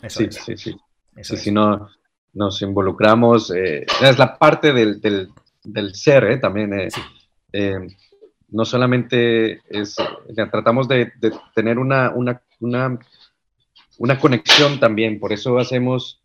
sí, 0.07 0.28
sí, 0.32 0.57
sí, 0.57 0.76
sí. 1.22 1.38
Si 1.38 1.51
no 1.51 1.88
nos 2.34 2.61
involucramos, 2.64 3.51
eh, 3.51 3.86
es 4.01 4.18
la 4.18 4.39
parte 4.39 4.74
del, 4.74 4.99
del, 5.64 5.93
ser, 5.93 6.24
¿eh? 6.24 6.38
También. 6.38 6.74
Eh, 6.74 6.88
eh, 7.51 7.78
no 8.49 8.66
solamente 8.66 9.61
es, 9.70 9.95
tratamos 10.51 10.88
de, 10.88 11.11
de 11.20 11.32
tener 11.53 11.78
una, 11.78 12.09
una, 12.09 12.41
una, 12.59 12.97
una 13.99 14.20
conexión 14.20 14.80
también, 14.80 15.20
por 15.20 15.32
eso 15.32 15.59
hacemos 15.59 16.22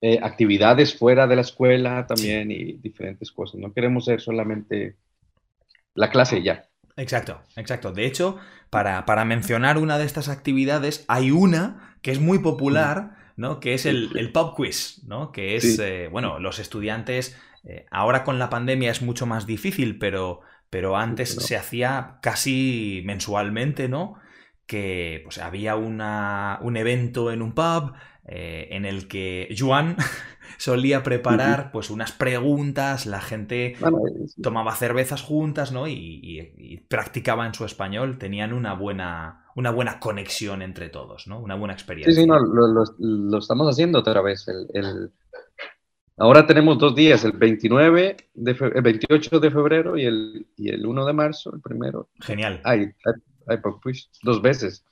eh, 0.00 0.18
actividades 0.22 0.96
fuera 0.96 1.26
de 1.26 1.36
la 1.36 1.42
escuela 1.42 2.06
también 2.06 2.50
y 2.50 2.74
diferentes 2.74 3.30
cosas. 3.30 3.60
No 3.60 3.72
queremos 3.72 4.06
ser 4.06 4.20
solamente 4.20 4.96
la 5.94 6.10
clase 6.10 6.42
ya. 6.42 6.64
Exacto, 6.96 7.40
exacto. 7.56 7.92
De 7.92 8.06
hecho, 8.06 8.38
para, 8.70 9.04
para 9.06 9.24
mencionar 9.24 9.78
una 9.78 9.98
de 9.98 10.04
estas 10.04 10.28
actividades, 10.28 11.04
hay 11.08 11.30
una 11.30 11.96
que 12.02 12.12
es 12.12 12.20
muy 12.20 12.38
popular, 12.38 13.16
¿no? 13.36 13.60
Que 13.60 13.74
es 13.74 13.86
el, 13.86 14.10
el 14.16 14.32
pub 14.32 14.54
quiz, 14.54 15.02
¿no? 15.06 15.32
Que 15.32 15.56
es, 15.56 15.78
eh, 15.78 16.08
bueno, 16.10 16.38
los 16.38 16.58
estudiantes, 16.58 17.38
eh, 17.64 17.86
ahora 17.90 18.24
con 18.24 18.38
la 18.38 18.50
pandemia 18.50 18.90
es 18.90 19.02
mucho 19.02 19.26
más 19.26 19.46
difícil, 19.46 19.98
pero, 19.98 20.40
pero 20.70 20.96
antes 20.96 21.30
se 21.30 21.56
hacía 21.56 22.18
casi 22.22 23.02
mensualmente, 23.04 23.88
¿no? 23.88 24.16
Que 24.66 25.20
pues, 25.24 25.38
había 25.38 25.76
una, 25.76 26.58
un 26.62 26.76
evento 26.76 27.32
en 27.32 27.42
un 27.42 27.52
pub, 27.52 27.92
eh, 28.26 28.68
en 28.70 28.84
el 28.84 29.08
que 29.08 29.54
Juan 29.58 29.96
solía 30.58 31.02
preparar 31.02 31.72
pues 31.72 31.90
unas 31.90 32.12
preguntas, 32.12 33.06
la 33.06 33.20
gente 33.20 33.76
tomaba 34.42 34.74
cervezas 34.76 35.22
juntas, 35.22 35.72
¿no? 35.72 35.88
Y, 35.88 36.84
practicaba 36.88 37.46
en 37.46 37.54
su 37.54 37.64
español, 37.64 38.18
tenían 38.18 38.52
una 38.52 38.74
buena, 38.74 39.46
una 39.54 39.70
buena 39.70 40.00
conexión 40.00 40.62
entre 40.62 40.88
todos, 40.88 41.26
¿no? 41.26 41.40
Una 41.40 41.54
buena 41.54 41.74
experiencia. 41.74 42.12
Sí, 42.12 42.22
sí, 42.22 42.26
no, 42.26 42.38
lo, 42.38 43.38
estamos 43.38 43.68
haciendo 43.68 44.00
otra 44.00 44.20
vez. 44.20 44.46
El, 44.48 45.12
Ahora 46.20 46.46
tenemos 46.46 46.78
dos 46.78 46.94
días, 46.94 47.24
el 47.24 47.32
29, 47.32 48.16
de 48.34 48.50
el 48.50 48.82
28 48.82 49.40
de 49.40 49.50
febrero 49.50 49.96
y 49.96 50.04
el, 50.04 50.46
y 50.54 50.68
el 50.68 50.84
1 50.84 51.06
de 51.06 51.12
marzo, 51.14 51.50
el 51.54 51.62
primero. 51.62 52.10
Genial. 52.20 52.60
Hay, 52.62 52.92
pues, 53.82 54.10
dos 54.22 54.42
veces. 54.42 54.84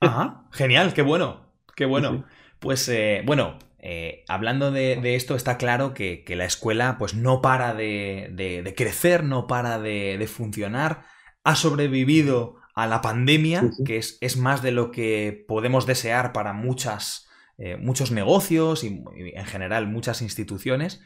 Ajá, 0.00 0.44
genial, 0.52 0.92
qué 0.92 1.00
bueno, 1.00 1.46
qué 1.74 1.86
bueno. 1.86 2.26
Pues 2.58 2.88
eh, 2.88 3.22
bueno, 3.24 3.58
eh, 3.78 4.24
hablando 4.28 4.72
de, 4.72 5.14
esto, 5.14 5.36
está 5.36 5.58
claro 5.58 5.94
que, 5.94 6.24
la 6.28 6.44
escuela 6.44 6.96
pues 6.98 7.14
no 7.14 7.42
para 7.42 7.74
de, 7.74 8.74
crecer, 8.76 9.24
no 9.24 9.46
para 9.46 9.78
de, 9.78 10.26
funcionar, 10.26 11.04
ha 11.44 11.54
sobrevivido 11.54 12.56
a 12.74 12.86
la 12.86 13.00
pandemia, 13.00 13.70
que 13.84 13.98
es, 13.98 14.18
es, 14.20 14.36
más 14.36 14.62
de 14.62 14.72
lo 14.72 14.90
que 14.90 15.44
podemos 15.46 15.86
desear 15.86 16.32
para 16.32 16.52
muchas, 16.52 17.28
eh, 17.58 17.76
muchos 17.76 18.10
negocios 18.10 18.84
y, 18.84 19.02
en 19.16 19.46
general 19.46 19.86
muchas 19.86 20.22
instituciones. 20.22 21.02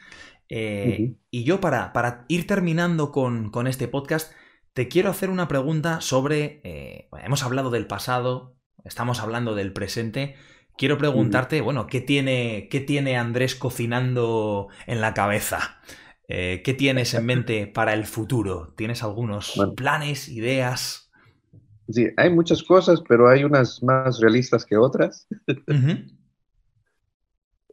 Y 0.48 1.44
yo 1.44 1.60
para, 1.60 1.92
para, 1.92 2.24
ir 2.26 2.46
terminando 2.46 3.12
con, 3.12 3.50
con, 3.50 3.68
este 3.68 3.86
podcast, 3.86 4.32
te 4.72 4.88
quiero 4.88 5.10
hacer 5.10 5.30
una 5.30 5.46
pregunta 5.46 6.00
sobre, 6.00 6.60
hemos 7.22 7.44
hablado 7.44 7.70
del 7.70 7.86
pasado, 7.86 8.56
estamos 8.84 9.20
hablando 9.20 9.54
del 9.54 9.72
presente, 9.72 10.34
quiero 10.80 10.96
preguntarte, 10.96 11.60
bueno, 11.60 11.86
¿qué 11.86 12.00
tiene, 12.00 12.66
qué 12.70 12.80
tiene 12.80 13.18
Andrés 13.18 13.54
cocinando 13.54 14.68
en 14.86 15.02
la 15.02 15.12
cabeza? 15.12 15.78
Eh, 16.26 16.62
¿Qué 16.64 16.72
tienes 16.72 17.12
en 17.12 17.26
mente 17.26 17.66
para 17.74 17.92
el 17.92 18.06
futuro? 18.06 18.72
¿Tienes 18.78 19.02
algunos 19.02 19.60
planes, 19.76 20.30
ideas? 20.30 21.10
Sí, 21.90 22.06
hay 22.16 22.30
muchas 22.30 22.62
cosas, 22.62 23.02
pero 23.06 23.28
hay 23.28 23.44
unas 23.44 23.82
más 23.82 24.20
realistas 24.20 24.64
que 24.64 24.78
otras. 24.78 25.28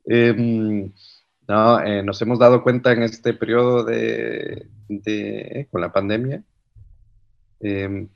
Em, 0.09 0.93
no, 1.49 1.81
eh, 1.81 2.01
nos 2.01 2.21
hemos 2.21 2.39
dado 2.39 2.63
cuenta 2.63 2.93
en 2.93 3.03
este 3.03 3.33
periodo 3.33 3.83
de, 3.83 4.69
con 5.69 5.81
la 5.81 5.91
pandemia. 5.91 6.45
Em, 7.59 8.07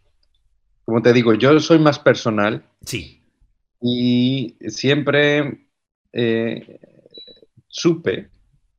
como 0.85 1.01
te 1.01 1.11
digo, 1.11 1.33
yo 1.33 1.59
soy 1.59 1.79
más 1.79 1.99
personal. 1.99 2.63
Sí. 2.85 3.20
Y 3.81 4.57
siempre 4.67 5.67
eh, 6.13 6.79
supe 7.67 8.29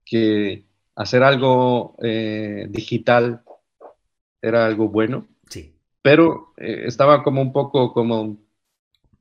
que 0.04 0.64
hacer 0.94 1.24
algo 1.24 1.96
eh, 2.02 2.66
digital 2.70 3.42
era 4.40 4.64
algo 4.64 4.88
bueno. 4.88 5.26
Sí. 5.48 5.74
Pero 6.02 6.54
eh, 6.56 6.84
estaba 6.86 7.22
como 7.24 7.42
un 7.42 7.52
poco 7.52 7.92
como, 7.92 8.36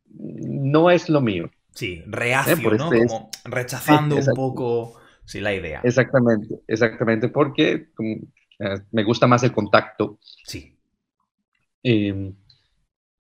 no 0.10 0.92
es 0.92 1.10
lo 1.10 1.20
mío. 1.22 1.50
Sí, 1.74 2.04
reacio, 2.06 2.72
¿no? 2.72 2.92
Este 2.92 3.08
como 3.08 3.32
rechazando 3.46 4.18
un 4.18 4.26
poco 4.36 5.00
sí, 5.26 5.40
la 5.40 5.54
idea. 5.54 5.82
Exactamente, 5.84 6.60
exactamente, 6.68 7.30
porque 7.30 7.88
me 8.92 9.04
gusta 9.04 9.26
más 9.26 9.42
el 9.44 9.54
contacto. 9.54 10.20
Sí. 10.44 10.78
Em, 11.82 12.36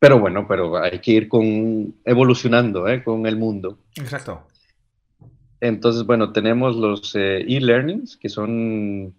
pero 0.02 0.20
bueno, 0.20 0.48
pero 0.48 0.82
hay 0.82 0.98
que 0.98 1.12
ir 1.12 1.30
con, 1.30 1.94
evolucionando 2.04 2.88
¿eh? 2.88 3.04
con 3.04 3.28
el 3.28 3.38
mundo. 3.38 3.78
Exacto. 3.96 4.48
Entonces, 5.60 6.08
bueno, 6.08 6.34
tenemos 6.34 6.76
los 6.76 7.16
eh, 7.16 7.42
e-learnings, 7.42 8.18
que 8.18 8.28
son 8.28 9.14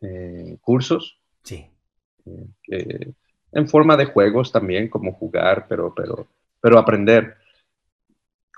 eh, 0.00 0.56
cursos. 0.62 1.18
Sí. 1.42 1.66
en 3.52 3.68
forma 3.68 3.98
de 3.98 4.06
juegos 4.06 4.50
también, 4.50 4.88
como 4.88 5.12
jugar, 5.12 5.66
pero, 5.68 5.94
pero, 5.94 6.28
pero 6.62 6.78
aprender. 6.78 7.36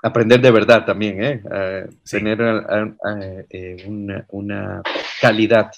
Aprender 0.01 0.39
de 0.39 0.51
verdad 0.51 0.85
también, 0.85 1.21
¿eh? 1.21 1.89
Tener 2.09 2.41
una, 3.85 4.25
una 4.29 4.81
calidad, 5.19 5.71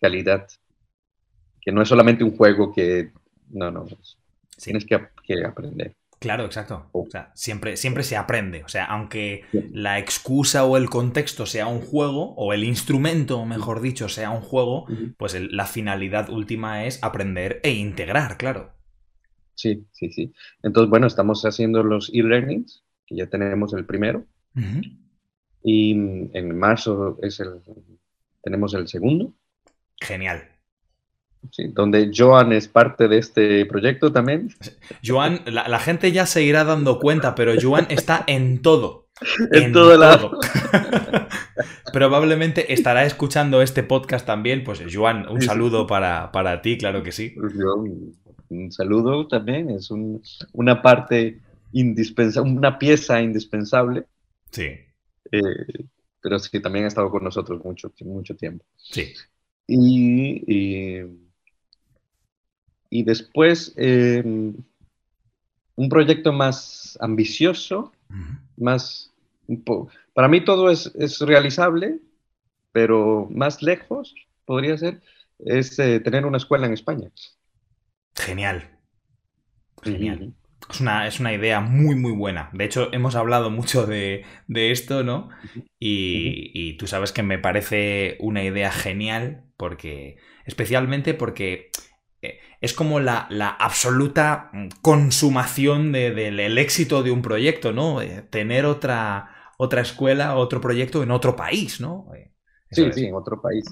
calidad. 0.00 0.46
Que 1.60 1.72
no 1.72 1.82
es 1.82 1.88
solamente 1.88 2.22
un 2.22 2.36
juego 2.36 2.72
que, 2.72 3.10
no, 3.50 3.72
no, 3.72 3.84
Tienes 4.62 4.84
que, 4.84 4.94
aprender. 5.44 5.96
Claro, 6.18 6.46
exacto. 6.46 6.88
Oh. 6.92 7.02
O 7.02 7.10
sea, 7.10 7.30
siempre, 7.34 7.76
siempre 7.76 8.02
se 8.02 8.16
aprende. 8.16 8.64
O 8.64 8.68
sea, 8.68 8.84
aunque 8.86 9.44
la 9.72 9.98
excusa 9.98 10.64
o 10.64 10.76
el 10.76 10.88
contexto 10.88 11.46
sea 11.46 11.66
un 11.66 11.80
juego, 11.80 12.34
o 12.34 12.52
el 12.52 12.64
instrumento, 12.64 13.44
mejor 13.44 13.80
dicho, 13.80 14.08
sea 14.08 14.30
un 14.30 14.40
juego, 14.40 14.86
pues 15.18 15.36
la 15.38 15.66
finalidad 15.66 16.30
última 16.30 16.86
es 16.86 17.02
aprender 17.02 17.60
e 17.62 17.72
integrar, 17.72 18.38
claro. 18.38 18.72
Sí, 19.54 19.86
sí, 19.92 20.10
sí. 20.10 20.32
Entonces, 20.62 20.90
bueno, 20.90 21.06
estamos 21.06 21.44
haciendo 21.44 21.82
los 21.82 22.10
e-learnings, 22.12 22.82
que 23.06 23.16
ya 23.16 23.26
tenemos 23.26 23.72
el 23.74 23.84
primero. 23.84 24.24
Y 25.62 25.92
en 25.92 26.58
marzo 26.58 27.18
es 27.22 27.40
el, 27.40 27.60
tenemos 28.42 28.72
el 28.72 28.88
segundo. 28.88 29.34
Genial 30.00 30.55
donde 31.72 32.10
Joan 32.14 32.52
es 32.52 32.68
parte 32.68 33.08
de 33.08 33.18
este 33.18 33.66
proyecto 33.66 34.12
también. 34.12 34.54
Joan, 35.04 35.42
la, 35.46 35.78
gente 35.78 36.12
ya 36.12 36.26
se 36.26 36.42
irá 36.42 36.64
dando 36.64 36.98
cuenta, 36.98 37.34
pero 37.34 37.52
Joan 37.60 37.86
está 37.90 38.24
en 38.26 38.62
todo. 38.62 39.06
En, 39.52 39.72
todo, 39.72 39.96
lado. 39.96 40.38
Probablemente 41.92 42.74
estará 42.74 43.06
escuchando 43.06 43.62
este 43.62 43.82
podcast 43.82 44.26
también. 44.26 44.62
Pues 44.62 44.82
Joan, 44.92 45.26
un 45.30 45.40
saludo 45.40 45.86
para, 45.86 46.60
ti, 46.60 46.76
claro 46.76 47.02
que 47.02 47.12
sí. 47.12 47.30
Pues 47.30 47.54
un, 48.50 48.70
saludo 48.70 49.26
también, 49.26 49.70
es 49.70 49.90
una 50.52 50.82
parte 50.82 51.40
indispensable, 51.72 52.50
una 52.50 52.78
pieza 52.78 53.22
indispensable. 53.22 54.04
Sí. 54.50 54.68
Eh, 55.32 55.40
pero 56.20 56.38
sí, 56.38 56.60
también 56.60 56.84
ha 56.84 56.88
estado 56.88 57.10
con 57.10 57.24
nosotros 57.24 57.64
mucho, 57.64 57.90
mucho 58.04 58.36
tiempo. 58.36 58.66
Sí. 58.76 59.14
y 59.66 60.26
y 60.46 60.75
después, 62.90 63.72
em, 63.76 64.54
un 65.76 65.88
proyecto 65.88 66.32
más 66.32 66.98
ambicioso, 67.00 67.92
más... 68.56 69.12
Para 70.12 70.28
mí 70.28 70.44
todo 70.44 70.70
es, 70.70 70.92
es, 70.98 71.20
realizable, 71.20 72.00
pero 72.72 73.28
más 73.30 73.62
lejos 73.62 74.14
podría 74.44 74.76
ser, 74.76 75.02
es 75.38 75.78
eh, 75.78 76.00
tener 76.00 76.26
una 76.26 76.38
escuela 76.38 76.66
en 76.66 76.72
España. 76.72 77.10
Genial. 78.14 78.70
Genial. 79.82 80.32
Es 80.70 80.80
una, 80.80 81.06
es 81.06 81.20
una, 81.20 81.32
idea 81.32 81.60
muy, 81.60 81.94
muy 81.94 82.12
buena. 82.12 82.50
De 82.52 82.64
hecho, 82.64 82.92
hemos 82.92 83.14
hablado 83.14 83.50
mucho 83.50 83.86
de, 83.86 84.24
esto, 84.48 85.04
¿no? 85.04 85.28
Y, 85.78 86.76
tú 86.78 86.86
sabes 86.86 87.12
que 87.12 87.22
me 87.22 87.38
parece 87.38 88.16
una 88.20 88.42
idea 88.42 88.72
genial, 88.72 89.44
porque. 89.56 90.16
Especialmente 90.44 91.12
porque 91.12 91.70
es 92.60 92.72
como 92.72 93.00
la, 93.00 93.26
absoluta 93.58 94.50
consumación 94.82 95.92
del 95.92 96.58
éxito 96.58 97.02
de 97.02 97.10
un 97.10 97.22
proyecto, 97.22 97.72
¿no? 97.72 98.00
Eh, 98.02 98.22
tener 98.30 98.64
otra, 98.64 99.52
otra 99.58 99.82
escuela, 99.82 100.36
otro 100.36 100.60
proyecto 100.60 101.02
en 101.02 101.10
otro 101.10 101.36
país, 101.36 101.80
¿no? 101.80 102.10
Eh, 102.14 102.32
sí, 102.70 102.90
sí, 102.92 103.06
en 103.06 103.14
otro 103.14 103.40
país. 103.40 103.64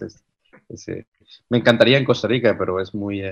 me 1.49 1.59
encantaría 1.59 1.99
en 1.99 2.05
Costa 2.05 2.29
Rica, 2.29 2.57
pero 2.59 2.81
es 2.81 2.95
muy 2.95 3.23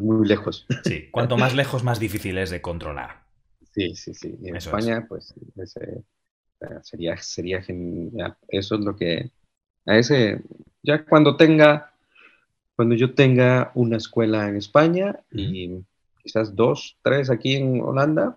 muy 0.00 0.26
lejos. 0.26 0.66
Sí, 0.84 1.08
cuanto 1.10 1.36
más 1.36 1.54
lejos, 1.54 1.84
más 1.84 1.98
difícil 1.98 2.38
es 2.38 2.50
de 2.50 2.60
controlar. 2.60 3.24
Sí, 3.72 3.94
sí, 3.94 4.14
sí. 4.14 4.36
Y 4.40 4.48
en 4.48 4.56
España, 4.56 5.06
pues, 5.08 5.34
sería, 6.82 7.16
sería 7.18 7.62
genial. 7.62 8.36
Eso 8.48 8.76
es 8.76 8.80
lo 8.80 8.96
que, 8.96 9.30
a 9.86 9.98
ese, 9.98 10.40
ya 10.82 11.04
cuando 11.04 11.36
tenga, 11.36 11.92
cuando 12.78 12.94
yo 12.94 13.12
tenga 13.12 13.72
una 13.74 13.96
escuela 13.96 14.48
en 14.48 14.54
España 14.54 15.18
y 15.32 15.82
quizás 16.22 16.54
dos, 16.54 16.96
tres 17.02 17.28
aquí 17.28 17.56
en 17.56 17.80
Holanda, 17.80 18.36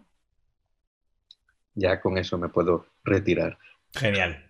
ya 1.75 2.01
con 2.01 2.17
eso 2.17 2.39
me 2.39 2.49
puedo 2.49 2.87
retirar. 3.03 3.59
Genial, 3.93 4.43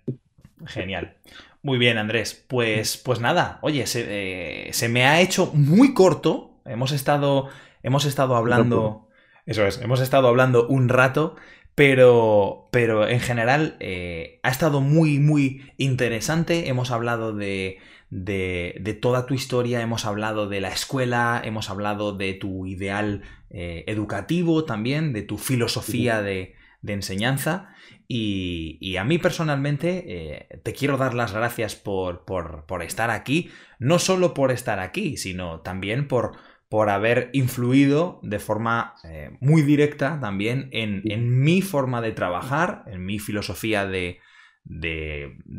genial. 0.66 1.18
Muy 1.62 1.78
bien, 1.78 1.98
Andrés. 1.98 2.42
Pues, 2.48 2.96
pues 2.96 3.20
nada, 3.20 3.60
oye, 3.64 3.86
se, 3.86 4.70
eh, 4.70 4.72
se 4.72 4.88
me 4.88 5.06
ha 5.06 5.20
hecho 5.20 5.52
muy 5.54 5.94
corto 5.94 6.62
Hemos 6.64 6.94
estado, 6.94 7.50
hemos 7.84 8.06
estado 8.06 8.38
hablando. 8.38 9.10
Eso 9.46 9.66
es, 9.66 9.82
hemos 9.82 10.00
estado 10.00 10.30
hablando 10.30 10.68
un 10.68 10.88
rato, 10.88 11.36
pero, 11.76 12.70
pero 12.72 13.10
en 13.10 13.20
general 13.20 13.76
eh, 13.82 14.40
ha 14.44 14.52
estado 14.52 14.80
muy, 14.80 15.20
muy 15.20 15.70
interesante. 15.76 16.70
Hemos 16.70 16.92
hablado 16.92 17.34
de, 17.34 17.80
de, 18.12 19.00
toda 19.02 19.26
tu 19.26 19.34
historia, 19.34 19.82
hemos 19.82 20.06
hablado 20.06 20.48
de 20.48 20.62
la 20.62 20.70
escuela, 20.70 21.42
hemos 21.44 21.72
hablado 21.72 22.16
de 22.16 22.36
tu 22.36 22.68
ideal 22.68 23.24
eh, 23.50 23.84
educativo 23.88 24.66
también, 24.66 25.14
de 25.14 25.24
tu 25.24 25.40
filosofía 25.40 26.22
de, 26.22 26.54
de 26.82 26.94
enseñanza. 26.94 27.74
Y, 28.08 28.98
a 28.98 29.06
mí 29.06 29.18
personalmente 29.18 30.04
eh, 30.06 30.60
te 30.64 30.74
quiero 30.74 30.98
dar 30.98 31.14
las 31.14 31.34
gracias 31.34 31.76
por, 31.76 32.26
por, 32.26 32.66
por, 32.66 32.84
estar 32.84 33.10
aquí, 33.10 33.50
no 33.80 34.00
solo 34.00 34.34
por 34.34 34.52
estar 34.52 34.80
aquí, 34.80 35.16
sino 35.16 35.62
también 35.62 36.10
por, 36.10 36.34
por 36.72 36.90
haber 36.90 37.30
influido 37.34 38.20
de 38.24 38.40
forma 38.40 38.96
eh, 39.04 39.38
muy 39.40 39.62
directa 39.62 40.20
también 40.20 40.70
en, 40.72 41.42
mi 41.42 41.62
forma 41.62 42.02
de 42.02 42.12
trabajar, 42.12 42.84
en 42.88 43.06
mi 43.06 43.20
filosofía 43.20 43.86
de, 43.86 44.20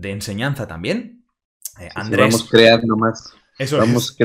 enseñanza 0.03 0.67
también. 0.67 1.22
Eh, 1.79 1.89
Andrés. 1.95 2.33
vamos 2.33 2.49
creando 2.51 2.97
más. 2.97 3.35
Eso 3.59 3.79
vamos 3.79 4.17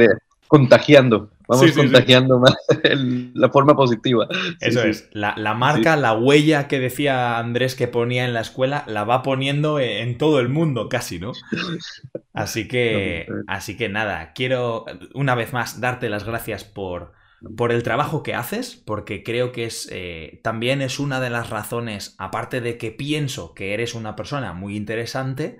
contagiando. 0.47 1.29
Vamos 1.47 1.71
contagiando 1.71 2.39
más 2.39 2.55
la 3.33 3.49
forma 3.49 3.75
positiva. 3.75 4.27
Eso 4.59 4.83
es. 4.83 5.09
La, 5.13 5.53
marca, 5.53 5.95
la 5.95 6.13
huella 6.13 6.67
que 6.67 6.79
decía 6.79 7.37
Andrés 7.37 7.75
que 7.75 7.87
ponía 7.87 8.25
en 8.25 8.33
la 8.33 8.41
escuela, 8.41 8.83
la 8.87 9.05
va 9.05 9.23
poniendo 9.23 9.79
en 9.79 10.17
todo 10.17 10.39
el 10.39 10.49
mundo 10.49 10.89
casi, 10.89 11.19
¿no? 11.19 11.31
Así 12.33 12.67
que, 12.67 13.25
así 13.47 13.77
que 13.77 13.89
nada, 13.89 14.31
quiero 14.33 14.85
una 15.15 15.33
vez 15.33 15.53
más 15.53 15.81
darte 15.81 16.07
las 16.07 16.23
gracias 16.23 16.63
por, 16.63 17.13
por 17.55 17.71
el 17.71 17.81
trabajo 17.81 18.21
que 18.21 18.35
haces, 18.35 18.75
porque 18.75 19.23
creo 19.23 19.51
que 19.51 19.65
es 19.65 19.89
eh, 19.91 20.39
también 20.43 20.83
es 20.83 20.99
una 20.99 21.19
de 21.19 21.31
las 21.31 21.49
razones, 21.49 22.13
aparte 22.19 22.61
de 22.61 22.77
que 22.77 22.91
pienso 22.91 23.55
que 23.55 23.73
eres 23.73 23.95
una 23.95 24.15
persona 24.15 24.53
muy 24.53 24.75
interesante, 24.75 25.57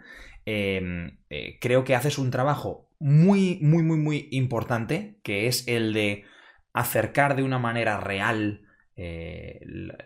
em, 0.47 1.17
eh, 1.29 1.57
creo 1.59 1.83
que 1.83 1.93
haces 1.93 2.17
un 2.17 2.31
trabajo 2.31 2.89
muy, 2.99 3.59
muy, 3.61 3.83
muy, 3.83 3.97
muy 3.97 4.29
importante, 4.31 5.19
que 5.21 5.47
es 5.47 5.67
el 5.67 5.91
de 5.91 6.23
acercar 6.71 7.35
de 7.35 7.43
una 7.43 7.59
manera 7.59 7.99
real 7.99 8.61
eh, 8.95 9.59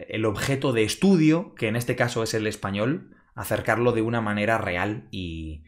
el 0.09 0.25
objeto 0.25 0.73
de 0.73 0.83
estudio, 0.83 1.53
que 1.53 1.67
en 1.67 1.75
este 1.75 1.95
caso 1.95 2.23
es 2.23 2.33
el 2.33 2.47
español, 2.47 3.15
acercarlo 3.35 3.91
de 3.91 4.01
una 4.01 4.19
manera 4.19 4.57
real 4.57 5.07
y, 5.11 5.63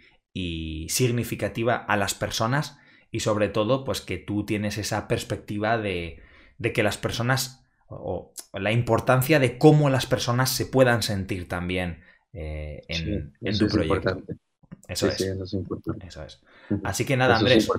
significativa 0.90 1.76
a 1.76 1.96
las 1.96 2.16
personas 2.16 2.80
y 3.12 3.20
sobre 3.20 3.50
todo 3.50 3.84
pues 3.84 4.02
que 4.02 4.18
tú 4.18 4.46
tienes 4.46 4.80
esa 4.80 5.08
perspectiva 5.08 5.78
de, 5.78 6.24
que 6.74 6.82
las 6.82 6.98
personas 6.98 7.64
o, 7.88 8.34
la 8.54 8.72
importancia 8.72 9.38
de 9.40 9.60
cómo 9.60 9.92
las 9.92 10.08
personas 10.08 10.50
se 10.50 10.66
puedan 10.66 11.04
sentir 11.04 11.48
también 11.48 12.02
eh, 12.34 12.82
en, 12.88 13.60
tu 13.60 13.68
proyecto. 13.68 14.24
Eso, 14.88 15.08
es. 15.08 15.22
eso 15.22 16.24
es. 16.24 16.42
Así 16.84 17.06
que 17.06 17.18
nada, 17.18 17.38
Andrés. 17.38 17.70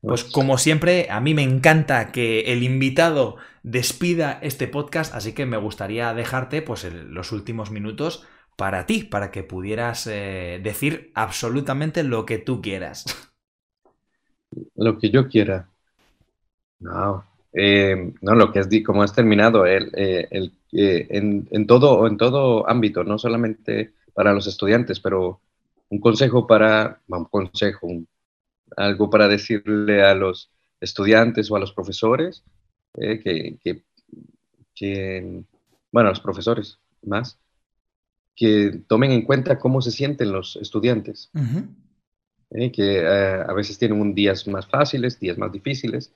Pues 0.00 0.24
como 0.24 0.58
siempre, 0.58 1.08
a 1.10 1.20
mí 1.20 1.34
me 1.34 1.42
encanta 1.42 2.12
que 2.12 2.52
el 2.52 2.62
invitado 2.62 3.36
despida 3.62 4.38
este 4.42 4.68
podcast, 4.68 5.14
así 5.14 5.32
que 5.32 5.46
me 5.46 5.56
gustaría 5.56 6.14
dejarte 6.14 6.62
pues 6.62 6.84
los 6.92 7.32
últimos 7.32 7.70
minutos 7.70 8.24
para 8.56 8.86
ti, 8.86 9.02
para 9.02 9.30
que 9.30 9.42
pudieras 9.42 10.06
eh, 10.06 10.60
decir 10.62 11.10
absolutamente 11.14 12.04
lo 12.04 12.24
que 12.24 12.38
tú 12.38 12.62
quieras. 12.62 13.04
Lo 14.74 14.96
que 14.98 15.10
yo 15.10 15.28
quiera. 15.28 15.68
No, 16.78 17.24
eh, 17.52 18.14
no 18.22 18.34
lo 18.34 18.52
que 18.52 18.60
es 18.60 18.68
como 18.84 19.02
has 19.02 19.12
terminado, 19.12 19.66
el, 19.66 19.90
eh, 19.94 20.28
el 20.30 20.52
en, 20.72 21.46
en, 21.50 21.66
todo, 21.66 22.06
en 22.06 22.16
todo 22.16 22.66
ámbito, 22.68 23.04
no 23.04 23.18
solamente 23.18 23.92
para 24.14 24.32
los 24.32 24.46
estudiantes, 24.46 25.00
pero 25.00 25.40
un 25.88 26.00
consejo 26.00 26.46
para, 26.46 27.00
un 27.08 27.24
consejo, 27.26 27.88
algo 28.76 29.10
para 29.10 29.28
decirle 29.28 30.02
a 30.02 30.14
los 30.14 30.50
estudiantes 30.80 31.50
o 31.50 31.56
a 31.56 31.60
los 31.60 31.72
profesores, 31.72 32.42
eh, 32.98 33.20
que, 33.20 33.82
que, 34.74 35.42
bueno, 35.92 36.08
a 36.08 36.12
los 36.12 36.20
profesores 36.20 36.78
más, 37.02 37.38
que 38.34 38.82
tomen 38.86 39.12
en 39.12 39.22
cuenta 39.22 39.58
cómo 39.58 39.80
se 39.80 39.90
sienten 39.90 40.32
los 40.32 40.56
estudiantes, 40.56 41.30
eh, 42.50 42.70
que 42.70 42.98
eh, 42.98 43.44
a 43.46 43.52
veces 43.54 43.78
tienen 43.78 44.00
un 44.00 44.14
días 44.14 44.46
más 44.46 44.66
fáciles, 44.66 45.18
días 45.18 45.38
más 45.38 45.52
difíciles. 45.52 46.12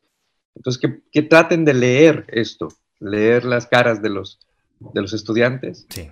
Entonces, 0.54 0.80
que, 0.80 1.00
que, 1.10 1.22
traten 1.22 1.64
de 1.64 1.74
leer 1.74 2.26
esto, 2.28 2.68
leer 2.98 3.44
las 3.44 3.66
caras 3.66 4.02
de 4.02 4.10
los, 4.10 4.40
de 4.80 5.00
los 5.00 5.12
estudiantes. 5.12 5.86
Sí. 5.88 6.10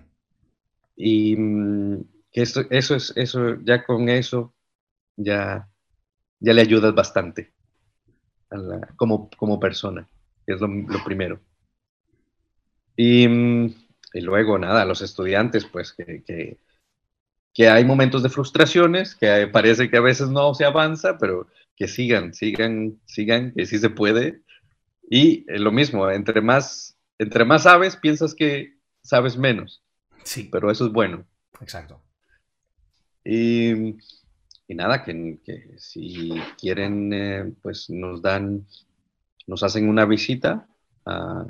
Y, 0.96 1.36
mm, 1.36 2.04
eso, 2.42 2.62
eso 2.70 2.94
es, 2.94 3.12
eso, 3.16 3.56
ya 3.62 3.84
con 3.84 4.08
eso, 4.08 4.54
ya, 5.16 5.68
ya 6.40 6.52
le 6.52 6.62
ayudas 6.62 6.94
bastante 6.94 7.52
como, 8.96 9.30
como 9.36 9.60
persona, 9.60 10.08
que 10.46 10.54
es 10.54 10.60
lo, 10.60 11.04
primero. 11.04 11.40
Y, 12.96 13.26
y, 13.26 14.20
luego, 14.20 14.58
nada, 14.58 14.84
los 14.84 15.02
estudiantes, 15.02 15.66
pues 15.66 15.92
que, 15.92 16.22
que, 16.24 16.58
que, 17.54 17.68
hay 17.68 17.84
momentos 17.84 18.22
de 18.22 18.28
frustraciones, 18.30 19.14
que 19.14 19.46
parece 19.52 19.90
que 19.90 19.98
a 19.98 20.02
veces 20.02 20.28
no 20.28 20.54
se 20.54 20.64
avanza, 20.64 21.18
pero 21.18 21.46
que 21.76 21.86
sigan, 21.86 22.34
sigan, 22.34 23.00
sigan, 23.04 23.52
que 23.52 23.66
sí 23.66 23.78
se 23.78 23.90
puede. 23.90 24.42
Y 25.10 25.44
lo 25.46 25.72
mismo, 25.72 26.10
entre 26.10 26.40
más, 26.40 26.96
entre 27.18 27.44
más 27.44 27.62
sabes, 27.62 27.96
piensas 27.96 28.34
que 28.34 28.78
sabes 29.02 29.36
menos. 29.36 29.82
Sí. 30.24 30.48
Pero 30.50 30.70
eso 30.70 30.86
es 30.86 30.92
bueno. 30.92 31.24
Exacto. 31.60 32.02
Y, 33.30 33.98
nada, 34.68 35.04
que, 35.04 35.38
si 35.76 36.32
quieren, 36.58 37.12
eh, 37.12 37.52
pues 37.60 37.90
nos 37.90 38.22
dan, 38.22 38.66
nos 39.46 39.62
hacen 39.62 39.86
una 39.86 40.06
visita 40.06 40.66
a 41.04 41.44